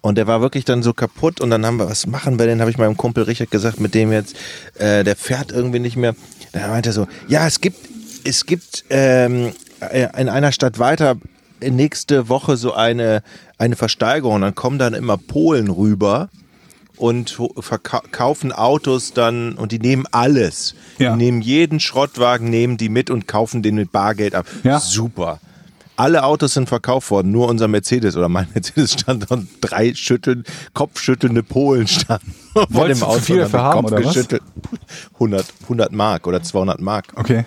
[0.00, 2.60] Und der war wirklich dann so kaputt und dann haben wir, was machen wir denn?
[2.60, 4.34] Habe ich meinem Kumpel Richard gesagt, mit dem jetzt,
[4.78, 6.14] äh, der fährt irgendwie nicht mehr.
[6.52, 7.78] Da meinte er so, ja, es gibt,
[8.24, 11.16] es gibt ähm, äh, in einer Stadt weiter
[11.60, 13.22] nächste Woche so eine,
[13.58, 14.36] eine Versteigerung.
[14.36, 16.30] Und dann kommen dann immer Polen rüber
[16.96, 20.74] und verkaufen Autos dann und die nehmen alles.
[20.98, 21.12] Ja.
[21.12, 24.46] Die nehmen jeden Schrottwagen, nehmen die mit und kaufen den mit Bargeld ab.
[24.62, 24.78] Ja.
[24.80, 25.40] Super.
[25.96, 30.44] Alle Autos sind verkauft worden, nur unser Mercedes oder mein Mercedes stand und drei schütteln,
[30.72, 32.34] kopfschüttelnde Polen standen.
[32.72, 34.14] vor du zu viel und dafür haben den haben, Kopf oder was?
[34.14, 34.42] geschüttelt.
[35.14, 37.06] 100, 100 Mark oder 200 Mark.
[37.14, 37.44] Okay.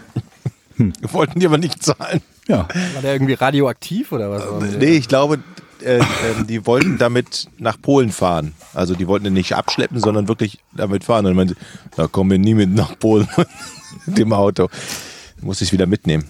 [1.01, 2.21] Wollten die aber nicht zahlen.
[2.47, 2.67] Ja.
[2.93, 4.43] War der irgendwie radioaktiv oder was?
[4.77, 5.39] Nee, ich glaube,
[5.83, 8.53] äh, ähm, die wollten damit nach Polen fahren.
[8.73, 11.25] Also die wollten den nicht abschleppen, sondern wirklich damit fahren.
[11.25, 11.55] Und dann meinte,
[11.95, 13.27] da kommen wir nie mit nach Polen
[14.05, 14.69] mit dem Auto.
[15.41, 16.25] Muss ich wieder mitnehmen.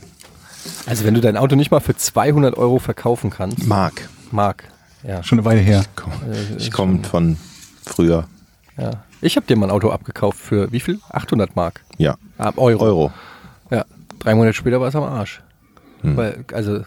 [0.85, 4.09] Also wenn du dein Auto nicht mal für 200 Euro verkaufen kannst, Mark.
[4.31, 4.65] Mark,
[5.07, 5.83] ja, Schon eine Weile her.
[5.95, 6.11] Komm,
[6.57, 7.37] Ich komme von
[7.85, 8.27] früher.
[8.77, 8.91] ja.
[9.19, 10.99] Ich habe dir mal ein Auto abgekauft für wie viel?
[11.09, 11.83] 800 Mark.
[11.97, 12.17] Ja.
[12.37, 12.83] Ah, Euro.
[12.83, 13.11] Euro.
[13.71, 13.83] Ja.
[14.19, 15.41] Drei Monate später war es am Arsch.
[16.03, 16.81] Weil, also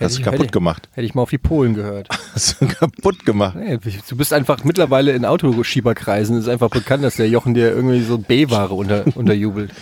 [0.00, 0.88] Hast du kaputt hätte gemacht.
[0.92, 2.08] Hätte ich mal auf die Polen gehört.
[2.34, 3.56] Hast du kaputt gemacht.
[3.56, 3.78] Nee,
[4.08, 6.38] du bist einfach mittlerweile in Autoschieberkreisen.
[6.38, 9.72] ist einfach bekannt, dass der Jochen dir irgendwie so B-Ware unter, unterjubelt.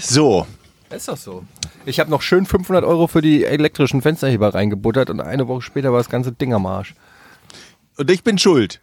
[0.00, 0.46] So.
[0.90, 1.44] Ist doch so.
[1.84, 5.92] Ich habe noch schön 500 Euro für die elektrischen Fensterheber reingebuttert und eine Woche später
[5.92, 6.94] war das ganze Ding am Arsch.
[7.96, 8.80] Und ich bin schuld.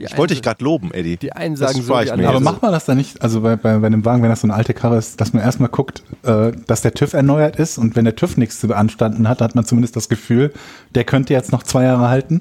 [0.00, 1.16] Die Ich wollte dich gerade loben, Eddie.
[1.18, 2.96] Die einen Das sagen so, spar die ich anderen mir Aber macht man das dann
[2.96, 5.32] nicht, also bei, bei, bei einem Wagen, wenn das so eine alte Karre ist, dass
[5.32, 8.68] man erstmal guckt, äh, dass der TÜV erneuert ist und wenn der TÜV nichts zu
[8.68, 10.52] beanstanden hat, hat man zumindest das Gefühl,
[10.94, 12.40] der könnte jetzt noch zwei Jahre halten.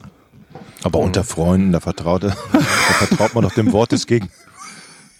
[0.84, 4.30] Aber unter Freunden, da vertraut, da vertraut man doch dem Wort des Gegen.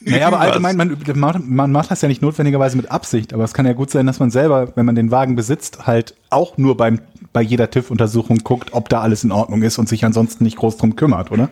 [0.02, 3.54] Naja, aber allgemein, man, man, man macht das ja nicht notwendigerweise mit Absicht, aber es
[3.54, 6.78] kann ja gut sein, dass man selber, wenn man den Wagen besitzt, halt auch nur
[6.78, 7.02] beim,
[7.34, 10.78] bei jeder TÜV-Untersuchung guckt, ob da alles in Ordnung ist und sich ansonsten nicht groß
[10.78, 11.50] drum kümmert, oder?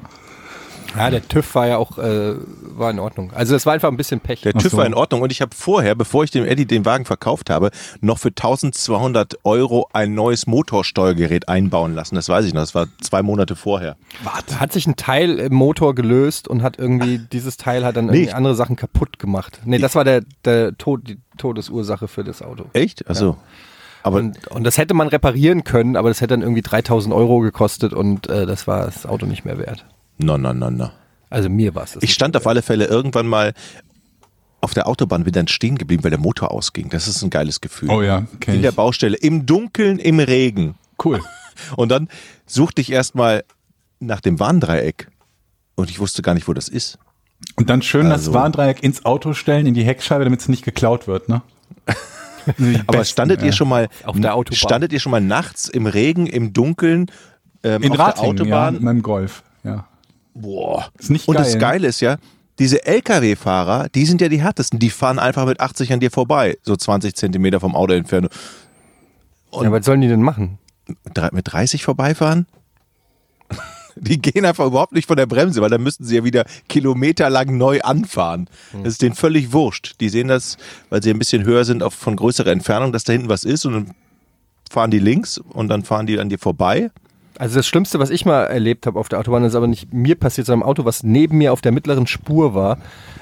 [0.96, 2.36] Ja, der TÜV war ja auch äh,
[2.76, 3.32] war in Ordnung.
[3.34, 4.42] Also es war einfach ein bisschen Pech.
[4.42, 4.78] Der Ach TÜV so.
[4.78, 7.72] war in Ordnung und ich habe vorher, bevor ich dem Eddie den Wagen verkauft habe,
[8.02, 12.16] noch für 1200 Euro ein neues Motorsteuergerät einbauen lassen.
[12.16, 13.98] Das weiß ich noch, das war zwei Monate vorher.
[14.48, 18.06] Da hat sich ein Teil im Motor gelöst und hat irgendwie, dieses Teil hat dann
[18.06, 18.32] irgendwie Nee.
[18.32, 19.60] andere Sachen kaputt gemacht.
[19.66, 22.66] Nee, das war der, der Tod, die Todesursache für das Auto.
[22.74, 23.08] Echt?
[23.10, 23.38] Achso.
[24.04, 27.40] Aber Und, und das hätte man reparieren können, aber das hätte dann irgendwie 3000 Euro
[27.40, 29.86] gekostet und äh, das war das Auto nicht mehr wert.
[30.18, 30.92] Na, na, na, na.
[31.30, 31.94] Also mir war es.
[31.94, 33.54] das Ich stand auf alle Fälle irgendwann mal
[34.62, 36.90] auf der Autobahn, bin dann stehen geblieben, weil der Motor ausging.
[36.90, 37.90] Das ist ein geiles Gefühl.
[37.90, 38.72] Oh ja, kenn In der.
[38.72, 40.76] Baustelle, im Dunkeln, im Regen.
[41.04, 41.22] Cool.
[41.76, 42.08] Und dann
[42.46, 43.44] suchte ich erstmal
[44.00, 45.10] nach dem Warndreieck.
[45.76, 46.98] Und ich wusste gar nicht, wo das ist.
[47.56, 50.66] Und dann schön Also- das Warndreieck ins Auto stellen, in die Heckscheibe, damit es nicht
[50.66, 51.42] geklaut wird, ne?
[52.88, 53.52] Aber besten, standet ihr ja.
[53.52, 54.58] schon mal Auf der Autobahn.
[54.58, 57.12] Standet ihr schon mal nachts im Regen, im Dunkeln
[57.64, 58.74] ähm, in auf der Ratingen, ja, Autobahn?
[58.76, 59.86] mit meinem Golf, ja.
[60.42, 60.90] Boah.
[61.00, 61.44] Ist nicht Und geil.
[61.44, 62.18] das Geile ist ja,
[62.60, 64.80] diese LKW-Fahrer, die sind ja die härtesten.
[64.80, 68.30] Die fahren einfach mit 80 an dir vorbei, so 20 Zentimeter vom Auto entfernt.
[69.52, 70.58] ja, was sollen die denn machen?
[71.32, 72.48] Mit 30 vorbeifahren?
[74.00, 77.58] Die gehen einfach überhaupt nicht von der Bremse, weil dann müssten sie ja wieder kilometerlang
[77.58, 78.48] neu anfahren.
[78.84, 79.96] Das ist denen völlig wurscht.
[80.00, 80.58] Die sehen das,
[80.90, 83.66] weil sie ein bisschen höher sind, auf, von größerer Entfernung, dass da hinten was ist
[83.66, 83.92] und dann
[84.70, 86.92] fahren die links und dann fahren die an dir vorbei.
[87.38, 90.16] Also das Schlimmste, was ich mal erlebt habe auf der Autobahn, ist aber nicht mir
[90.16, 92.78] passiert, sondern im Auto, was neben mir auf der mittleren Spur war.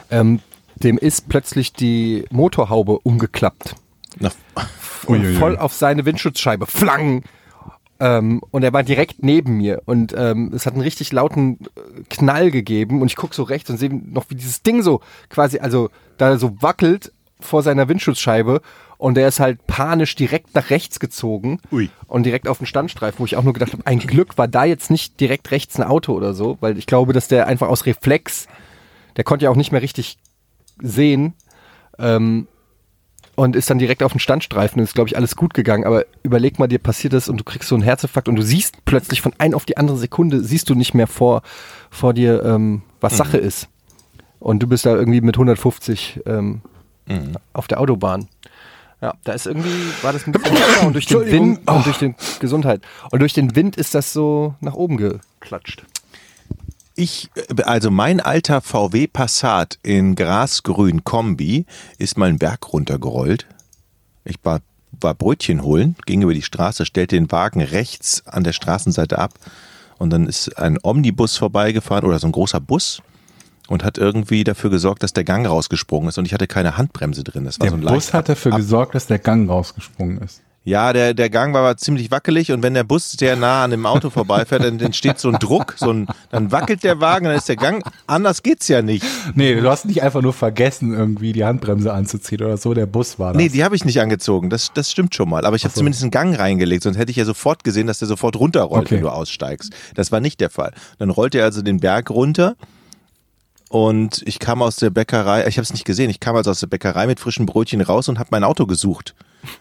[0.09, 0.39] Ähm,
[0.78, 3.76] dem ist plötzlich die Motorhaube umgeklappt.
[4.20, 4.32] Na,
[5.05, 5.36] Und Uiuiui.
[5.36, 6.66] voll auf seine Windschutzscheibe.
[6.66, 7.24] Flang!
[7.97, 12.01] Ähm, und er war direkt neben mir und ähm, es hat einen richtig lauten äh,
[12.09, 14.99] Knall gegeben und ich gucke so rechts und sehe noch, wie dieses Ding so
[15.30, 18.59] quasi, also da so wackelt vor seiner Windschutzscheibe
[18.98, 21.89] Und der ist halt panisch direkt nach rechts gezogen Ui.
[22.08, 24.64] und direkt auf den Standstreifen, wo ich auch nur gedacht habe, ein Glück war da
[24.64, 27.86] jetzt nicht direkt rechts ein Auto oder so, weil ich glaube, dass der einfach aus
[27.86, 28.48] Reflex,
[29.18, 30.18] der konnte ja auch nicht mehr richtig
[30.82, 31.34] sehen
[32.00, 32.48] ähm,
[33.36, 35.84] und ist dann direkt auf den Standstreifen und ist, glaube ich, alles gut gegangen.
[35.84, 38.86] Aber überleg mal, dir passiert das und du kriegst so einen Herzinfarkt und du siehst
[38.86, 41.41] plötzlich von ein auf die andere Sekunde, siehst du nicht mehr vor,
[41.89, 43.68] vor dir, ähm, was Sache ist.
[44.39, 46.62] Und du bist da irgendwie mit 150 ähm,
[47.54, 48.28] auf der Autobahn.
[49.02, 51.26] Ja, da ist irgendwie, war das ein bisschen und durch den.
[51.26, 52.82] Wind und durch den Gesundheit.
[53.12, 55.86] Und durch den Wind ist das so nach oben geklatscht.
[56.96, 57.30] Ich,
[57.66, 61.66] also mein alter VW Passat in Grasgrün Kombi
[61.98, 63.48] ist mal einen Berg runtergerollt.
[64.24, 64.62] Ich war,
[65.02, 69.34] war Brötchen holen, ging über die Straße, stellte den Wagen rechts an der Straßenseite ab
[69.98, 73.02] und dann ist ein Omnibus vorbeigefahren oder so ein großer Bus
[73.68, 77.24] und hat irgendwie dafür gesorgt, dass der Gang rausgesprungen ist und ich hatte keine Handbremse
[77.24, 77.45] drin.
[77.45, 80.41] Das war Der so ein Bus hat dafür ab- gesorgt, dass der Gang rausgesprungen ist.
[80.68, 83.70] Ja, der, der Gang war aber ziemlich wackelig und wenn der Bus sehr nah an
[83.70, 87.36] dem Auto vorbeifährt, dann entsteht so ein Druck, so ein, dann wackelt der Wagen, dann
[87.36, 89.05] ist der Gang, anders geht's ja nicht.
[89.36, 92.74] Nee, du hast nicht einfach nur vergessen, irgendwie die Handbremse anzuziehen oder so.
[92.74, 93.39] Der Bus war das.
[93.43, 95.45] Nee, die habe ich nicht angezogen, das, das stimmt schon mal.
[95.45, 95.82] Aber ich habe so.
[95.82, 98.95] zumindest einen Gang reingelegt, sonst hätte ich ja sofort gesehen, dass der sofort runterrollt, Okay.
[98.95, 99.72] wenn du aussteigst.
[99.93, 100.72] Das war nicht der Fall.
[100.97, 102.55] Dann rollte er also den Berg runter
[103.70, 106.59] und ich kam aus der Bäckerei, ich habe es nicht gesehen, ich kam also aus
[106.59, 109.16] der Bäckerei mit frischen Brötchen raus und habe mein Auto gesucht.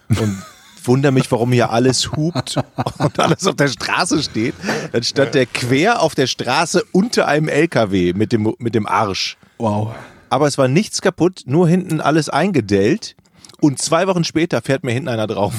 [0.09, 0.41] Und
[0.83, 2.57] wundere mich, warum hier alles hupt
[2.99, 4.53] und alles auf der Straße steht.
[4.91, 9.37] Dann stand der quer auf der Straße unter einem LKW mit dem, mit dem Arsch.
[9.57, 9.93] wow.
[10.29, 13.15] Aber es war nichts kaputt, nur hinten alles eingedellt.
[13.61, 15.53] Und zwei Wochen später fährt mir hinten einer drauf.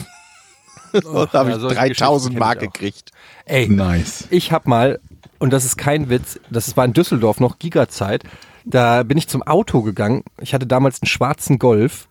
[0.93, 1.99] Und da habe ja, ich solche 3000
[2.35, 3.11] Geschichten Mark gekriegt.
[3.45, 4.25] Ey, Nice.
[4.31, 5.01] ich hab mal,
[5.39, 8.25] und das ist kein Witz, das war in Düsseldorf noch Giga-Zeit,
[8.65, 10.25] da bin ich zum Auto gegangen.
[10.41, 12.09] Ich hatte damals einen schwarzen Golf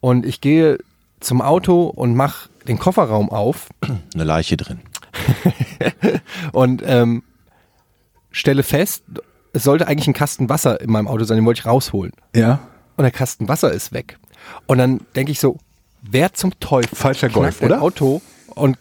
[0.00, 0.78] und ich gehe
[1.20, 3.68] zum Auto und mach den Kofferraum auf
[4.14, 4.80] Eine Leiche drin.
[6.52, 7.22] und ähm,
[8.30, 9.04] stelle fest,
[9.52, 12.12] es sollte eigentlich ein Kasten Wasser in meinem Auto sein, den wollte ich rausholen.
[12.34, 12.60] Ja.
[12.96, 14.18] Und der Kasten Wasser ist weg.
[14.66, 15.58] Und dann denke ich so,
[16.02, 17.82] wer zum Teufel Falscher Golf, oder?
[17.82, 18.78] Auto und,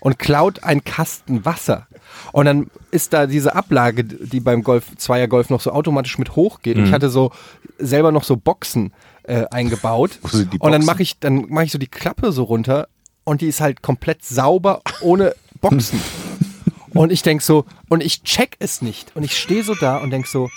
[0.00, 1.86] und klaut einen Kasten Wasser.
[2.32, 6.36] Und dann ist da diese Ablage, die beim Golf, Zweier Golf noch so automatisch mit
[6.36, 6.76] hochgeht.
[6.76, 6.88] Und Mhm.
[6.88, 7.32] ich hatte so
[7.78, 8.92] selber noch so Boxen
[9.24, 10.18] äh, eingebaut.
[10.60, 12.88] Und dann mache ich, dann mache ich so die Klappe so runter
[13.24, 16.00] und die ist halt komplett sauber ohne Boxen.
[16.94, 19.14] und ich denk so, und ich check es nicht.
[19.16, 20.48] Und ich stehe so da und denk so,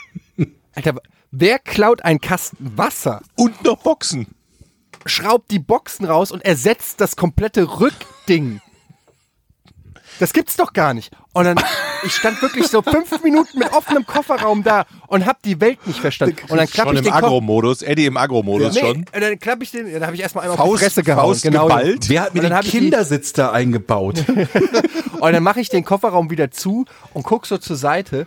[0.75, 0.95] Alter,
[1.31, 3.21] wer klaut einen Kasten Wasser?
[3.35, 4.27] Und noch Boxen.
[5.05, 8.61] schraubt die Boxen raus und ersetzt das komplette Rückding.
[10.19, 11.11] Das gibt's doch gar nicht.
[11.33, 11.57] Und dann,
[12.05, 15.99] ich stand wirklich so fünf Minuten mit offenem Kofferraum da und hab die Welt nicht
[15.99, 16.35] verstanden.
[16.49, 17.25] Und dann klapp Schon ich im den Koffer.
[17.27, 17.81] Agro-Modus.
[17.81, 18.97] Eddie im Agro-Modus Nee, schon.
[18.97, 21.25] und dann klapp ich den, dann habe ich erstmal einmal auf Faust- die Fresse gehauen.
[21.25, 21.63] Faust genau.
[21.67, 22.09] geballt.
[22.09, 24.23] Wer hat mir den Kindersitz da eingebaut?
[25.19, 28.25] Und dann mache ich den Kofferraum wieder zu und guck so zur Seite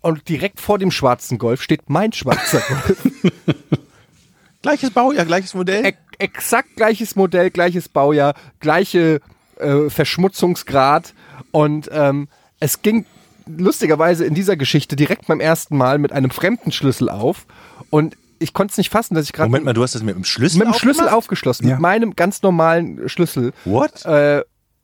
[0.00, 2.98] und direkt vor dem schwarzen Golf steht mein schwarzer Golf.
[4.62, 5.84] Gleiches Baujahr, gleiches Modell.
[5.86, 9.20] e exakt gleiches Modell, gleiches Baujahr, gleiche
[9.58, 11.14] äh, Verschmutzungsgrad
[11.52, 12.28] und ähm,
[12.60, 13.06] es ging
[13.46, 17.46] lustigerweise in dieser Geschichte direkt beim ersten Mal mit einem fremden Schlüssel auf
[17.90, 20.16] und ich konnte es nicht fassen, dass ich gerade Moment mal, du hast das mit
[20.16, 21.74] dem Schlüssel mit dem Schlüssel aufgeschlossen, Ja.
[21.74, 23.52] mit meinem ganz normalen Schlüssel.
[23.64, 24.04] What?
[24.04, 24.42] Äh,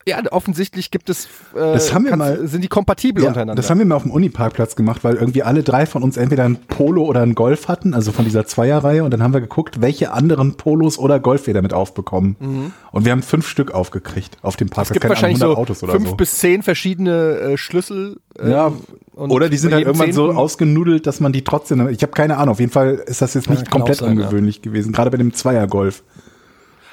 [0.09, 3.54] ja, offensichtlich gibt es, äh, Das haben wir mal- sind die kompatibel Ja, untereinander.
[3.61, 6.44] das haben wir mal auf dem Uniparkplatz gemacht, weil irgendwie alle drei von uns entweder
[6.44, 9.04] ein Polo oder ein Golf hatten, also von dieser Zweierreihe.
[9.04, 12.72] Und dann haben wir geguckt, welche anderen Polos oder Golf wir damit aufbekommen.
[12.90, 14.88] Und wir haben fünf Stück aufgekriegt auf dem Parkplatz.
[14.88, 16.14] es gibt Keine Ahnung, wahrscheinlich so 100 Autos oder fünf so.
[16.16, 18.16] bis zehn verschiedene äh, Schlüssel.
[18.38, 18.72] äh, Ja,
[19.14, 21.88] und oder die sind halt jedem irgendwann so ausgenudelt, dass man die trotzdem.
[21.88, 22.52] Ich habe keine Ahnung.
[22.52, 24.24] Auf jeden Fall ist das jetzt nicht kann komplett sein, ja.
[24.24, 26.02] ungewöhnlich gewesen, gerade bei dem Zweier-Golf.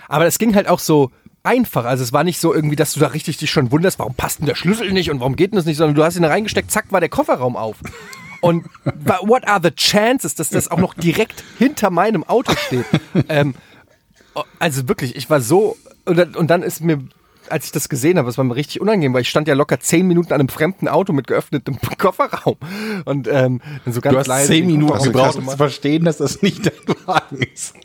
[0.07, 1.11] Aber es ging halt auch so
[1.45, 1.85] einfach.
[1.85, 4.39] Also es war nicht so irgendwie, dass du da richtig dich schon wunderst, warum passt
[4.39, 6.29] denn der Schlüssel nicht und warum geht denn das nicht, sondern du hast ihn da
[6.29, 7.77] reingesteckt, zack, war der Kofferraum auf.
[8.41, 8.65] Und
[9.23, 12.85] what are the chances, dass das auch noch direkt hinter meinem Auto steht?
[13.29, 13.55] ähm,
[14.59, 16.99] also wirklich, ich war so, und und dann ist mir,
[17.49, 19.79] als ich das gesehen habe, es war mir richtig unangenehm, weil ich stand ja locker
[19.79, 22.57] zehn Minuten an einem fremden Auto mit geöffnetem Kofferraum.
[23.05, 26.17] Und ähm, dann so ganz Du hast leise zehn Minuten gebraucht, um zu verstehen, dass
[26.17, 27.75] das nicht dein Wagen ist.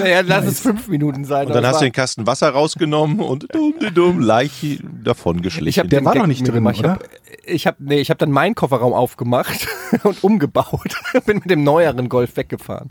[0.00, 1.46] Naja, lass es fünf Minuten sein.
[1.46, 5.68] Und dann hast du den Kasten Wasser rausgenommen und dumm, dumm, Leiche davon geschlichen.
[5.68, 6.76] Ich habe Der den war Gag noch nicht drin, gemacht.
[6.76, 6.90] Ich oder?
[6.90, 7.04] habe
[7.46, 9.68] ich hab, nee, ich hab dann meinen Kofferraum aufgemacht
[10.02, 10.96] und umgebaut.
[11.26, 12.88] Bin mit dem neueren Golf weggefahren.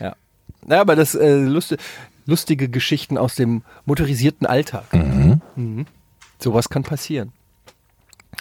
[0.00, 0.14] Ja.
[0.66, 1.82] Ja, aber das äh, lustige,
[2.26, 4.92] lustige Geschichten aus dem motorisierten Alltag.
[4.92, 5.23] Mhm.
[6.38, 7.32] Sowas kann passieren.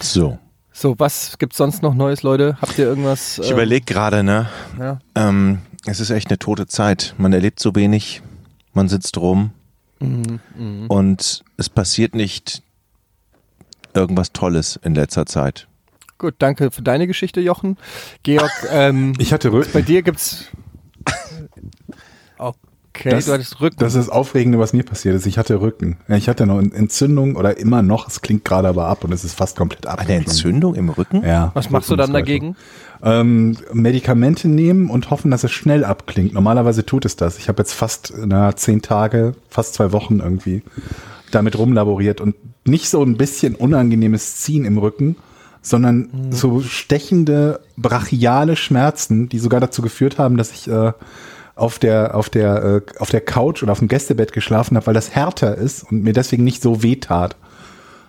[0.02, 0.39] so.
[0.76, 2.58] So, was gibt's sonst noch Neues, Leute?
[2.60, 3.38] Habt ihr irgendwas?
[3.38, 4.50] Ich ähm, überlege gerade, ne?
[4.80, 4.98] Ja.
[5.14, 7.14] Ähm, es ist echt eine tote Zeit.
[7.20, 8.24] Man erlebt so wenig,
[8.74, 9.52] man sitzt rum.
[10.00, 12.64] und es passiert nicht
[13.94, 15.68] irgendwas Tolles in letzter Zeit.
[16.18, 17.78] Gut, danke für deine Geschichte, Jochen.
[18.24, 19.70] Georg, ähm, Ich hatte Rücken.
[19.74, 20.46] bei dir gibt's.
[22.96, 23.78] Okay, Das, du hattest Rücken.
[23.80, 25.26] das ist das Aufregende, was mir passiert ist.
[25.26, 25.98] Ich hatte Rücken.
[26.10, 28.08] Ich hatte noch eine Entzündung oder immer noch.
[28.08, 30.00] Es klingt gerade aber ab und es ist fast komplett ab.
[30.00, 31.24] Eine Entzündung im Rücken?
[31.26, 31.52] Ja.
[31.56, 32.56] Was machst du dann dagegen?
[33.02, 36.34] Ähm, Medikamente nehmen und hoffen, dass es schnell abklingt.
[36.34, 37.39] Normalerweise tut es das.
[37.39, 40.62] Ich habe jetzt fast na, zehn Tage, fast zwei Wochen irgendwie
[41.32, 42.36] damit rumlaboriert und
[42.66, 45.16] nicht so ein bisschen unangenehmes Ziehen im Rücken,
[45.64, 50.91] sondern so stechende brachiale Schmerzen, die sogar dazu geführt haben, dass ich äh,
[51.56, 54.93] auf der auf der äh, auf der Couch oder auf dem Gästebett geschlafen habe, weil
[54.93, 57.36] das härter ist und mir deswegen nicht so weh tat.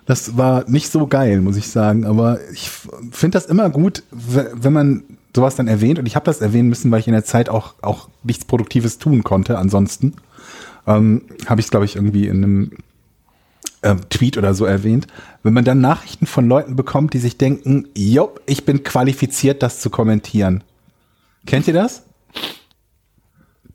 [0.06, 2.04] Das war nicht so geil, muss ich sagen.
[2.04, 2.70] Aber ich
[3.10, 5.02] finde das immer gut, wenn man
[5.34, 5.98] sowas dann erwähnt.
[5.98, 8.98] Und ich habe das erwähnen müssen, weil ich in der Zeit auch, auch nichts Produktives
[8.98, 9.58] tun konnte.
[9.58, 10.14] Ansonsten
[10.86, 12.70] ähm, habe ich es, glaube ich, irgendwie in einem
[13.82, 15.06] ähm, Tweet oder so erwähnt.
[15.42, 19.80] Wenn man dann Nachrichten von Leuten bekommt, die sich denken, jo, ich bin qualifiziert, das
[19.80, 20.62] zu kommentieren.
[21.46, 22.02] Kennt ihr das?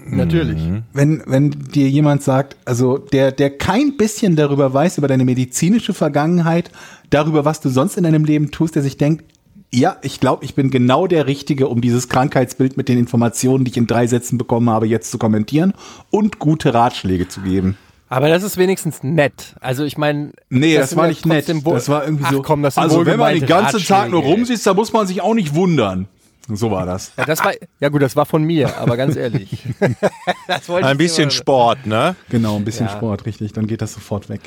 [0.06, 0.62] Natürlich.
[0.94, 5.94] wenn, wenn dir jemand sagt, also der, der kein bisschen darüber weiß, über deine medizinische
[5.94, 6.72] Vergangenheit,
[7.10, 9.26] darüber, was du sonst in deinem Leben tust, der sich denkt,
[9.72, 13.72] ja, ich glaube, ich bin genau der Richtige, um dieses Krankheitsbild mit den Informationen, die
[13.72, 15.74] ich in drei Sätzen bekommen habe, jetzt zu kommentieren
[16.10, 17.78] und gute Ratschläge zu geben.
[18.08, 19.56] Aber das ist wenigstens nett.
[19.60, 21.48] Also ich meine, Nee, das, sind war nicht nett.
[21.48, 22.42] Das war irgendwie Ach so.
[22.42, 25.22] komm, das sind also wenn man den ganzen Tag nur rumsitzt, da muss man sich
[25.22, 26.08] auch nicht wundern.
[26.52, 27.12] So war das.
[27.18, 29.64] Ja, das war, ja gut, das war von mir, aber ganz ehrlich.
[30.82, 32.16] Ein bisschen Sport, ne?
[32.30, 32.94] Genau, ein bisschen Ja.
[32.94, 33.54] Sport, richtig.
[33.54, 34.42] Dann geht das sofort weg.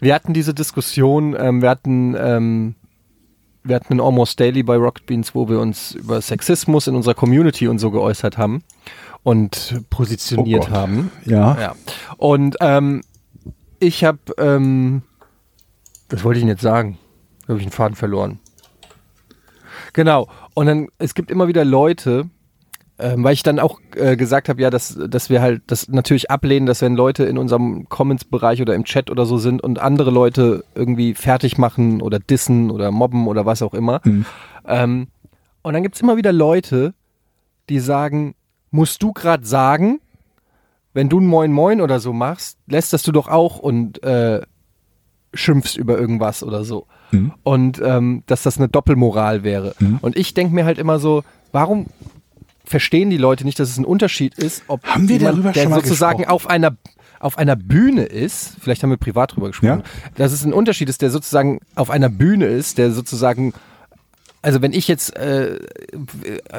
[0.00, 2.74] Wir hatten diese Diskussion, ähm, wir hatten, ähm,
[3.64, 7.14] wir hatten einen Almost Daily bei Rocket Beans, wo wir uns über Sexismus in unserer
[7.14, 8.62] Community und so geäußert haben
[9.22, 11.10] und positioniert Oh haben.
[11.24, 11.60] Ja.
[11.60, 11.74] Ja.
[12.16, 13.02] Und ähm,
[13.78, 15.02] ich habe, ähm,
[16.10, 16.98] was wollte ich denn jetzt sagen?
[17.42, 18.40] Da habe ich einen Faden verloren.
[19.92, 20.28] Genau.
[20.54, 22.30] Und dann, es gibt immer wieder Leute,
[22.98, 26.30] ähm, weil ich dann auch äh, gesagt habe, ja, dass, dass wir halt das natürlich
[26.30, 30.10] ablehnen, dass wenn Leute in unserem Comments-Bereich oder im Chat oder so sind und andere
[30.10, 34.00] Leute irgendwie fertig machen oder dissen oder mobben oder was auch immer.
[34.66, 35.08] Ähm,
[35.62, 36.94] und dann gibt's immer wieder Leute,
[37.68, 38.34] die sagen,
[38.70, 40.00] musst du gerade sagen,
[40.92, 44.42] wenn du ein Moin Moin oder so machst, lässt das du doch auch und äh,
[45.34, 46.86] schimpfst über irgendwas oder so.
[47.12, 47.32] Mhm.
[47.42, 49.74] Und ähm, dass das eine Doppelmoral wäre.
[50.00, 51.86] Und ich denke mir halt immer so, warum
[52.64, 55.68] verstehen die Leute nicht, dass es ein Unterschied ist, ob Haben wir jemand, darüber der
[55.68, 56.34] sozusagen gesprochen?
[56.34, 56.76] auf einer
[57.20, 59.84] auf einer Bühne ist, vielleicht haben wir privat drüber gesprochen,
[60.16, 63.52] dass es ein Unterschied ist, der sozusagen auf einer Bühne ist, der sozusagen
[64.42, 65.56] also wenn ich jetzt äh,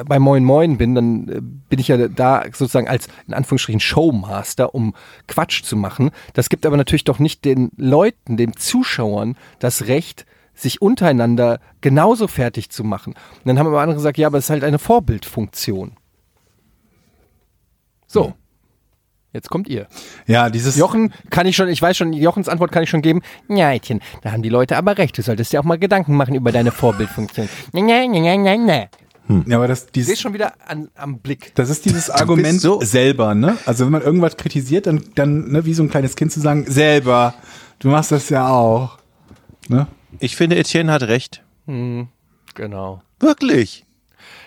[0.06, 4.74] bei Moin Moin bin, dann äh, bin ich ja da sozusagen als in Anführungsstrichen Showmaster,
[4.74, 4.94] um
[5.28, 6.10] Quatsch zu machen.
[6.32, 10.24] Das gibt aber natürlich doch nicht den Leuten, den Zuschauern das Recht,
[10.54, 13.14] sich untereinander genauso fertig zu machen.
[13.14, 15.92] Und dann haben aber andere gesagt, ja, aber es ist halt eine Vorbildfunktion.
[18.06, 18.34] So.
[19.32, 19.88] Jetzt kommt ihr.
[20.28, 20.76] Ja, dieses.
[20.76, 23.20] Jochen kann ich schon, ich weiß schon, Jochens Antwort kann ich schon geben.
[23.48, 25.18] Ja, Etienne, da haben die Leute aber recht.
[25.18, 27.48] Du solltest dir auch mal Gedanken machen über deine Vorbildfunktion.
[27.72, 28.88] Ne, ne, ne, ne, ne, ne.
[29.48, 31.52] Ja, aber das, dieses, sehe schon wieder an, am Blick.
[31.56, 33.56] Das ist dieses Argument so- selber, ne?
[33.66, 36.66] Also wenn man irgendwas kritisiert, dann, dann ne, wie so ein kleines Kind zu sagen,
[36.68, 37.34] selber,
[37.80, 38.98] du machst das ja auch.
[39.68, 39.88] Ne?
[40.20, 41.42] Ich finde, Etienne hat recht.
[41.66, 43.02] Genau.
[43.20, 43.84] Wirklich.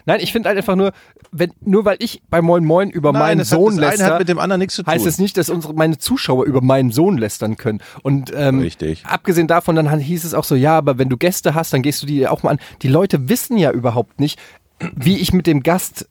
[0.06, 0.94] Nein, ich finde halt einfach nur,
[1.32, 4.06] wenn, nur weil ich bei Moin Moin über meinen das hat, Sohn das eine läster,
[4.06, 4.94] hat mit dem anderen nichts zu tun.
[4.94, 7.82] heißt es nicht, dass unsere, meine Zuschauer über meinen Sohn lästern können.
[8.04, 9.06] Und ähm, Richtig.
[9.06, 12.02] abgesehen davon, dann hieß es auch so, ja, aber wenn du Gäste hast, dann gehst
[12.02, 12.60] du die auch mal an.
[12.82, 14.40] Die Leute wissen ja überhaupt nicht,
[14.96, 16.08] wie ich mit dem Gast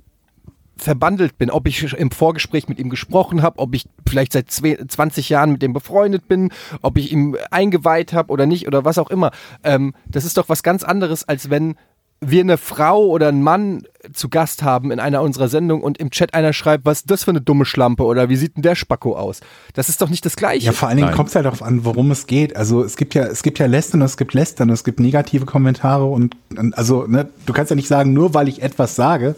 [0.76, 4.86] verbandelt bin, ob ich im Vorgespräch mit ihm gesprochen habe, ob ich vielleicht seit zwe-
[4.86, 6.50] 20 Jahren mit dem befreundet bin,
[6.82, 9.30] ob ich ihm eingeweiht habe oder nicht oder was auch immer.
[9.64, 11.76] Ähm, das ist doch was ganz anderes, als wenn
[12.20, 13.82] wir eine Frau oder einen Mann
[14.14, 17.24] zu Gast haben in einer unserer Sendungen und im Chat einer schreibt, was ist das
[17.24, 19.40] für eine dumme Schlampe oder wie sieht denn der Spacko aus?
[19.74, 20.64] Das ist doch nicht das Gleiche.
[20.66, 22.56] Ja, vor allen Dingen kommt es halt darauf an, worum es geht.
[22.56, 24.98] Also es gibt ja, es gibt ja Lästern und es gibt Lästern und es gibt
[24.98, 28.96] negative Kommentare und, und also, ne, du kannst ja nicht sagen, nur weil ich etwas
[28.96, 29.36] sage,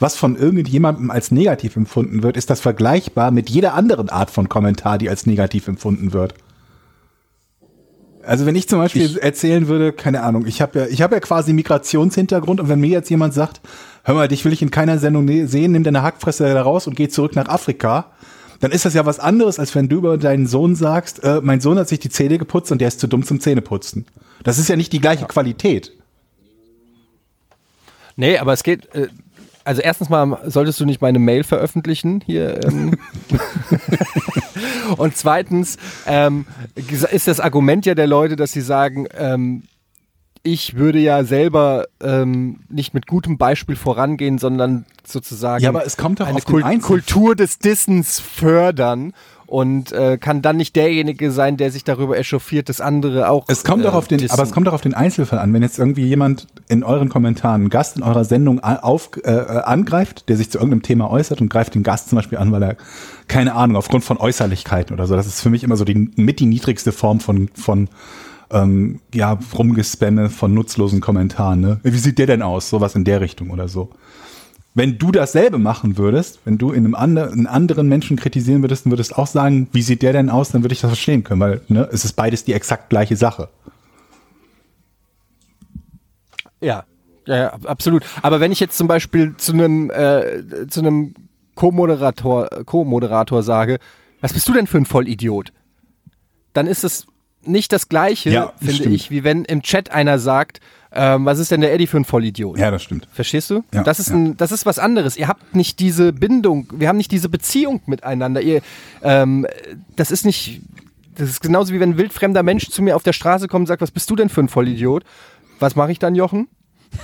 [0.00, 4.48] was von irgendjemandem als negativ empfunden wird, ist das vergleichbar mit jeder anderen Art von
[4.48, 6.34] Kommentar, die als negativ empfunden wird.
[8.22, 11.20] Also wenn ich zum Beispiel erzählen würde, keine Ahnung, ich habe ja, ich habe ja
[11.20, 13.60] quasi Migrationshintergrund und wenn mir jetzt jemand sagt,
[14.04, 16.86] hör mal, dich will ich in keiner Sendung ne- sehen, nimm deine Hackfresse da raus
[16.86, 18.12] und geh zurück nach Afrika,
[18.60, 21.60] dann ist das ja was anderes, als wenn du über deinen Sohn sagst, äh, mein
[21.60, 24.06] Sohn hat sich die Zähne geputzt und der ist zu dumm zum Zähneputzen.
[24.44, 25.92] Das ist ja nicht die gleiche Qualität.
[28.16, 28.94] Nee, aber es geht.
[28.94, 29.08] Äh,
[29.70, 32.58] also erstens mal solltest du nicht meine Mail veröffentlichen hier.
[32.64, 32.98] Ähm,
[34.96, 36.44] Und zweitens ähm,
[36.74, 39.62] ist das Argument ja der Leute, dass sie sagen, ähm,
[40.42, 45.96] ich würde ja selber ähm, nicht mit gutem Beispiel vorangehen, sondern sozusagen Ja, aber es
[45.96, 49.12] kommt doch eine auf Kul Kultur des Dissens fördern
[49.50, 53.46] und äh, kann dann nicht derjenige sein, der sich darüber echauffiert, dass andere auch.
[53.48, 54.32] Es kommt äh, doch auf den, dissen.
[54.32, 55.52] aber es kommt doch auf den Einzelfall an.
[55.52, 59.62] Wenn jetzt irgendwie jemand in euren Kommentaren einen Gast in eurer Sendung auf, äh, äh,
[59.62, 62.62] angreift, der sich zu irgendeinem Thema äußert und greift den Gast zum Beispiel an, weil
[62.62, 62.76] er
[63.26, 65.16] keine Ahnung aufgrund von Äußerlichkeiten oder so.
[65.16, 67.88] Das ist für mich immer so die mit die niedrigste Form von von
[68.52, 71.60] ähm, ja rumgespamme von nutzlosen Kommentaren.
[71.60, 71.80] Ne?
[71.82, 72.70] Wie sieht der denn aus?
[72.70, 73.90] Sowas in der Richtung oder so.
[74.74, 78.86] Wenn du dasselbe machen würdest, wenn du in einem andre, einen anderen Menschen kritisieren würdest
[78.86, 81.40] und würdest auch sagen, wie sieht der denn aus, dann würde ich das verstehen können,
[81.40, 83.48] weil ne, es ist beides die exakt gleiche Sache.
[86.60, 86.84] Ja,
[87.26, 88.04] ja, ja, ab- absolut.
[88.22, 91.14] Aber wenn ich jetzt zum Beispiel zu einem äh, zu einem
[91.56, 93.78] Co-Moderator Co-Moderator sage,
[94.20, 95.52] was bist du denn für ein Vollidiot?
[96.52, 97.06] Dann ist es
[97.44, 98.94] nicht das Gleiche, Ja, finde stimmt.
[98.94, 100.60] ich, wie wenn im Chat einer sagt,
[100.92, 102.58] ähm, was ist denn der Eddie für ein Vollidiot?
[102.58, 103.06] Ja, das stimmt.
[103.12, 103.62] Verstehst du?
[103.72, 104.16] Ja, das, ist ja.
[104.16, 105.16] ein, das ist was anderes.
[105.16, 108.40] Ihr habt nicht diese Bindung, wir haben nicht diese Beziehung miteinander.
[108.42, 108.60] Ihr,
[109.02, 109.46] ähm,
[109.96, 110.60] das ist nicht,
[111.16, 113.66] das ist genauso wie wenn ein wildfremder Mensch zu mir auf der Straße kommt und
[113.66, 115.04] sagt, was bist du denn für ein Vollidiot?
[115.60, 116.48] Was mache ich dann, Jochen?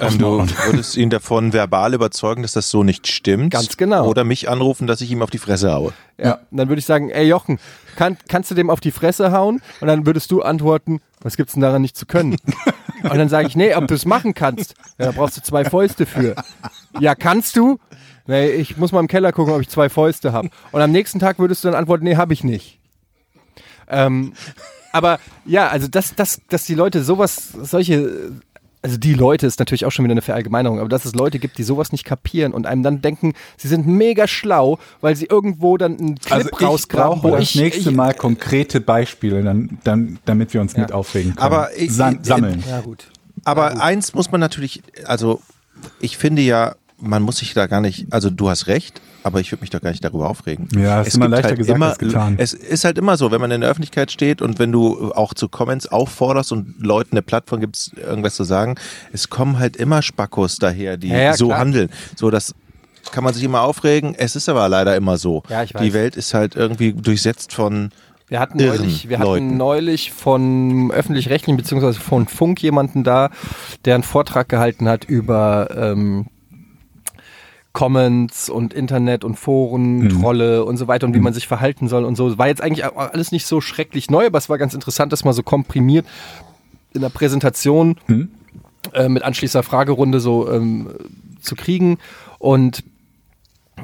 [0.00, 3.52] Ähm, du würdest ihn davon verbal überzeugen, dass das so nicht stimmt.
[3.52, 4.08] Ganz genau.
[4.08, 5.92] Oder mich anrufen, dass ich ihm auf die Fresse haue.
[6.18, 6.40] Ja.
[6.50, 7.60] Und dann würde ich sagen, ey Jochen,
[7.94, 9.62] kann, kannst du dem auf die Fresse hauen?
[9.80, 12.36] Und dann würdest du antworten, was gibt's denn daran nicht zu können?
[13.04, 15.64] Und dann sage ich, nee, ob du es machen kannst, ja, da brauchst du zwei
[15.64, 16.34] Fäuste für.
[16.98, 17.78] Ja, kannst du?
[18.26, 20.48] Nee, ich muss mal im Keller gucken, ob ich zwei Fäuste habe.
[20.72, 22.80] Und am nächsten Tag würdest du dann antworten, nee, habe ich nicht.
[23.88, 24.32] Ähm,
[24.92, 28.32] aber ja, also dass, dass, dass die Leute sowas, solche,
[28.84, 31.56] also die Leute ist natürlich auch schon wieder eine Verallgemeinerung, aber dass es Leute gibt,
[31.56, 35.78] die sowas nicht kapieren und einem dann denken, sie sind mega schlau, weil sie irgendwo
[35.78, 39.78] dann einen Clip Also ich rausgraben, brauche das ich, nächste ich Mal konkrete Beispiele, dann,
[39.84, 41.42] dann, damit wir uns nicht aufregen können.
[41.42, 42.62] Aber ich- Sam sammeln.
[42.68, 43.06] ja gut.
[43.44, 45.40] Aber eins muss man natürlich, also
[46.00, 49.50] ich finde ja, man muss sich da gar nicht, also du hast recht, aber ich
[49.50, 50.68] würde mich doch gar nicht darüber aufregen.
[50.76, 52.34] Ja, ist Es immer gibt leichter halt gesagt immer, als getan.
[52.38, 55.32] Es ist halt immer so, wenn man in der Öffentlichkeit steht und wenn du auch
[55.34, 58.76] zu Comments aufforderst und Leuten eine Plattform gibst, irgendwas zu sagen,
[59.12, 61.58] es kommen halt immer Spackos daher, die Ja, ja, so klar.
[61.60, 61.88] handeln.
[62.16, 62.54] So, das
[63.12, 64.14] kann man sich immer aufregen.
[64.14, 65.42] Es ist aber leider immer so.
[65.48, 65.82] Ja, ich weiß.
[65.82, 67.90] Die Welt ist halt irgendwie durchsetzt von
[68.28, 73.30] Wir hatten neulich, wir hatten neulich von öffentlich-rechtlichen beziehungsweise von Funk jemanden da,
[73.86, 76.26] der einen Vortrag gehalten hat über ähm,
[77.74, 82.04] Comments und Internet und Foren, Trolle und so weiter und wie man sich verhalten soll
[82.04, 82.38] und so.
[82.38, 85.32] War jetzt eigentlich alles nicht so schrecklich neu, aber es war ganz interessant, das mal
[85.34, 86.06] so komprimiert
[86.94, 87.96] in der Präsentation
[88.92, 90.88] äh, mit anschließender Fragerunde so ähm,
[91.40, 91.98] zu kriegen.
[92.38, 92.84] Und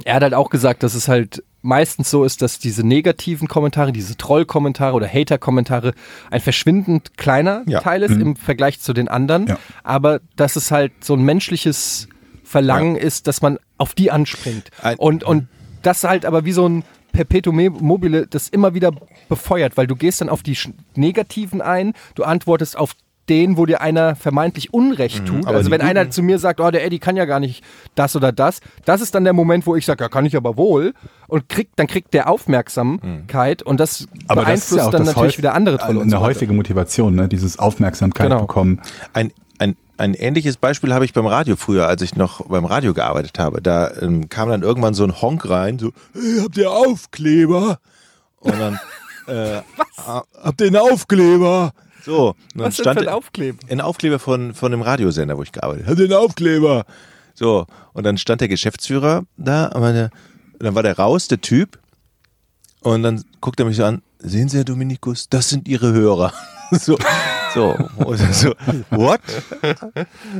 [0.05, 3.91] er hat halt auch gesagt, dass es halt meistens so ist, dass diese negativen Kommentare,
[3.91, 5.95] diese Troll-Kommentare oder Hater-Kommentare
[6.30, 7.80] ein verschwindend kleiner Ja.
[7.80, 9.49] Teil ist im Vergleich zu den anderen.
[9.49, 9.59] Ja.
[9.82, 12.09] Aber dass es halt so ein menschliches
[12.51, 14.70] Verlangen ist, dass man auf die anspringt.
[14.82, 15.46] Ein- und, und
[15.82, 16.82] das halt aber wie so ein
[17.12, 18.90] Perpetuum mobile das immer wieder
[19.28, 20.57] befeuert, weil du gehst dann auf die
[20.96, 22.94] Negativen ein, du antwortest auf
[23.28, 25.46] den, wo dir einer vermeintlich Unrecht tut.
[25.46, 27.62] aber also wenn einer zu mir sagt, oh, der Eddie kann ja gar nicht
[27.94, 30.57] das oder das, das ist dann der Moment, wo ich sage, ja, kann ich aber
[30.57, 30.94] wohl.
[31.28, 35.01] Und kriegt, dann kriegt der Aufmerksamkeit und das Aber das ist beeinflusst ja auch dann
[35.05, 37.28] das natürlich häufig- wieder andere Trolle Eine und so häufige Motivation, ne?
[37.28, 38.40] dieses Aufmerksamkeit Genau.
[38.42, 38.80] bekommen.
[39.12, 42.94] Ein, ein, ein ähnliches Beispiel habe ich beim Radio früher, als ich noch beim Radio
[42.94, 43.61] gearbeitet habe.
[43.61, 47.78] Da ähm, kam dann irgendwann so ein Honk rein, so, hey, habt ihr Aufkleber?
[48.38, 48.80] Und dann,
[49.26, 50.22] äh, Was?
[50.42, 51.72] Habt ihr einen Aufkleber?
[52.03, 53.59] So, und dann Was denn stand für ein Aufkleber?
[53.68, 55.90] ein Aufkleber von, von einem Radiosender, wo ich gearbeitet habe.
[55.90, 56.86] Habt ihr einen Aufkleber?
[57.34, 60.11] So, und dann stand der Geschäftsführer da, und
[60.61, 61.78] dann war der raus, der Typ,
[62.80, 66.32] und dann guckt er mich so an, sehen Sie, Herr Dominikus, das sind Ihre Hörer.
[66.70, 66.96] so,
[67.55, 67.76] so,
[68.32, 68.55] so,
[68.90, 69.20] what?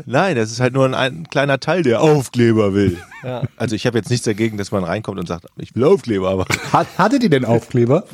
[0.07, 2.99] Nein, das ist halt nur ein, ein kleiner Teil, der Aufkleber will.
[3.23, 3.43] Ja.
[3.57, 6.47] Also ich habe jetzt nichts dagegen, dass man reinkommt und sagt, ich will Aufkleber, aber
[6.73, 8.05] Hat, hattet ihr denn Aufkleber?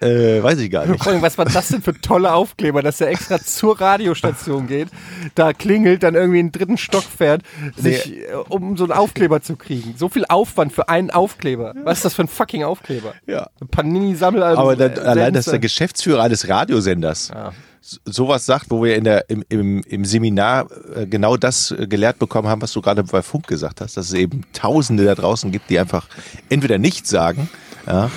[0.00, 1.04] äh, weiß ich gar nicht.
[1.22, 4.88] Was war das denn für tolle Aufkleber, dass er extra zur Radiostation geht,
[5.34, 7.42] da klingelt, dann irgendwie in den dritten Stock fährt,
[7.76, 9.94] sich, äh, um so einen Aufkleber zu kriegen.
[9.96, 11.74] So viel Aufwand für einen Aufkleber.
[11.84, 13.14] Was ist das für ein fucking Aufkleber?
[13.26, 13.48] Ja.
[13.60, 14.60] Ein Panini-Sammelalbum.
[14.62, 15.50] Aber dann, äh, allein, dass Sense.
[15.52, 17.32] der Geschäftsführer eines Radiosenders s-
[17.80, 22.18] sowas sagt, wo wir in der, im, im, im Seminar äh, genau das äh, gelehrt
[22.18, 25.50] bekommen haben, was du gerade bei Funk gesagt hast, dass es eben Tausende da draußen
[25.50, 26.06] gibt, die einfach
[26.48, 27.48] entweder nichts sagen,
[27.86, 28.10] ja,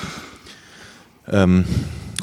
[1.28, 1.66] ähm,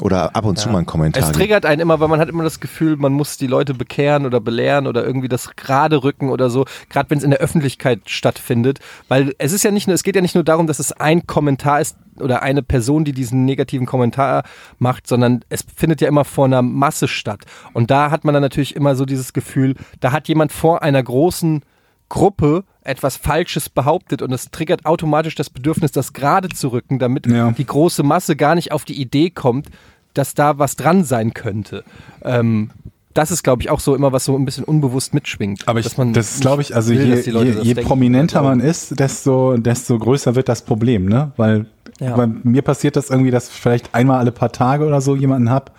[0.01, 1.23] Oder ab und zu mal ein Kommentar.
[1.23, 4.25] Es triggert einen immer, weil man hat immer das Gefühl, man muss die Leute bekehren
[4.25, 8.09] oder belehren oder irgendwie das gerade rücken oder so, gerade wenn es in der Öffentlichkeit
[8.09, 8.79] stattfindet.
[9.07, 11.27] Weil es ist ja nicht nur, es geht ja nicht nur darum, dass es ein
[11.27, 14.43] Kommentar ist oder eine Person, die diesen negativen Kommentar
[14.79, 17.45] macht, sondern es findet ja immer vor einer Masse statt.
[17.73, 21.01] Und da hat man dann natürlich immer so dieses Gefühl, da hat jemand vor einer
[21.01, 21.61] großen
[22.09, 27.27] Gruppe etwas Falsches behauptet und es triggert automatisch das Bedürfnis, das gerade zu rücken, damit
[27.27, 27.51] Ja.
[27.51, 29.67] die große Masse gar nicht auf die Idee kommt,
[30.13, 31.83] dass da was dran sein könnte.
[32.23, 32.71] Ähm,
[33.13, 35.67] das ist, glaube ich, auch so immer was so ein bisschen unbewusst mitschwingt.
[35.67, 38.97] Aber ich, das glaube ich, also will, je, je, je denken prominenter oder man ist,
[38.99, 41.31] desto, desto größer wird das Problem, ne?
[41.37, 41.65] Weil
[41.99, 42.15] Ja.
[42.15, 45.49] bei mir passiert das irgendwie, dass ich vielleicht einmal alle paar Tage oder so jemanden
[45.49, 45.71] hab,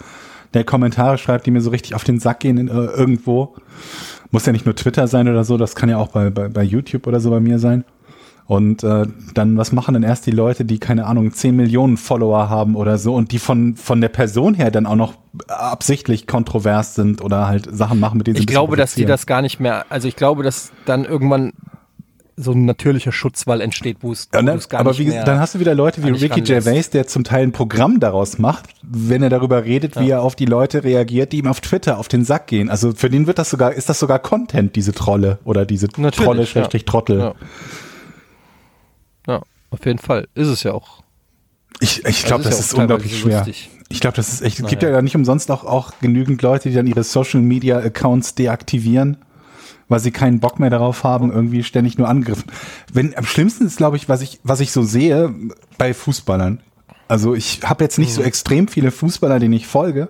[0.54, 3.54] der Kommentare schreibt, die mir so richtig auf den Sack gehen in, äh, irgendwo.
[4.32, 6.62] Muss ja nicht nur Twitter sein oder so, das kann ja auch bei, bei, bei
[6.62, 7.84] YouTube oder so bei mir sein.
[8.46, 12.50] Und äh, dann, was machen dann erst die Leute, die, keine Ahnung, 10 Millionen Follower
[12.50, 15.14] haben oder so und die von, von der Person her dann auch noch
[15.48, 19.26] absichtlich kontrovers sind oder halt Sachen machen, mit denen sie Ich glaube, dass die das
[19.26, 21.52] gar nicht mehr, also ich glaube, dass dann irgendwann
[22.42, 24.58] so ein natürlicher Schutzwall entsteht, wo es Ja, ne?
[24.68, 26.42] gar aber nicht wie, mehr dann hast du wieder Leute wie Ricky.
[26.42, 30.34] Gervais, der zum Teil ein Programm daraus macht, wenn er darüber redet, wie er auf
[30.36, 32.68] die Leute reagiert, die ihm auf Twitter auf den Sack gehen.
[32.70, 36.16] Also für den wird das sogar, ist das sogar Content, diese Trolle oder diese Natürlich,
[36.24, 36.46] Trolle, ja.
[36.46, 37.18] Schrägstrich Trottel.
[37.18, 37.34] Ja.
[39.26, 40.28] ja, auf jeden Fall.
[40.34, 41.02] Ist es ja auch.
[41.80, 43.38] Ich, ich glaube, Also das ja ist unglaublich schwer.
[43.38, 43.70] lustig.
[43.88, 44.96] Ich glaube, das ist echt, es gibt Naja.
[44.96, 49.18] ja nicht umsonst auch, auch genügend Leute, die dann ihre Social Media Accounts deaktivieren,
[49.88, 52.50] weil sie keinen Bock mehr darauf haben, irgendwie ständig nur angegriffen.
[52.92, 55.34] Wenn, am schlimmsten ist, glaube ich, was ich, was ich so sehe
[55.78, 56.60] bei Fußballern.
[57.08, 60.08] Also ich habe jetzt nicht so extrem viele Fußballer, denen ich folge,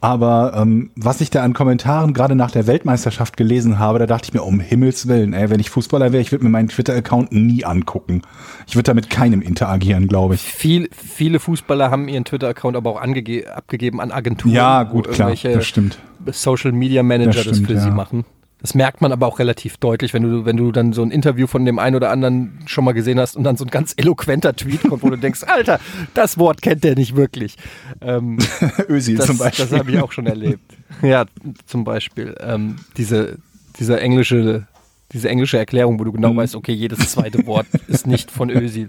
[0.00, 4.28] aber ähm, was ich da an Kommentaren gerade nach der Weltmeisterschaft gelesen habe, da dachte
[4.28, 7.32] ich mir, um Himmels Willen, ey, wenn ich Fußballer wäre, ich würde mir meinen Twitter-Account
[7.32, 8.22] nie angucken.
[8.66, 10.40] Ich würde da mit keinem interagieren, glaube ich.
[10.40, 14.54] Viel, viele Fußballer haben ihren Twitter-Account aber auch abgegeben an Agenturen.
[14.54, 15.98] Ja, gut, klar, irgendwelche das stimmt.
[16.30, 17.94] Social Media Manager Das das, stimmt, für sie ja.
[17.94, 18.24] machen.
[18.62, 21.46] Das merkt man aber auch relativ deutlich, wenn du, wenn du dann so ein Interview
[21.46, 24.54] von dem einen oder anderen schon mal gesehen hast und dann so ein ganz eloquenter
[24.54, 25.80] Tweet kommt, wo du denkst, Alter,
[26.14, 27.56] das Wort kennt der nicht wirklich.
[28.00, 28.38] Ähm,
[28.88, 29.66] Ösi das zum Beispiel.
[29.66, 30.60] das habe ich auch schon erlebt.
[31.02, 31.24] Ja,
[31.66, 32.36] zum Beispiel.
[32.40, 33.38] Ähm, diese,
[33.78, 34.66] diese englische,
[35.12, 36.16] diese englische Erklärung, wo du Mhm.
[36.16, 38.88] genau weißt, okay, jedes zweite Wort ist nicht von Ösi.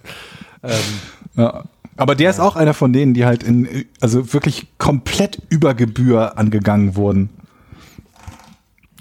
[0.64, 0.72] Ähm,
[1.36, 1.64] Ja.
[1.98, 6.38] Aber der ist auch einer von denen, die halt in, also wirklich komplett über Gebühr
[6.38, 7.30] angegangen wurden.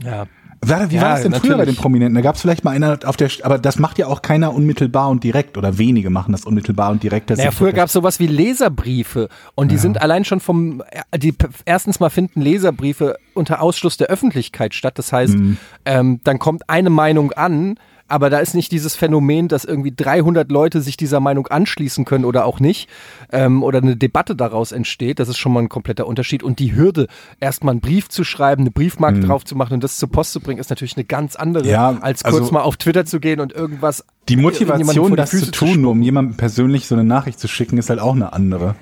[0.05, 0.27] ja.
[0.63, 1.79] Wie Ja, war das denn früher bei den natürlich.
[1.81, 2.15] Prominenten?
[2.15, 5.09] Da gab es vielleicht mal einer auf der, aber das macht ja auch keiner unmittelbar
[5.09, 7.31] und direkt oder wenige machen das unmittelbar und direkt.
[7.31, 10.83] Naja, früher gab es sowas wie Leserbriefe und die sind allein schon vom,
[11.13, 11.35] äh, die
[11.65, 14.99] erstens mal finden Leserbriefe unter Ausschluss der Öffentlichkeit statt.
[14.99, 15.57] Das heißt, Mhm.
[15.87, 17.77] ähm, dann kommt eine Meinung an,
[18.11, 22.25] aber da ist nicht dieses Phänomen, dass irgendwie 300 Leute sich dieser Meinung anschließen können
[22.25, 22.89] oder auch nicht
[23.33, 25.21] ähm, oder eine Debatte daraus entsteht.
[25.21, 26.43] Das ist schon mal ein kompletter Unterschied.
[26.43, 27.07] Und die Hürde,
[27.39, 30.41] erstmal einen Brief zu schreiben, eine Briefmarke drauf zu machen und das zur Post zu
[30.41, 31.71] bringen, ist natürlich eine ganz andere, Mhm.
[31.71, 35.17] Ja, als kurz also- mal auf Twitter zu gehen und irgendwas Die irgendjemandem Motivation, die
[35.17, 38.15] das zu tun, nur um jemandem persönlich so eine Nachricht zu schicken, ist halt auch
[38.15, 38.75] eine andere.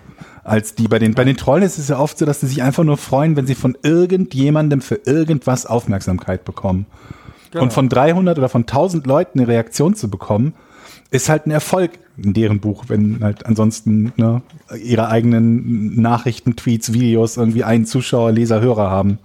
[0.45, 2.63] Als die bei den, bei den Trollen ist es ja oft so, dass sie sich
[2.63, 6.87] einfach nur freuen, wenn sie von irgendjemandem für irgendwas Aufmerksamkeit bekommen.
[7.51, 7.65] Genau.
[7.65, 10.55] Und von 300 oder von 1000 Leuten eine Reaktion zu bekommen,
[11.11, 14.43] ist halt ein Erfolg in deren Buch, wenn halt ansonsten ne,
[14.83, 19.19] ihre eigenen Nachrichten, Tweets, Videos irgendwie einen Zuschauer, Leser, Hörer haben.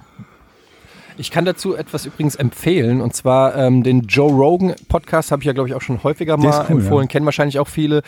[1.18, 5.46] Ich kann dazu etwas übrigens empfehlen und zwar ähm, den Joe Rogan Podcast habe ich
[5.46, 8.02] ja glaube ich auch schon häufiger mal cool, empfohlen, kennen wahrscheinlich auch viele.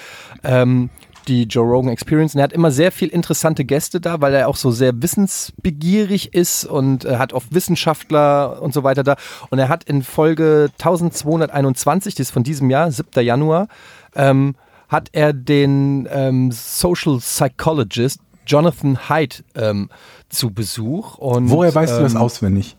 [0.44, 0.90] Ähm,
[1.26, 2.34] die Joe Rogan Experience.
[2.34, 6.34] Und er hat immer sehr viel interessante Gäste da, weil er auch so sehr wissensbegierig
[6.34, 9.16] ist und äh, hat oft Wissenschaftler und so weiter da.
[9.50, 13.24] Und er hat in Folge 1221, die ist von diesem Jahr, 7.
[13.24, 13.68] Januar,
[14.16, 14.56] ähm,
[14.88, 19.90] hat er den ähm, Social Psychologist Jonathan Haidt ähm,
[20.30, 21.18] zu Besuch.
[21.18, 22.78] Und, Woher weißt ähm, du das auswendig?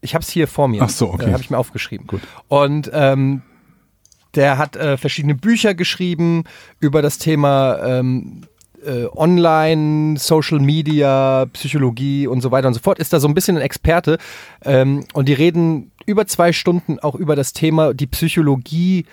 [0.00, 0.82] ich habe es hier vor mir.
[0.82, 1.28] Ach so, okay.
[1.28, 2.06] Äh, habe ich mir aufgeschrieben.
[2.06, 2.20] Gut.
[2.48, 3.42] Und ähm,
[4.34, 6.44] der hat äh, verschiedene Bücher geschrieben
[6.80, 8.42] über das Thema ähm,
[8.84, 12.98] äh, Online, Social Media, Psychologie und so weiter und so fort.
[12.98, 14.18] Ist da so ein bisschen ein Experte.
[14.64, 19.04] Ähm, und die reden über zwei Stunden auch über das Thema die Psychologie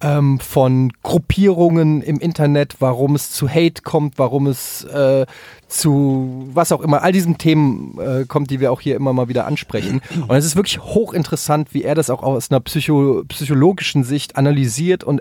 [0.00, 5.26] ähm, von Gruppierungen im Internet, warum es zu Hate kommt, warum es äh,
[5.66, 9.28] zu was auch immer, all diesen Themen äh, kommt, die wir auch hier immer mal
[9.28, 10.00] wieder ansprechen.
[10.28, 15.04] Und es ist wirklich hochinteressant, wie er das auch aus einer psycho psychologischen Sicht analysiert
[15.04, 15.20] und,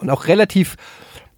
[0.00, 0.76] und auch relativ,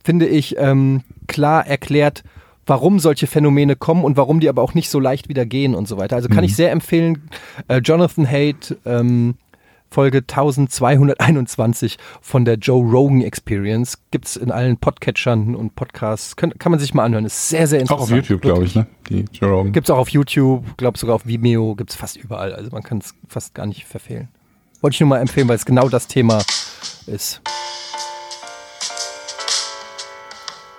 [0.02, 2.24] finde ich, ähm, klar erklärt,
[2.66, 5.88] warum solche Phänomene kommen und warum die aber auch nicht so leicht wieder gehen und
[5.88, 6.16] so weiter.
[6.16, 7.28] Also kann ich sehr empfehlen,
[7.68, 9.34] äh, Jonathan Haidt, ähm,
[9.92, 13.98] Folge 1221 von der Joe Rogan Experience.
[14.12, 16.36] Gibt's in allen Podcatchern und Podcasts.
[16.36, 17.24] Kann, kann man sich mal anhören.
[17.24, 18.02] Ist sehr, sehr Auch interessant.
[18.02, 18.86] auf YouTube, glaube ich, ne?
[19.08, 19.72] Die Joe Rogan.
[19.72, 22.54] Gibt's auch auf YouTube, glaube sogar auf Vimeo, gibt's fast überall.
[22.54, 24.28] Also man kann es fast gar nicht verfehlen.
[24.80, 26.38] Wollte ich nur mal empfehlen, weil es genau das Thema
[27.06, 27.40] ist.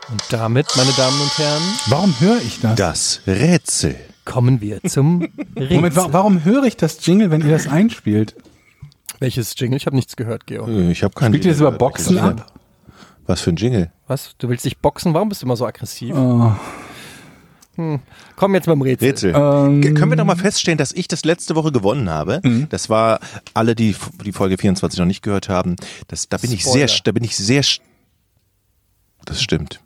[0.10, 2.76] Und damit, meine Damen und Herren, Warum höre ich das?
[2.76, 3.96] Das Rätsel.
[4.24, 5.22] kommen wir zum
[5.58, 5.76] Rätsel.
[5.76, 8.36] Moment, wa warum höre ich das Jingle, wenn ihr das einspielt?
[9.22, 9.78] Welches Jingle?
[9.78, 10.68] Ich habe nichts gehört, Georg.
[10.68, 12.52] Ich habe keinen Spielt ihr das über Boxen ab?
[13.28, 13.92] Was für ein Jingle?
[14.08, 14.36] Was?
[14.40, 15.14] Du willst dich boxen?
[15.14, 16.14] Warum bist du immer so aggressiv?
[16.16, 16.52] Oh.
[17.76, 18.00] Hm.
[18.36, 19.08] Komm jetzt mit dem Rätsel.
[19.10, 19.30] Rätsel.
[19.36, 22.42] Ähm, Können wir doch mal feststellen, dass ich das letzte Woche gewonnen habe?
[22.70, 23.20] Das war
[23.54, 23.96] alle, die
[24.26, 25.76] die Folge 24 noch nicht gehört haben.
[26.08, 27.64] Das, da bin ich sehr, da bin ich sehr.
[27.64, 27.80] sch-
[29.24, 29.80] Das stimmt.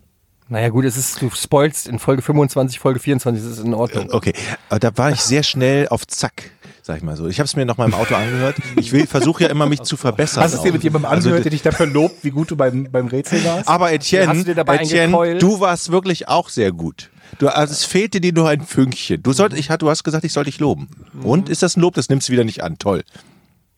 [0.48, 4.08] Naja gut, es ist, du spoilst in Folge 25, Folge 24, das ist in Ordnung.
[4.12, 4.32] Okay,
[4.68, 6.50] aber da war ich sehr schnell auf Zack,
[6.86, 7.26] sag ich mal so.
[7.26, 8.56] Ich habe es mir noch mal im Auto angehört.
[8.76, 10.44] Ich will, versuche ja immer mich zu verbessern.
[10.44, 12.56] Hast du es dir mit jemandem Also, angehört, der dich dafür lobt, wie gut du
[12.56, 13.68] beim, beim Rätsel warst?
[13.68, 17.10] Aber Hast Etienne, du dir dabei Etienne du warst wirklich auch sehr gut.
[17.38, 19.20] Du, also es fehlte dir nur ein Fünkchen.
[19.20, 20.88] Du, sollt, ich, du hast gesagt, ich soll dich loben.
[21.24, 21.94] Und ist das ein Lob?
[21.94, 22.78] Das nimmst du wieder nicht an.
[22.78, 23.02] Toll.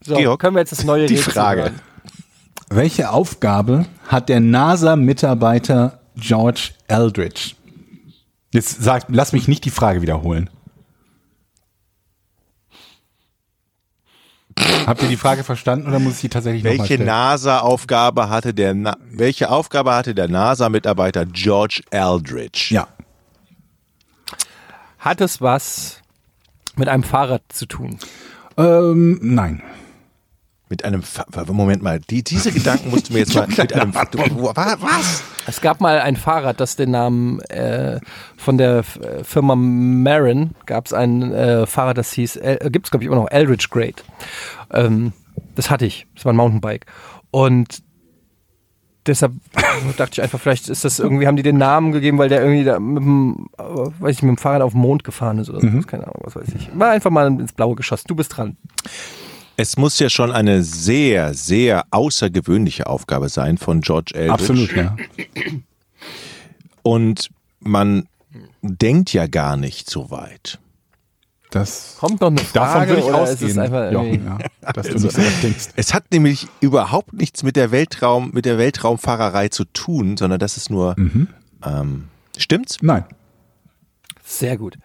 [0.04, 1.62] So, Georg, können wir jetzt das neue Die Rätsel Frage.
[1.62, 1.80] hören?
[2.68, 7.52] Welche Aufgabe hat der NASA-Mitarbeiter George Eldridge?
[8.52, 10.50] Jetzt sag, lass mich nicht die Frage wiederholen.
[14.86, 17.06] Habt ihr die Frage verstanden oder muss ich die tatsächlich nochmal Welche stellen?
[17.06, 22.70] NASA-Aufgabe hatte der Na welche Aufgabe hatte der NASA-Mitarbeiter George Aldrich?
[22.70, 22.88] Ja.
[24.98, 26.00] Hat es was
[26.76, 27.98] mit einem Fahrrad zu tun?
[28.56, 29.62] Ähm, nein.
[30.70, 33.92] Mit einem Fa Moment mal, die, diese Gedanken musst du mir jetzt mal mit einem
[33.92, 34.18] du,
[34.52, 35.22] was?
[35.46, 38.00] Es gab mal ein Fahrrad, das den Namen äh,
[38.36, 42.90] von der F- Firma Marin gab es ein äh, Fahrrad, das hieß, äh, gibt es
[42.90, 44.04] glaube ich immer noch, Eldridge Great.
[44.70, 45.12] Ähm,
[45.54, 46.84] das hatte ich, das war ein Mountainbike.
[47.30, 47.82] Und
[49.06, 49.32] deshalb
[49.96, 52.64] dachte ich einfach, vielleicht ist das irgendwie, haben die den Namen gegeben, weil der irgendwie
[52.64, 55.60] da mit dem, äh, weiß ich, mit dem Fahrrad auf den Mond gefahren ist oder
[55.60, 55.66] so.
[55.86, 56.68] Keine Ahnung, was weiß ich.
[56.74, 58.04] War einfach mal ins Blaue geschossen.
[58.08, 58.56] Du bist dran.
[59.60, 64.32] Es muss ja schon eine sehr, sehr außergewöhnliche Aufgabe sein von George Eldridge.
[64.32, 64.96] Absolut, ja.
[66.82, 67.28] Und
[67.60, 68.06] man
[68.62, 70.60] denkt ja gar nicht so weit.
[71.50, 74.72] Das, Kommt noch eine davon Frage würde ich ist ausgehen, es einfach irgendwie- Jochen, ja,
[74.72, 75.68] dass du nicht so weit denkst.
[75.76, 80.56] Es hat nämlich überhaupt nichts mit der Weltraum, mit der Weltraumfahrerei zu tun, sondern das
[80.56, 81.26] ist nur, Mhm.
[81.64, 82.04] ähm,
[82.36, 82.76] stimmt's?
[82.82, 83.04] Nein.
[84.24, 84.76] Sehr gut.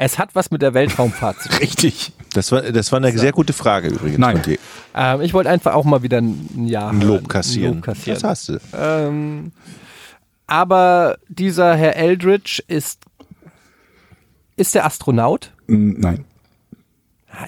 [0.00, 1.58] Es hat was mit der Weltraumfahrt zu tun.
[1.58, 2.12] Richtig.
[2.32, 4.18] Das war, das war eine sehr gute Frage übrigens.
[4.18, 4.36] Nein.
[4.36, 4.58] von dir.
[4.94, 7.00] Ähm, ich wollte einfach auch mal wieder ein Ja Ein.
[7.00, 7.70] Lob kassieren.
[7.72, 8.20] Ein Lob kassieren.
[8.20, 8.60] Das hast du.
[8.74, 9.52] Ähm,
[10.46, 13.00] aber dieser Herr Eldridge ist,
[14.56, 15.52] ist der Astronaut?
[15.66, 16.24] Nein.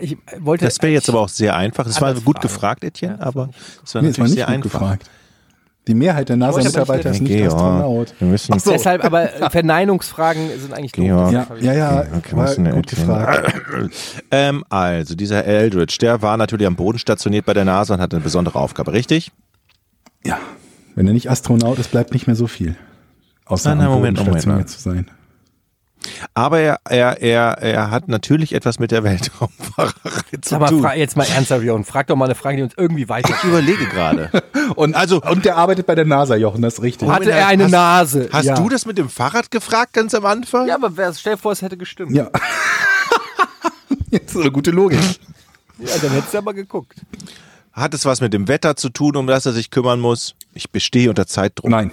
[0.00, 1.84] Ich wollte Das wäre jetzt aber auch sehr einfach.
[1.84, 2.40] Das war gut Frage.
[2.48, 3.50] gefragt, Etienne, aber war
[3.84, 4.70] es war Nee, es war natürlich nicht sehr gut einfach.
[4.80, 5.10] gefragt.
[5.88, 8.14] Die Mehrheit der NASA-Mitarbeiter ist nicht Georg, Astronaut.
[8.18, 8.70] wir müssen- so.
[8.70, 11.04] Deshalb, aber Verneinungsfragen sind eigentlich doof.
[11.04, 11.32] Georg.
[11.32, 13.54] Ja, ja, ja, Okay, denn, gut gefragt.
[14.30, 18.16] Ähm, also, dieser Eldridge, der war natürlich am Boden stationiert bei der NASA und hatte
[18.16, 19.32] eine besondere Aufgabe, richtig?
[20.24, 20.38] Ja,
[20.94, 22.76] wenn er nicht Astronaut ist, bleibt nicht mehr so viel.
[23.46, 24.68] Außer Nein, nein, am Moment, Boden Moment, stationiert Moment.
[24.70, 25.19] zu sein.
[26.34, 29.92] Aber er, er, er, er hat natürlich etwas mit der Weltraumfahrerei
[30.40, 30.86] zu Sag mal, tun.
[30.96, 31.84] jetzt mal ernsthaft, Jochen.
[31.84, 33.34] Frag doch mal eine Frage, die uns irgendwie weiter.
[33.36, 34.30] Ich überlege gerade.
[34.76, 37.08] Und, also, und der arbeitet bei der NASA, Jochen, das ist richtig.
[37.08, 38.28] Hatte er eine hast, Nase?
[38.32, 38.54] Hast ja.
[38.54, 40.68] du das mit dem Fahrrad gefragt ganz am Anfang?
[40.68, 42.12] Ja, aber stell dir vor, es hätte gestimmt.
[42.12, 42.30] Ja.
[44.10, 45.00] Jetzt so eine gute Logik.
[45.78, 46.94] Ja, dann hättest du aber geguckt.
[47.72, 50.36] Hat es was mit dem Wetter zu tun, um das er sich kümmern muss?
[50.54, 51.70] Ich bestehe unter Zeitdruck.
[51.70, 51.90] Nein.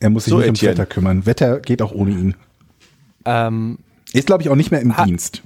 [0.00, 0.72] Er muss sich So, nicht ums Etienne.
[0.78, 1.26] Wetter kümmern.
[1.26, 2.34] Wetter geht auch ohne ihn.
[3.28, 3.78] Ähm,
[4.12, 5.42] Ist, glaube ich, auch nicht mehr im Dienst.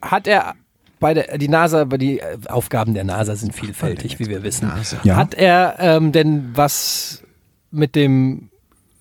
[0.00, 0.54] hat er
[1.00, 4.72] bei der die NASA, bei die äh, Aufgaben der NASA sind vielfältig, wie wir wissen.
[5.04, 5.16] Ja.
[5.16, 7.22] Hat er ähm, denn was
[7.70, 8.50] mit dem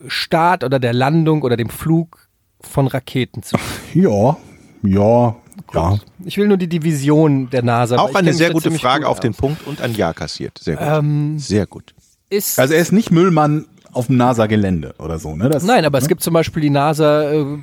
[0.07, 2.27] Start oder der Landung oder dem Flug
[2.61, 3.65] von Raketen zu tun?
[3.93, 4.37] Ja,
[4.83, 5.35] ja,
[5.73, 5.99] ja.
[6.23, 7.97] Ich will nur die Division der NASA.
[7.97, 9.33] Auch eine sehr gute Frage gut auf den.
[9.33, 10.59] Punkt und ein Ja kassiert.
[10.59, 10.87] Sehr gut.
[10.87, 11.95] Ähm, sehr gut.
[12.29, 13.65] ist Also er ist nicht Müllmann
[13.97, 15.49] auf dem NASA-Gelände oder so, ne?
[15.49, 17.57] Das, Nein, aber es gibt zum Beispiel die NASA, äh, äh,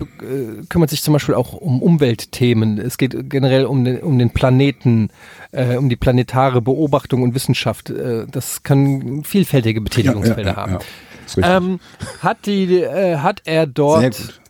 [0.69, 2.79] kümmert sich zum Beispiel auch um Umweltthemen.
[2.79, 5.11] Es geht generell um den, um den Planeten,
[5.53, 7.91] äh, um die planetare Beobachtung und Wissenschaft.
[7.91, 10.79] Äh, das kann vielfältige Betätigungsfelder haben.
[11.25, 11.55] Ist richtig.
[11.55, 11.81] Ähm,
[12.21, 14.41] hat, die, äh, hat er dort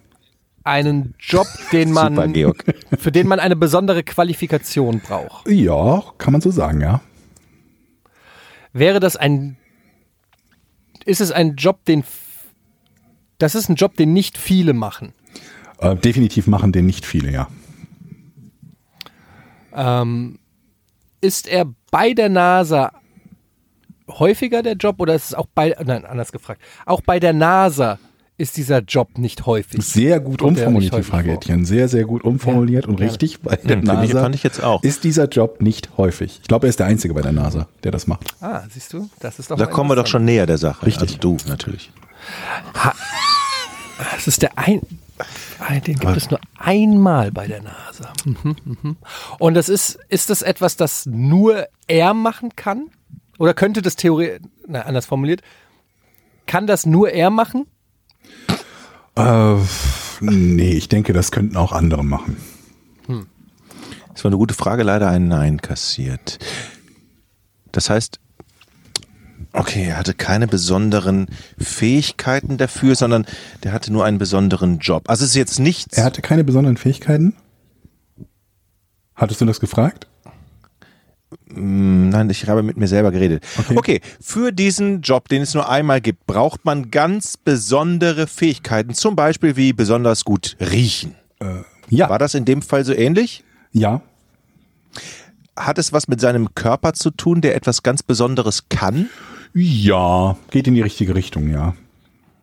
[0.65, 2.65] einen Job, den man, Super, Georg.
[2.99, 5.49] für den man eine besondere Qualifikation braucht?
[5.49, 7.01] Ja, kann man so sagen, ja.
[8.73, 9.57] Wäre das ein,
[11.05, 12.05] ist es ein Job, den,
[13.39, 15.13] das ist ein Job, den nicht viele machen.
[15.79, 17.49] Äh, definitiv machen den nicht viele, ja.
[19.73, 20.39] Ähm,
[21.21, 22.93] ist er bei der NASA
[24.09, 27.99] häufiger der Job oder ist es auch bei, nein, anders gefragt, auch bei der NASA
[28.37, 29.85] ist dieser Job nicht häufig?
[29.87, 31.35] Sehr gut umformuliert, die Frage, vor?
[31.37, 31.65] Etienne.
[31.65, 33.07] Sehr, sehr gut umformuliert und Ja.
[33.07, 33.41] richtig.
[33.41, 34.83] Bei der Hm, ich- NASA fand ich jetzt auch.
[34.83, 36.41] ist dieser Job nicht häufig.
[36.43, 38.35] Ich glaube, er ist der Einzige bei der NASA, der das macht.
[38.41, 40.85] Ah, siehst du, das ist doch Da kommen wir doch schon näher der Sache.
[40.87, 41.11] Richtig.
[41.21, 41.93] Also du natürlich.
[44.15, 44.81] Das ist der ein,
[45.87, 48.13] den gibt es nur einmal bei der NASA.
[48.25, 48.97] Mhm, mhm.
[49.39, 52.87] Und das ist, ist das etwas, das nur er machen kann?
[53.39, 55.43] Oder könnte das Theorie, na, anders formuliert,
[56.47, 57.67] kann das nur er machen?
[59.17, 59.57] Äh,
[60.21, 62.37] nee, ich denke, das könnten auch andere machen.
[64.15, 66.39] Das war eine gute Frage, leider ein Nein kassiert.
[67.73, 68.21] Das heißt,
[69.53, 71.27] okay, er hatte keine besonderen
[71.59, 73.27] Fähigkeiten dafür, sondern
[73.65, 75.11] der hatte nur einen besonderen Job.
[75.11, 75.99] Also es ist jetzt nichts.
[75.99, 77.35] Er hatte keine besonderen Fähigkeiten?
[79.17, 80.07] Hattest du das gefragt?
[81.53, 83.45] Hm, Nein, ich habe mit mir selber geredet.
[83.59, 83.75] Okay.
[83.77, 84.01] Okay.
[84.21, 88.95] für diesen Job, den es nur einmal gibt, braucht man ganz besondere Fähigkeiten.
[88.95, 91.15] Zum Beispiel wie besonders gut riechen.
[91.89, 92.09] Ja.
[92.09, 93.45] War das in dem Fall so ähnlich?
[93.73, 94.01] Ja.
[95.57, 99.09] Hat es was mit seinem Körper zu tun, der etwas ganz Besonderes kann?
[99.53, 100.37] Ja.
[100.51, 101.75] Geht in die richtige Richtung, ja.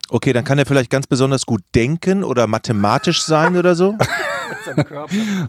[0.10, 3.98] Okay, dann kann er vielleicht ganz besonders gut denken oder mathematisch sein oder so.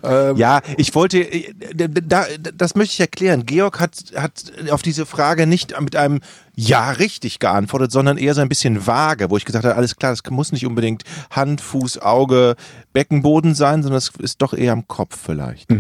[0.37, 3.47] ja, ich wollte, äh, da, das möchte ich erklären.
[3.47, 6.21] Georg hat, hat auf diese Frage nicht mit einem
[6.55, 10.13] Ja richtig geantwortet, sondern eher so ein bisschen vage, wo ich gesagt habe, alles klar,
[10.13, 12.57] das muss nicht unbedingt Hand, Fuß, Auge,
[12.93, 15.71] Beckenboden sein, sondern es ist doch eher am Kopf vielleicht.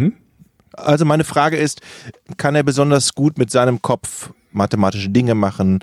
[0.75, 1.81] Also meine Frage ist,
[2.37, 5.81] kann er besonders gut mit seinem Kopf mathematische Dinge machen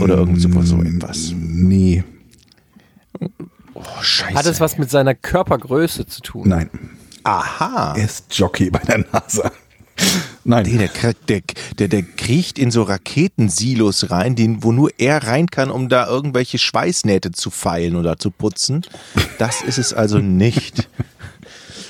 [0.00, 1.32] oder irgend so, so etwas?
[1.34, 2.04] Nee.
[3.78, 4.34] Oh, scheiße.
[4.34, 6.48] Hat es was mit seiner Körpergröße zu tun?
[6.48, 6.70] Nein.
[7.24, 7.94] Aha.
[7.96, 9.52] Er ist Jockey bei der NASA.
[10.44, 10.66] Nein.
[10.66, 11.42] Nee, der, der,
[11.78, 16.06] der, der kriecht in so Raketensilos rein, den, wo nur er rein kann, um da
[16.06, 18.82] irgendwelche Schweißnähte zu feilen oder zu putzen.
[19.38, 20.88] Das ist es also nicht.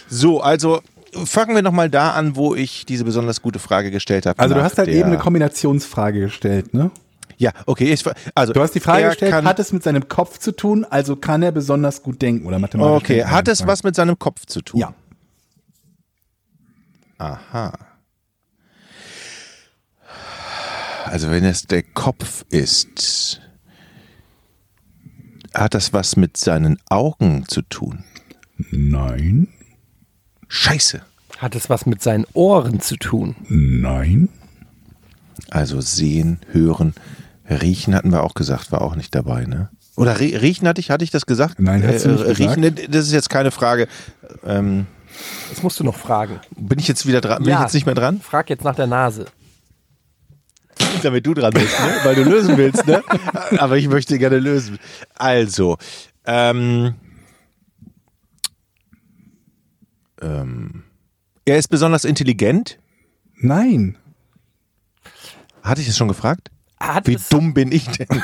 [0.09, 0.81] So, also
[1.25, 4.39] fangen wir nochmal da an, wo ich diese besonders gute Frage gestellt habe.
[4.39, 6.91] Also du hast halt eben eine Kombinationsfrage gestellt, ne?
[7.39, 7.93] Ja, okay.
[7.93, 10.85] Ich, also Du hast die Frage gestellt, kann, hat es mit seinem Kopf zu tun,
[10.85, 13.31] also kann er besonders gut denken oder mathematisch Okay, denken?
[13.31, 14.81] hat es was mit seinem Kopf zu tun?
[14.81, 14.95] Ja.
[17.19, 17.73] Aha.
[21.05, 23.41] Also wenn es der Kopf ist,
[25.55, 28.05] hat das was mit seinen Augen zu tun?
[28.71, 29.49] Nein.
[30.49, 31.03] Scheiße.
[31.39, 33.37] Hat es was mit seinen Ohren zu tun?
[33.49, 34.29] Nein.
[35.51, 36.95] Also sehen, hören,
[37.49, 39.71] riechen hatten wir auch gesagt, war auch nicht dabei, ne?
[39.97, 41.59] Oder rie- riechen hatte ich, hatte ich das gesagt?
[41.59, 42.39] Nein, hast du nicht gesagt.
[42.39, 43.89] Riechen, ne, das ist jetzt keine Frage.
[44.45, 44.87] Ähm,
[45.51, 46.41] Das musst du noch fragen.
[46.57, 47.43] bin ich jetzt wieder dran?
[47.43, 48.21] Bin ich jetzt nicht mehr dran?
[48.21, 49.27] Frag jetzt nach der Nase.
[51.03, 51.95] damit du dran bist, ne?
[52.05, 52.87] weil du lösen willst.
[52.87, 53.03] Ne?
[53.59, 54.79] Aber ich möchte gerne lösen.
[55.17, 55.77] Also,
[56.25, 56.95] ähm,
[60.21, 60.85] ähm,
[61.45, 62.79] er ist besonders intelligent.
[63.37, 63.97] Nein.
[65.63, 66.51] Hatte ich es schon gefragt?
[66.81, 68.09] Hat Wie es, dumm bin ich denn?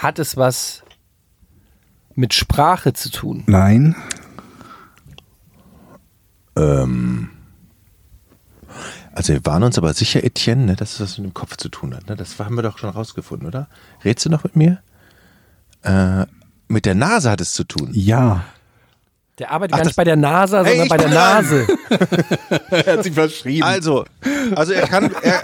[0.00, 0.82] hat es was
[2.14, 3.44] mit Sprache zu tun?
[3.46, 3.94] Nein.
[9.16, 11.70] Also wir waren uns aber sicher, Etienne, ne, dass es was mit dem Kopf zu
[11.70, 12.06] tun hat.
[12.06, 12.16] Ne?
[12.16, 13.66] Das haben wir doch schon rausgefunden, oder?
[14.04, 14.82] Redst du noch mit mir?
[15.82, 16.26] Äh,
[16.68, 17.90] mit der Nase hat es zu tun.
[17.92, 18.44] Ja.
[19.38, 21.08] Der arbeitet Ach, gar nicht bei der NASA, Hey, sondern ich bei der.
[21.08, 21.66] Nase.
[22.70, 23.62] Er hat sich verschrieben.
[23.62, 24.04] Also,
[24.54, 25.42] also er kann, er,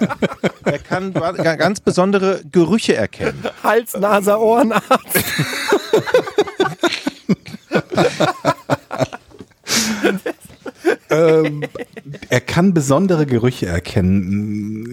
[0.64, 3.42] er kann ga- ganz besondere Gerüche erkennen.
[3.62, 5.18] Hals, Nase, Ohrenarzt.
[11.10, 11.62] ähm,
[12.28, 14.88] er kann besondere Gerüche erkennen.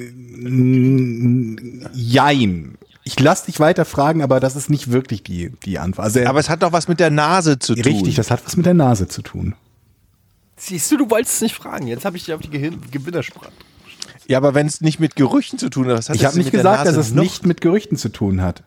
[1.93, 2.75] Jein.
[3.03, 6.05] Ich lasse dich weiter fragen, aber das ist nicht wirklich die, die Antwort.
[6.05, 7.83] Also er, Aber es hat doch was mit der Nase zu tun.
[7.83, 9.55] richtig, das hat was mit der Nase zu tun.
[10.57, 11.87] Siehst du, du wolltest es nicht fragen.
[11.87, 13.51] Jetzt habe ich dich auf die Gehirn Gewinnersprache.
[14.27, 16.51] Ja, aber wenn es nicht mit Gerüchen zu tun hat, was hat Ich habe nicht
[16.51, 17.23] gesagt, dass es noch?
[17.23, 18.63] nicht mit Gerüchten zu tun hat.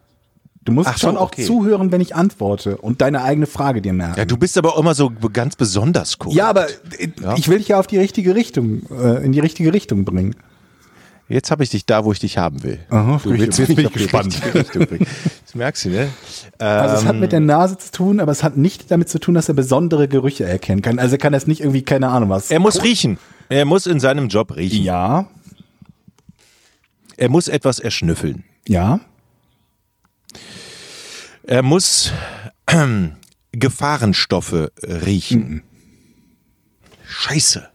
[0.64, 1.44] Du musst Ach so, schon auch okay.
[1.44, 4.18] zuhören, wenn ich antworte und deine eigene Frage dir merken.
[4.18, 6.32] Ja, du bist aber auch immer so ganz besonders cool.
[6.34, 9.72] Ja, aber äh, ich will dich ja auf die richtige Richtung, äh, in die richtige
[9.72, 10.36] Richtung bringen.
[11.32, 12.78] Jetzt habe ich dich da, wo ich dich haben will.
[12.90, 14.40] Aha, du jetzt bin ich gespannt.
[15.44, 16.08] Das merkst du, ne?
[16.58, 19.34] Also es hat mit der Nase zu tun, aber es hat nicht damit zu tun,
[19.34, 20.98] dass er besondere Gerüche erkennen kann.
[20.98, 22.50] Also er kann das nicht irgendwie, keine Ahnung was.
[22.50, 23.18] Er muss riechen.
[23.50, 24.82] Er muss in seinem Job riechen.
[24.82, 25.26] ja,
[27.18, 28.44] Er muss etwas erschnüffeln.
[28.66, 29.00] ja,
[31.42, 32.12] Er muss
[32.68, 33.12] ähm,
[33.52, 35.62] Gefahrenstoffe riechen.
[37.06, 37.68] Scheiße.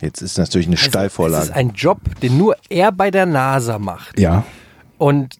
[0.00, 1.52] Jetzt ist natürlich eine ist Steilvorlage.
[1.54, 4.18] ein Job, den nur er bei der NASA macht.
[4.18, 4.44] Ja,
[4.96, 5.36] Und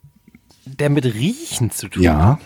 [0.65, 2.13] der mit Riechen zu tun hat.
[2.13, 2.39] ja.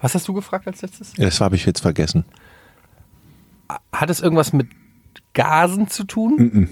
[0.00, 1.12] Was hast du gefragt als letztes?
[1.14, 2.24] Das habe ich jetzt vergessen.
[3.92, 4.68] Hat es irgendwas mit
[5.32, 6.68] Gasen zu tun?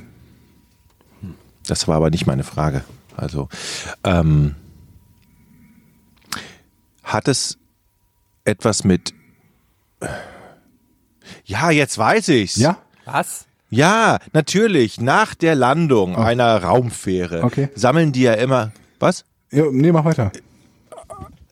[1.66, 2.84] Das war aber nicht meine Frage.
[3.16, 3.48] Also,
[4.04, 4.54] ähm,
[7.02, 7.58] hat es
[8.44, 9.14] etwas mit.
[11.44, 12.56] Ja, jetzt weiß ich's.
[12.56, 12.78] Ja?
[13.04, 13.46] Was?
[13.70, 15.00] Ja, natürlich.
[15.00, 17.68] Nach der Landung einer Raumfähre Okay.
[17.74, 18.72] sammeln die ja immer.
[19.00, 19.24] Was?
[19.50, 20.30] ja nee, mach weiter.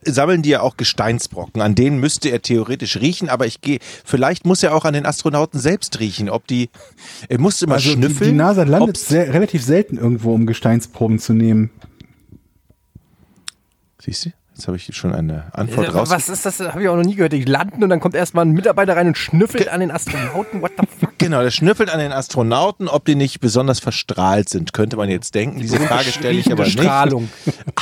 [0.05, 1.61] Sammeln die ja auch Gesteinsbrocken.
[1.61, 3.79] An denen müsste er theoretisch riechen, aber ich gehe.
[4.03, 6.29] Vielleicht muss er auch an den Astronauten selbst riechen.
[6.29, 6.69] Ob die.
[7.29, 8.31] Er muss immer Also die, schnüffeln.
[8.31, 11.69] die NASA landet sehr, relativ selten irgendwo, um Gesteinsproben zu nehmen.
[14.01, 14.29] Siehst du?
[14.55, 16.11] Jetzt habe ich schon eine Antwort raus.
[16.11, 16.59] Was ist das?
[16.59, 17.33] Habe ich auch noch nie gehört.
[17.33, 20.61] Die landen und dann kommt erstmal ein Mitarbeiter rein und schnüffelt an den Astronauten.
[20.61, 21.17] What the fuck?
[21.17, 25.33] Genau, der schnüffelt an den Astronauten, ob die nicht besonders verstrahlt sind, könnte man jetzt
[25.33, 25.59] denken.
[25.59, 26.79] Diese Frage stelle ich aber nicht.
[26.79, 27.29] Strahlung.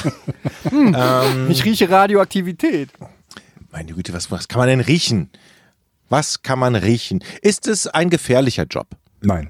[0.69, 0.95] hm.
[1.49, 2.89] Ich rieche Radioaktivität.
[3.71, 5.29] Meine Güte, was, was kann man denn riechen?
[6.07, 7.21] Was kann man riechen?
[7.41, 8.87] Ist es ein gefährlicher Job?
[9.21, 9.49] Nein.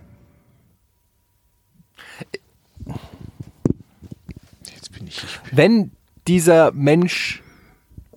[4.74, 5.24] Jetzt bin ich.
[5.52, 5.92] Wenn
[6.32, 7.44] dieser Mensch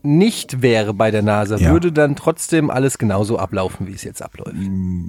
[0.04, 1.72] nicht wäre bei der NASA, Ja.
[1.72, 4.54] würde dann trotzdem alles genauso ablaufen, wie es jetzt abläuft.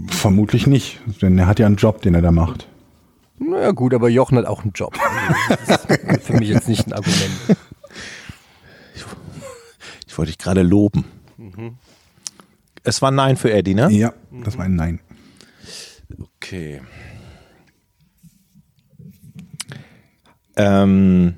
[0.07, 2.67] Vermutlich nicht, denn er hat ja einen Job, den er da macht.
[3.37, 4.97] Naja gut, aber Jochen hat auch einen Job.
[5.49, 7.31] Also, das ist für mich jetzt nicht ein Argument.
[10.07, 11.05] Ich wollte dich gerade loben.
[12.83, 13.91] Es war Nein für Eddie, ne?
[13.91, 14.13] Ja,
[14.43, 14.99] das war ein Nein.
[16.39, 16.81] Okay.
[20.55, 21.35] Ähm,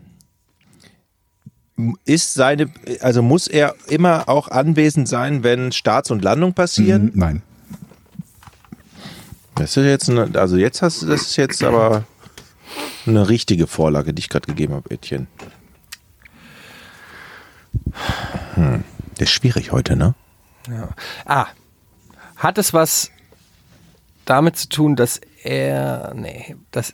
[2.06, 2.72] ist seine,
[3.02, 7.06] also muss er immer auch anwesend sein, wenn Starts und Landung passieren?
[7.06, 7.41] Mhm, Nein.
[9.56, 12.04] Das ist jetzt, eine, also jetzt hast du, das ist jetzt aber
[13.08, 15.28] eine richtige Vorlage, die ich gerade gegeben habe, Etienne.
[18.54, 18.84] Hm.
[19.16, 20.14] Das ist schwierig heute, ne?
[20.70, 20.90] Ja.
[21.26, 21.48] Ah,
[22.36, 23.12] hat es was
[24.26, 26.94] damit zu tun, dass er, nee, das,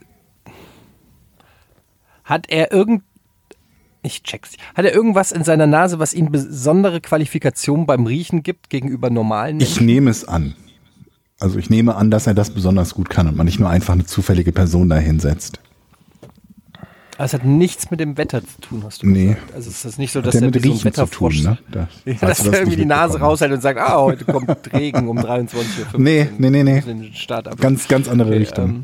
[2.24, 3.04] hat er irgend,
[4.04, 8.70] ich check's, hat er irgendwas in seiner Nase, was ihm besondere Qualifikation beim Riechen gibt
[8.70, 9.86] gegenüber normalen Ich Menschen?
[9.86, 10.56] nehme es an.
[11.40, 13.94] Also ich nehme an, dass er das besonders gut kann und man nicht nur einfach
[13.94, 15.60] eine zufällige Person da hinsetzt.
[17.16, 19.28] Aber Es hat nichts mit dem Wetter zu tun, hast du Nee.
[19.36, 19.54] gesagt.
[19.54, 21.58] Also es ist nicht so, dass er mit so ein Riechen zu tun, ne?
[21.72, 25.20] Das, Ja, dass er irgendwie die Nase raushält und sagt, ah, heute kommt Regen um
[25.20, 26.00] 23.15 Uhr.
[26.00, 26.84] Nee, nee, nee, nee.
[27.60, 28.66] Ganz, ganz andere Okay, Richtung.
[28.70, 28.84] ähm,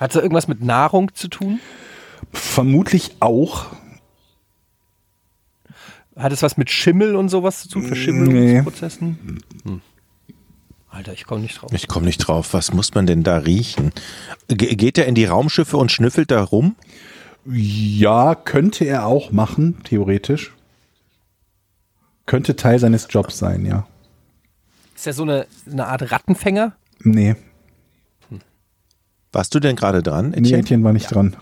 [0.00, 1.60] Hat es irgendwas mit Nahrung zu tun?
[2.32, 3.66] Vermutlich auch.
[6.16, 7.82] Hat es was mit Schimmel und sowas zu tun?
[7.84, 9.40] Verschimmelungsprozessen?
[9.64, 9.80] Hm.
[10.90, 11.72] Alter, ich komme nicht drauf.
[11.72, 12.52] Ich komme nicht drauf.
[12.52, 13.92] Was muss man denn da riechen?
[14.48, 16.76] Ge geht er in die Raumschiffe und schnüffelt da rum?
[17.46, 20.52] Ja, könnte er auch machen, theoretisch.
[22.26, 23.86] Könnte Teil seines Jobs sein, ja.
[24.94, 26.76] Ist er so eine, eine Art Rattenfänger?
[27.00, 27.36] Nee,
[29.32, 30.58] Warst du denn gerade dran, nee Etienne?
[30.60, 31.36] Etienne war nicht dran.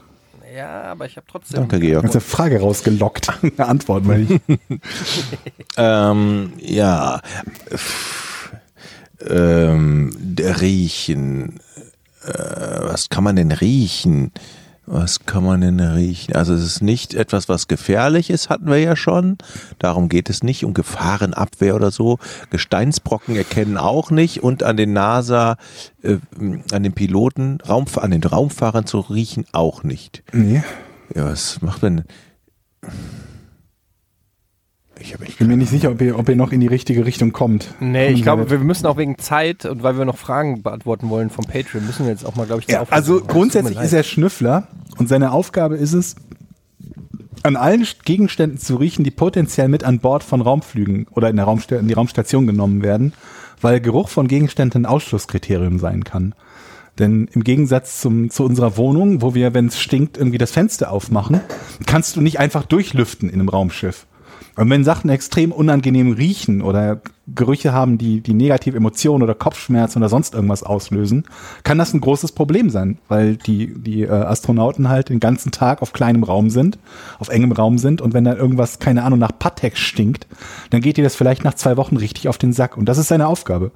[0.60, 1.60] Ja, aber ich habe trotzdem.
[1.60, 2.04] Danke, Georg.
[2.04, 3.30] Hast du Frage rausgelockt?
[3.42, 4.40] Eine Antwort, weil ich.
[5.76, 7.22] Ähm, ja.
[9.26, 11.60] Ähm, der riechen.
[12.24, 14.32] Äh, was kann man denn riechen?
[14.92, 16.34] Was kann man denn riechen?
[16.34, 19.38] Also es ist nicht etwas, was gefährlich ist, hatten wir ja schon.
[19.78, 22.18] Darum geht es nicht um Gefahrenabwehr oder so.
[22.50, 25.58] Gesteinsbrocken erkennen auch nicht und an den NASA,
[26.02, 26.16] äh,
[26.72, 30.24] an den Piloten, Raumf an den Raumfahrern zu riechen auch nicht.
[30.32, 30.64] Nee,
[31.14, 32.04] Ja, was macht man?
[35.00, 37.32] Ich ich bin mir nicht sicher, ob ihr, ob ihr noch in die richtige Richtung
[37.32, 37.74] kommt.
[37.80, 41.30] Nee, ich glaube, wir müssen auch wegen Zeit und weil wir noch Fragen beantworten wollen
[41.30, 43.20] vom Patreon, müssen wir jetzt auch mal, glaube ich, zur Ja, also.
[43.20, 44.68] Es grundsätzlich ist er Schnüffler
[44.98, 46.16] und seine Aufgabe ist es,
[47.42, 51.46] an allen Gegenständen zu riechen, die potenziell mit an Bord von Raumflügen oder in, der
[51.46, 53.14] Raumsta in die Raumstation genommen werden,
[53.60, 56.34] weil Geruch von Gegenständen ein Ausschlusskriterium sein kann.
[56.98, 60.90] Denn im Gegensatz zum, zu unserer Wohnung, wo wir, wenn es stinkt, irgendwie das Fenster
[60.90, 61.40] aufmachen,
[61.86, 64.06] kannst du nicht einfach durchlüften in einem Raumschiff.
[64.56, 67.00] Und wenn Sachen extrem unangenehm riechen oder
[67.34, 71.24] Gerüche haben, die, die negative Emotionen oder Kopfschmerzen oder sonst irgendwas auslösen,
[71.62, 75.82] kann das ein großes Problem sein, weil die, die äh, Astronauten halt den ganzen Tag
[75.82, 76.78] auf kleinem Raum sind,
[77.18, 80.26] auf engem Raum sind und wenn da irgendwas, keine Ahnung, nach Patex stinkt,
[80.70, 83.08] dann geht dir das vielleicht nach zwei Wochen richtig auf den Sack und das ist
[83.08, 83.70] seine Aufgabe.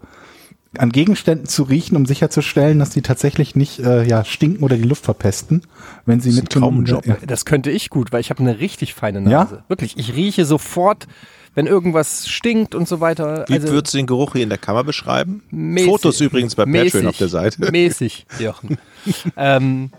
[0.78, 4.82] An Gegenständen zu riechen, um sicherzustellen, dass die tatsächlich nicht äh, ja, stinken oder die
[4.84, 5.62] Luft verpesten,
[6.06, 7.06] wenn sie Das ein mitgenommen Traumjob.
[7.06, 7.16] Ja.
[7.26, 9.44] Das könnte ich gut, weil ich habe eine richtig feine Ja?
[9.44, 9.62] Nase.
[9.68, 11.06] Wirklich, ich rieche sofort,
[11.54, 13.44] wenn irgendwas stinkt und so weiter.
[13.48, 15.42] Wie Also würdest du den Geruch hier in der Kammer beschreiben?
[15.52, 17.60] mäßig- Fotos übrigens bei mäßig, Patreon auf der Seite.
[17.70, 18.78] Mäßig, Jochen.
[19.36, 19.90] ähm,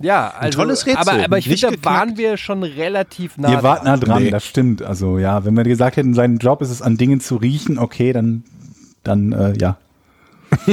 [0.00, 0.98] ja, also, tolles Rätsel.
[1.00, 2.08] aber, aber ich Nicht finde, da geknackt.
[2.08, 3.50] waren wir schon relativ nah.
[3.52, 4.30] Ihr wart nah dran, Nee.
[4.30, 4.82] das stimmt.
[4.82, 8.12] Also ja, wenn wir gesagt hätten, sein Job ist es, an Dingen zu riechen, okay,
[8.12, 8.44] dann,
[9.02, 9.78] dann äh, ja.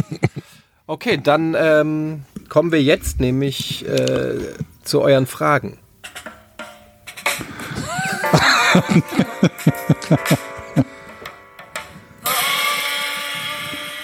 [0.89, 4.39] Okay, dann ähm, kommen wir jetzt nämlich äh,
[4.83, 5.77] zu euren Fragen.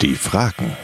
[0.03, 0.77] Die Fragen.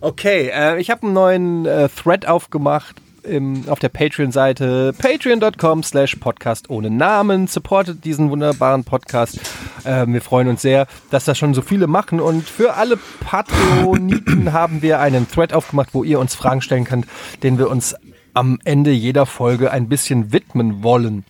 [0.00, 6.16] Okay, äh, ich habe einen neuen äh, Thread aufgemacht im, auf der Patreon-Seite patreon.com slash
[6.16, 7.46] podcast ohne Namen.
[7.46, 9.40] Supportet diesen wunderbaren Podcast.
[9.84, 12.20] Äh, wir freuen uns sehr, dass das schon so viele machen.
[12.20, 17.06] Und für alle Patroniten haben wir einen Thread aufgemacht, wo ihr uns Fragen stellen könnt,
[17.42, 17.94] den wir uns
[18.34, 21.24] am Ende jeder Folge ein bisschen widmen wollen.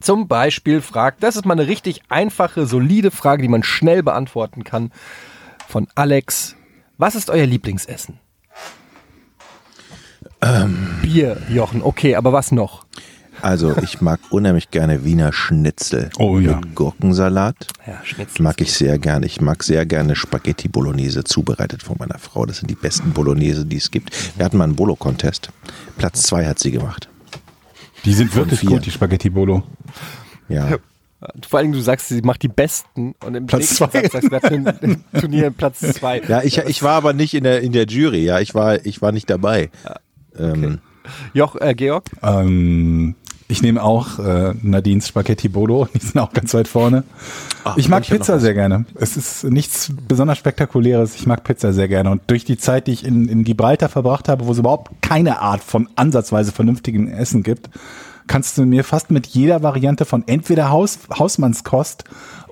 [0.00, 4.64] Zum Beispiel fragt, das ist mal eine richtig einfache, solide Frage, die man schnell beantworten
[4.64, 4.92] kann.
[5.66, 6.56] Von Alex.
[6.98, 8.20] Was ist euer Lieblingsessen?
[11.02, 11.82] Bier, Jochen.
[11.82, 12.84] Okay, aber was noch?
[13.42, 16.10] Also, ich mag unheimlich gerne Wiener Schnitzel.
[16.18, 16.56] Oh ja.
[16.56, 17.56] Mit Gurkensalat.
[17.86, 18.42] Ja, Schnitzel.
[18.42, 19.26] Mag ich sehr gerne.
[19.26, 22.46] Ich mag sehr gerne Spaghetti Bolognese, zubereitet von meiner Frau.
[22.46, 24.10] Das sind die besten Bolognese, die es gibt.
[24.36, 25.50] Wir hatten mal einen Bolo-Contest.
[25.98, 27.08] Platz zwei hat sie gemacht.
[28.04, 29.62] Die sind wirklich gut, die Spaghetti Bolo.
[30.48, 30.76] Ja.
[31.48, 34.02] Vor allem, du sagst, sie macht die besten und im Platz nächsten zwei.
[34.02, 36.20] Satz sagst du, wir hatten ein Turnier Platz zwei.
[36.28, 38.40] Ja, ich, ich war aber nicht in der, in der Jury, ja.
[38.40, 39.70] Ich war, ich war nicht dabei.
[40.38, 40.78] Ähm,
[41.32, 42.04] Joch, äh, Georg?
[42.22, 43.14] Ähm,
[43.46, 47.04] ich nehme auch äh, Nadines Spaghetti Bolo, die sind auch ganz weit vorne.
[47.64, 48.86] Ach, ich mag ich Pizza sehr gerne.
[48.94, 51.14] Es ist nichts besonders Spektakuläres.
[51.14, 52.10] Ich mag Pizza sehr gerne.
[52.10, 55.40] Und durch die Zeit, die ich in, in Gibraltar verbracht habe, wo es überhaupt keine
[55.40, 57.70] Art von ansatzweise vernünftigem Essen gibt,
[58.26, 62.04] kannst du mir fast mit jeder Variante von entweder Haus, Hausmannskost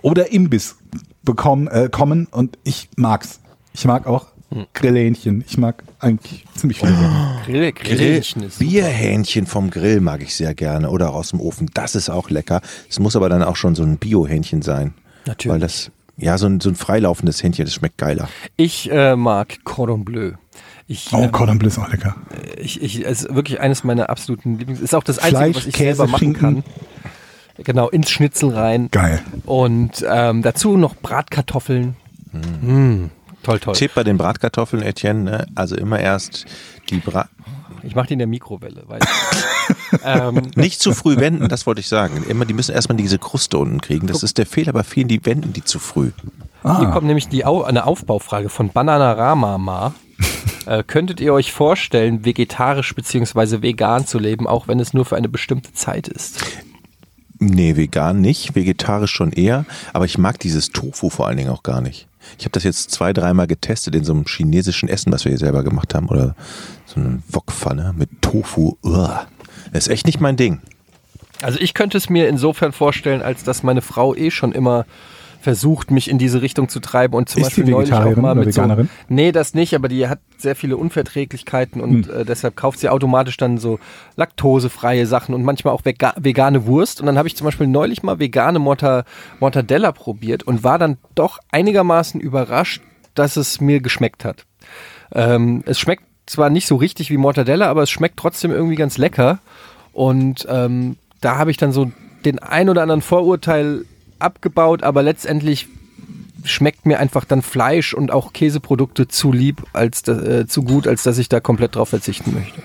[0.03, 0.77] oder Imbiss
[1.23, 3.41] bekommen, äh, kommen und ich mag's.
[3.75, 4.27] Ich mag auch
[4.75, 5.45] Grillhähnchen.
[5.47, 7.37] Ich mag eigentlich ziemlich viele Sachen.
[7.47, 8.59] Grill, Grill, Grillchen ist.
[8.59, 11.71] Bierhähnchen vom Grill mag ich sehr gerne oder auch aus dem Ofen.
[11.75, 12.61] Das ist auch lecker.
[12.91, 14.95] Es muss aber dann auch schon so ein Bio-Hähnchen sein.
[15.27, 15.53] Natürlich.
[15.53, 18.29] Weil das, ja, so ein, so ein freilaufendes Hähnchen, das schmeckt geiler.
[18.57, 20.33] Ich äh, mag Cordon Bleu.
[20.89, 22.17] Ich, Oh, äh, Cordon Bleu ist auch lecker.
[22.59, 24.81] ich, ich, es ist wirklich eines meiner absoluten Lieblings.
[24.81, 26.41] Ist auch das Einzige, Fleisch, was ich Käse, selber machen Schinken.
[26.41, 26.65] kann.
[27.65, 28.89] Genau, ins Schnitzel rein.
[28.91, 29.21] Geil.
[29.47, 31.97] Und ähm, dazu noch Bratkartoffeln.
[32.33, 33.07] Mm,
[33.43, 33.75] toll, toll.
[33.75, 35.47] Tipp bei den Bratkartoffeln, Etienne, ne?
[35.55, 36.47] also immer erst
[36.91, 37.29] die Brat...
[37.85, 38.85] Ich mache die in der Mikrowelle.
[38.87, 39.97] Weißt du.
[40.05, 42.25] ähm, Nicht zu früh wenden, das wollte ich sagen.
[42.29, 44.07] Immer, die müssen erstmal diese Kruste unten kriegen.
[44.07, 46.13] Das ist der Fehler bei vielen, die wenden die zu früh.
[46.63, 49.95] Hier kommt nämlich die Au eine Aufbaufrage von Bananarama.
[50.67, 53.63] äh, könntet ihr euch vorstellen, vegetarisch bzw.
[53.63, 56.45] vegan zu leben, auch wenn es nur für eine bestimmte Zeit ist?
[57.41, 61.65] Nee, vegan nicht, vegetarisch schon eher, aber ich mag dieses Tofu vor allen Dingen auch
[61.65, 62.07] gar nicht.
[62.39, 65.39] Ich habe das jetzt zwei, dreimal getestet in so einem chinesischen Essen, was wir hier
[65.39, 66.35] selber gemacht haben, oder
[66.87, 68.77] so eine Wokpfanne mit Tofu.
[68.83, 69.27] Uah.
[69.73, 70.61] Ist echt nicht mein Ding.
[71.41, 74.87] Also ich könnte es mir insofern vorstellen, als dass meine Frau eh schon immer
[75.43, 78.35] versucht, mich in diese Richtung zu treiben und zum Ist Beispiel die neulich auch mal
[78.35, 78.89] mit so, Veganerin?
[79.09, 83.37] nee, das nicht, aber die hat sehr viele Unverträglichkeiten und äh, deshalb kauft sie automatisch
[83.37, 83.79] dann so
[84.17, 88.03] laktosefreie Sachen und manchmal auch vega vegane Wurst und dann habe ich zum Beispiel neulich
[88.03, 89.05] mal vegane Morta
[89.41, 92.81] Mortadella probiert und war dann doch einigermaßen überrascht,
[93.15, 94.47] dass es mir geschmeckt hat.
[95.13, 98.97] Ähm, es schmeckt zwar nicht so richtig wie Mortadella, aber es schmeckt trotzdem irgendwie ganz
[98.97, 99.41] lecker.
[99.93, 101.91] Und ähm, da habe ich dann so
[102.25, 103.85] den ein oder anderen Vorurteil
[104.23, 105.69] abgebaut, aber letztendlich
[106.45, 111.03] schmeckt mir einfach dann Fleisch und auch Käseprodukte zu lieb, als äh, zu gut, als
[111.03, 112.63] dass ich da komplett drauf verzichten möchte.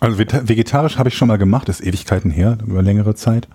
[0.00, 3.48] Also vegetarisch habe ich schon mal gemacht, ist Ewigkeiten her, über längere Zeit.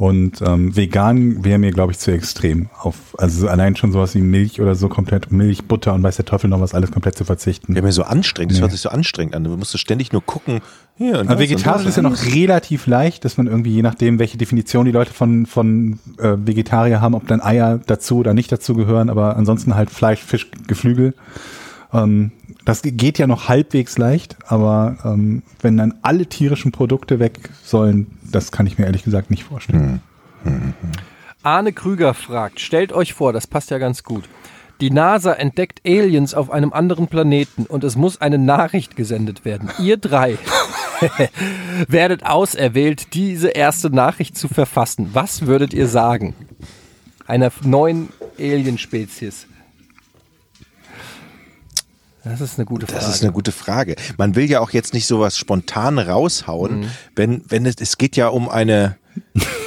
[0.00, 2.70] Und ähm, vegan wäre mir, glaube ich, zu extrem.
[2.78, 6.24] Auf, also allein schon sowas wie Milch oder so komplett, Milch, Butter und weiß der
[6.24, 7.74] Teufel noch was, alles komplett zu verzichten.
[7.74, 8.62] Wäre mir so anstrengend, das Nee.
[8.62, 9.44] hört sich so anstrengend an.
[9.44, 10.62] Du musst ständig nur gucken.
[10.96, 14.18] Hier, Aber das vegetarisch das ist ja noch relativ leicht, dass man irgendwie, je nachdem,
[14.18, 18.50] welche Definition die Leute von, von äh, Vegetarier haben, ob dann Eier dazu oder nicht
[18.50, 21.12] dazu gehören, aber ansonsten halt Fleisch, Fisch, Geflügel.
[21.92, 22.32] Ähm,
[22.64, 28.06] das geht ja noch halbwegs leicht, aber ähm, wenn dann alle tierischen Produkte weg sollen,
[28.30, 30.02] das kann ich mir ehrlich gesagt nicht vorstellen.
[31.42, 34.24] Arne Krüger fragt, stellt euch vor, das passt ja ganz gut.
[34.80, 39.70] Die NASA entdeckt Aliens auf einem anderen Planeten und es muss eine Nachricht gesendet werden.
[39.78, 40.38] Ihr drei
[41.88, 45.10] werdet auserwählt, diese erste Nachricht zu verfassen.
[45.12, 46.34] Was würdet ihr sagen?
[47.26, 48.08] Einer neuen
[48.38, 49.46] Alienspezies?
[52.24, 53.00] Das ist eine gute Frage.
[53.00, 53.96] Das ist eine gute Frage.
[54.18, 56.86] Man will ja auch jetzt nicht sowas spontan raushauen, Mhm.
[57.16, 58.96] wenn, wenn es, es geht ja um eine,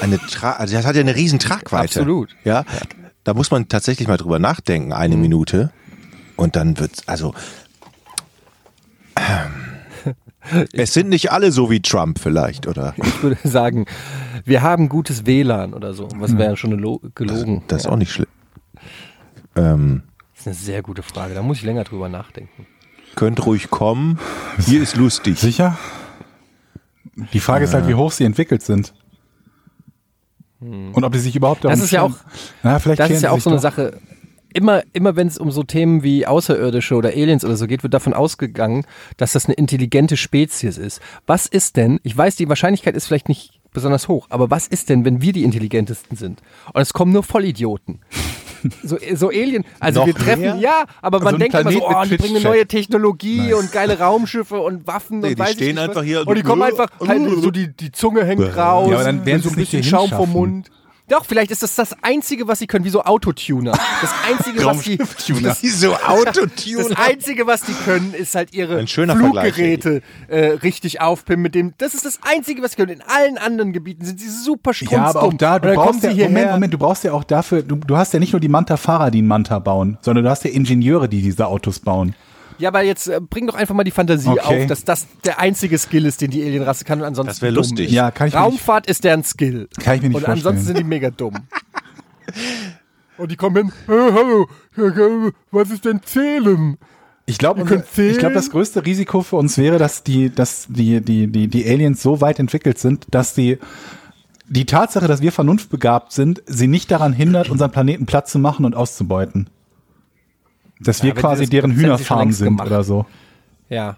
[0.01, 1.99] eine Tra also das hat ja eine riesen Tragweite.
[2.01, 2.29] Absolut.
[2.43, 2.49] Mhm.
[2.49, 2.63] Ja,
[3.23, 5.71] da muss man tatsächlich mal drüber nachdenken, eine Minute.
[6.35, 7.33] Und dann wird's, also,
[9.15, 10.15] ähm,
[10.73, 12.93] es sind nicht alle so wie Trump vielleicht, oder?
[12.97, 13.85] ich würde sagen,
[14.45, 16.07] wir haben gutes WLAN oder so.
[16.15, 17.63] Was wäre schon eine Lo gelogen?
[17.67, 18.27] Das ist auch nicht schlimm.
[19.55, 20.12] Ähm, Das
[20.43, 21.33] ist eine sehr gute Frage.
[21.33, 22.65] Da muss ich länger drüber nachdenken.
[23.15, 24.19] könnt ruhig kommen.
[24.65, 25.39] Hier ist lustig.
[25.39, 25.77] Sicher?
[27.31, 28.93] Die Frage ist halt, wie hoch sie entwickelt sind.
[30.59, 32.15] Und ob die sich überhaupt darum Das ist ja auch-
[32.63, 33.61] Na, vielleicht Das ist ja auch so eine doch.
[33.63, 33.99] Sache.
[34.53, 37.93] Immer, immer wenn es um so Themen wie Außerirdische oder Aliens oder so geht, wird
[37.93, 38.85] davon ausgegangen,
[39.17, 41.01] dass das eine intelligente Spezies ist.
[41.25, 44.89] Was ist denn, ich weiß, die Wahrscheinlichkeit ist vielleicht nicht besonders hoch, aber was ist
[44.89, 46.41] denn, wenn wir die intelligentesten sind?
[46.71, 47.99] Und es kommen nur Vollidioten.
[48.83, 50.55] So, so Alien, also Noch wir treffen, mehr?
[50.55, 53.53] ja, aber man Also ein denkt immer so, Planet oh, die bringen eine neue Technologie
[53.53, 56.05] und geile Raumschiffe und Waffen Nee, und die weiß stehen ich nicht einfach was.
[56.05, 59.25] hier und die kommen einfach, halt, so die, die Zunge hängt raus, Ja, aber dann
[59.25, 60.31] werden so sie ein bisschen Schaum vom.
[60.31, 60.69] Mund.
[61.09, 63.71] Doch, vielleicht ist das das Einzige, was sie können, wie so Autotuner.
[63.71, 64.97] Das Einzige, was die,
[65.43, 66.97] das, so das Autotune.
[66.97, 71.73] Einzige, was die können, ist halt ihre Fluggeräte äh, richtig aufpimpen mit dem.
[71.77, 72.93] Das ist das Einzige, was sie können.
[72.93, 74.97] In allen anderen Gebieten sind sie super strunzdumm.
[74.97, 76.27] Ja, aber auch da, du brauchst sie ja.
[76.27, 79.11] Moment, Moment, du brauchst ja auch dafür, du, du hast ja nicht nur die Manta-Fahrer,
[79.11, 82.15] die einen Manta bauen, sondern du hast ja Ingenieure, die diese Autos bauen.
[82.59, 84.61] Ja, aber jetzt äh, bring doch einfach mal die Fantasie Okay.
[84.63, 87.49] auf, dass das der einzige Skill ist, den die Alienrasse kann und ansonsten Das wär
[87.51, 87.87] dumm lustig.
[87.87, 87.91] ist.
[87.93, 89.67] Ja, kann ich mir nicht, Raumfahrt ist deren Skill.
[89.79, 90.37] kann ich mir nicht Und vorstellen.
[90.47, 91.33] ansonsten sind die mega dumm.
[93.17, 96.77] Und die kommen hin, hey, hallo, ja, ja, was ist denn Zählen?
[97.25, 101.27] Ich glaube, ich glaube, das größte Risiko für uns wäre, dass die, dass die, die,
[101.27, 103.59] die, die Aliens so weit entwickelt sind, dass die,
[104.49, 108.65] die Tatsache, dass wir vernunftbegabt sind, sie nicht daran hindert, unseren Planeten platt zu machen
[108.65, 109.47] und auszubeuten.
[110.83, 112.67] Dass wir wenn sie quasi das- deren Hühnerfarm sind gemacht.
[112.67, 113.05] oder so.
[113.69, 113.97] Ja.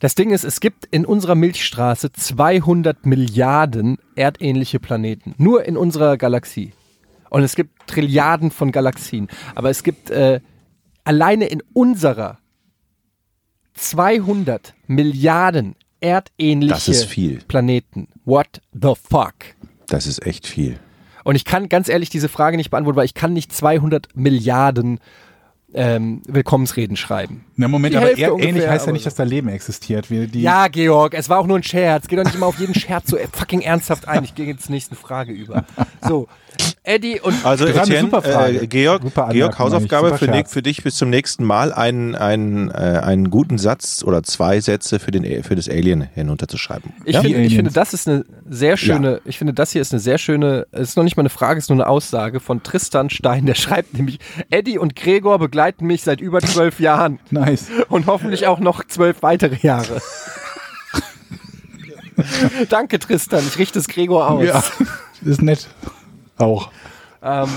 [0.00, 5.34] Das Ding ist, es gibt in unserer Milchstraße 200 Milliarden erdähnliche Planeten.
[5.36, 6.72] Nur in unserer Galaxie.
[7.30, 9.26] Und es gibt Trilliarden von Galaxien.
[9.56, 10.40] Aber es gibt äh,
[11.02, 12.38] alleine in unserer
[13.74, 17.38] 200 Milliarden erdähnliche Das ist viel.
[17.48, 18.08] Planeten.
[18.24, 19.34] What the fuck?
[19.88, 20.78] Das ist echt viel.
[21.24, 25.00] Und ich kann ganz ehrlich diese Frage nicht beantworten, weil ich kann nicht 200 Milliarden
[25.74, 27.44] ähm, Willkommensreden schreiben.
[27.56, 30.08] Na Moment, Die aber Hälfte ungefähr, heißt ja nicht, dass da Leben existiert.
[30.32, 32.06] Ja, Georg, es war auch nur ein Scherz.
[32.06, 34.24] Geh doch nicht immer auf jeden Scherz so fucking ernsthaft ein.
[34.24, 35.64] Ich gehe jetzt zur nächsten Frage über.
[36.06, 36.28] So,
[36.86, 38.60] Eddie und Also Etienne, super Frage.
[38.60, 40.52] äh, Georg, Georg Hausaufgabe für, Scherz.
[40.52, 44.98] für dich bis zum nächsten Mal einen, einen, äh, einen guten Satz oder zwei Sätze
[44.98, 46.92] für, den, für das Alien hinunterzuschreiben.
[47.06, 47.22] ich, ja?
[47.22, 50.18] finde, ich finde, das ist eine sehr schöne, ich finde, das hier ist eine sehr
[50.18, 53.08] schöne, es ist noch nicht mal eine Frage, es ist nur eine Aussage von Tristan
[53.08, 54.18] Stein, der schreibt nämlich,
[54.50, 57.68] Eddie und Gregor begleiten mich seit über zwölf Jahren nice.
[57.88, 60.02] und hoffentlich auch noch zwölf weitere Jahre.
[62.68, 64.44] Danke, Tristan, ich richte es Gregor aus.
[64.44, 64.62] Ja,
[65.24, 65.68] ist nett.
[66.38, 66.70] Auch.
[67.22, 67.48] Ähm,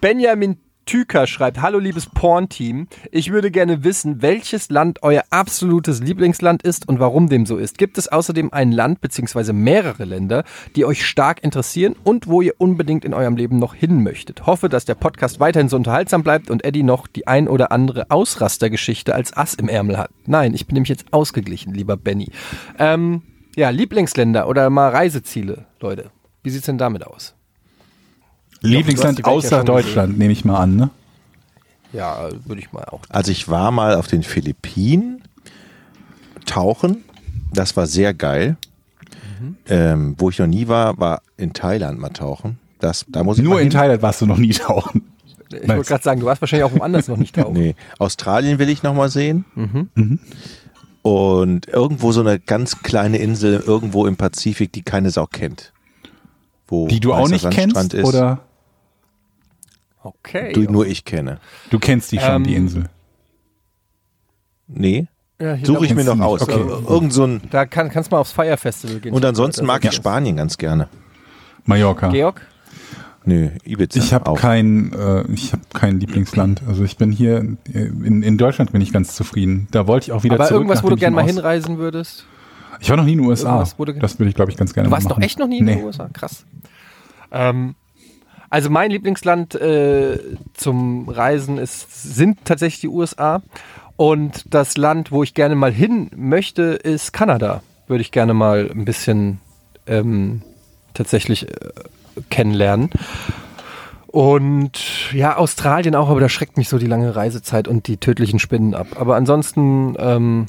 [0.00, 6.62] Benjamin Tüker schreibt, hallo liebes Porn-Team, ich würde gerne wissen, welches Land euer absolutes Lieblingsland
[6.62, 7.76] ist und warum dem so ist.
[7.76, 9.52] Gibt es außerdem ein Land bzw.
[9.52, 10.44] mehrere Länder,
[10.76, 14.46] die euch stark interessieren und wo ihr unbedingt in eurem Leben noch hin möchtet?
[14.46, 18.08] Hoffe, dass der Podcast weiterhin so unterhaltsam bleibt und Eddie noch die ein oder andere
[18.12, 20.10] Ausrastergeschichte als Ass im Ärmel hat.
[20.24, 22.30] Nein, ich bin nämlich jetzt ausgeglichen, lieber Benny.
[22.78, 23.22] Ähm,
[23.56, 26.12] ja, Lieblingsländer oder mal Reiseziele, Leute.
[26.46, 27.34] Wie sieht's denn damit aus?
[28.60, 30.90] Lieblingsland ja außer schon Deutschland, nehme ich mal an, ne?
[31.92, 33.00] Ja, würde ich mal auch.
[33.08, 35.24] Also ich war mal auf den Philippinen
[36.44, 37.02] tauchen.
[37.52, 38.56] Das war sehr geil.
[39.40, 39.56] Mhm.
[39.66, 42.60] Ähm, wo ich noch nie war, war in Thailand mal tauchen.
[42.78, 43.72] Das, da muss ich Nur mal in hin.
[43.72, 45.02] Thailand warst du noch nie tauchen.
[45.50, 47.54] Ich wollte gerade sagen, du warst wahrscheinlich auch woanders noch nicht tauchen.
[47.54, 49.46] Nee, Australien will ich noch mal sehen.
[49.56, 50.20] Mhm.
[51.02, 55.72] Und irgendwo so eine ganz kleine Insel irgendwo im Pazifik, die keine Sau kennt.
[56.68, 58.40] Wo Die du auch nicht Sandstrand kennst, ist, oder?
[60.02, 60.52] Okay.
[60.52, 61.38] du, nur ich kenne.
[61.70, 62.84] Du kennst die schon, Ähm, die Insel.
[64.68, 65.06] Nee,
[65.40, 66.42] ja, suche ich mir noch aus.
[66.42, 66.54] Okay.
[66.54, 69.14] Ir- Irgend so ein, Da kann, kannst du mal aufs Fire Festival gehen.
[69.14, 69.92] und ansonsten mag ich Ja.
[69.92, 70.88] Spanien ganz gerne.
[71.64, 72.08] Mallorca.
[72.08, 72.40] Georg?
[73.24, 74.38] Nö, Ibiza Ich habe auch.
[74.38, 76.62] kein, äh, ich habe kein Lieblingsland.
[76.68, 77.38] Also ich bin hier
[77.72, 79.66] in, in Deutschland bin ich ganz zufrieden.
[79.72, 80.60] Da wollte ich auch wieder Aber zurück.
[80.62, 82.24] irgendwas, wo du gerne mal hinreisen würdest?
[82.80, 83.58] Ich war noch nie in den USA.
[83.58, 83.92] Das würde
[84.28, 85.76] ich, glaube ich, ganz gerne Du warst doch echt noch nie in nee.
[85.76, 86.08] den USA?
[86.12, 86.44] Krass.
[87.30, 87.74] Ähm,
[88.50, 90.18] also mein Lieblingsland äh,
[90.54, 93.42] zum Reisen ist, sind tatsächlich die USA.
[93.96, 97.62] Und das Land, wo ich gerne mal hin möchte, ist Kanada.
[97.86, 99.40] Würde ich gerne mal ein bisschen
[99.86, 100.42] ähm,
[100.94, 101.70] tatsächlich äh,
[102.30, 102.90] kennenlernen.
[104.06, 108.38] Und ja, Australien auch, aber da schreckt mich so die lange Reisezeit und die tödlichen
[108.38, 108.86] Spinnen ab.
[108.96, 110.46] Aber ansonsten, ähm,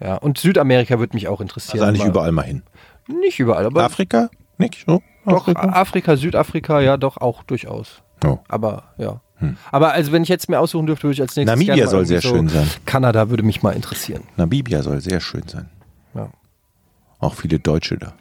[0.00, 1.80] ja, und Südamerika würde mich auch interessieren.
[1.80, 2.62] Also eigentlich Mal- überall mal hin.
[3.08, 4.30] Nicht überall, aber Afrika?
[4.58, 5.02] Nicht so?
[5.26, 5.68] doch, Afrika?
[5.68, 8.02] Afrika, Südafrika, ja, doch auch durchaus.
[8.24, 8.38] Oh.
[8.48, 9.20] Aber ja.
[9.72, 12.22] Aber also wenn ich jetzt mir aussuchen dürfte, würde ich als nächstes Namibia soll sehr
[12.22, 12.68] irgendwie schön sein.
[12.84, 14.24] Kanada würde mich mal interessieren.
[14.36, 15.70] Namibia soll sehr schön sein.
[16.14, 16.28] Ja.
[17.20, 18.12] Auch viele Deutsche da.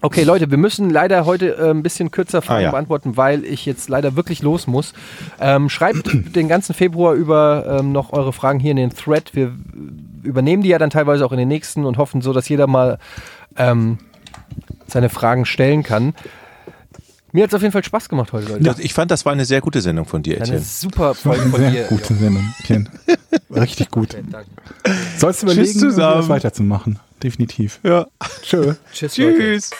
[0.00, 2.70] Okay, Leute, wir müssen leider heute äh, ein bisschen kürzer Fragen Ah, ja.
[2.70, 4.92] beantworten, weil ich jetzt leider wirklich los muss.
[5.40, 9.34] Ähm, schreibt den ganzen Februar über ähm, noch eure Fragen hier in den Thread.
[9.34, 9.52] Wir
[10.22, 12.98] übernehmen die ja dann teilweise auch in den nächsten und hoffen so, dass jeder mal
[13.56, 13.98] ähm,
[14.86, 16.14] seine Fragen stellen kann.
[17.32, 18.80] Mir hat es auf jeden Fall Spaß gemacht heute, Leute.
[18.82, 20.60] Ich fand, das war eine sehr gute Sendung von dir, Eine Etienne.
[20.62, 21.84] super Folge von Sehr dir.
[21.84, 22.54] gute Sendung.
[22.64, 22.88] Ken.
[23.50, 24.14] Richtig gut.
[24.14, 24.20] Jo.
[24.30, 24.50] Danke.
[25.18, 26.18] Sollst du überlegen, zusammen.
[26.20, 26.98] das weiterzumachen.
[27.22, 27.80] Definitiv.
[27.82, 28.06] Ja.
[28.42, 28.74] Tschö.
[28.92, 29.16] Tschüss.
[29.18, 29.36] Leute.
[29.38, 29.70] Tschüss.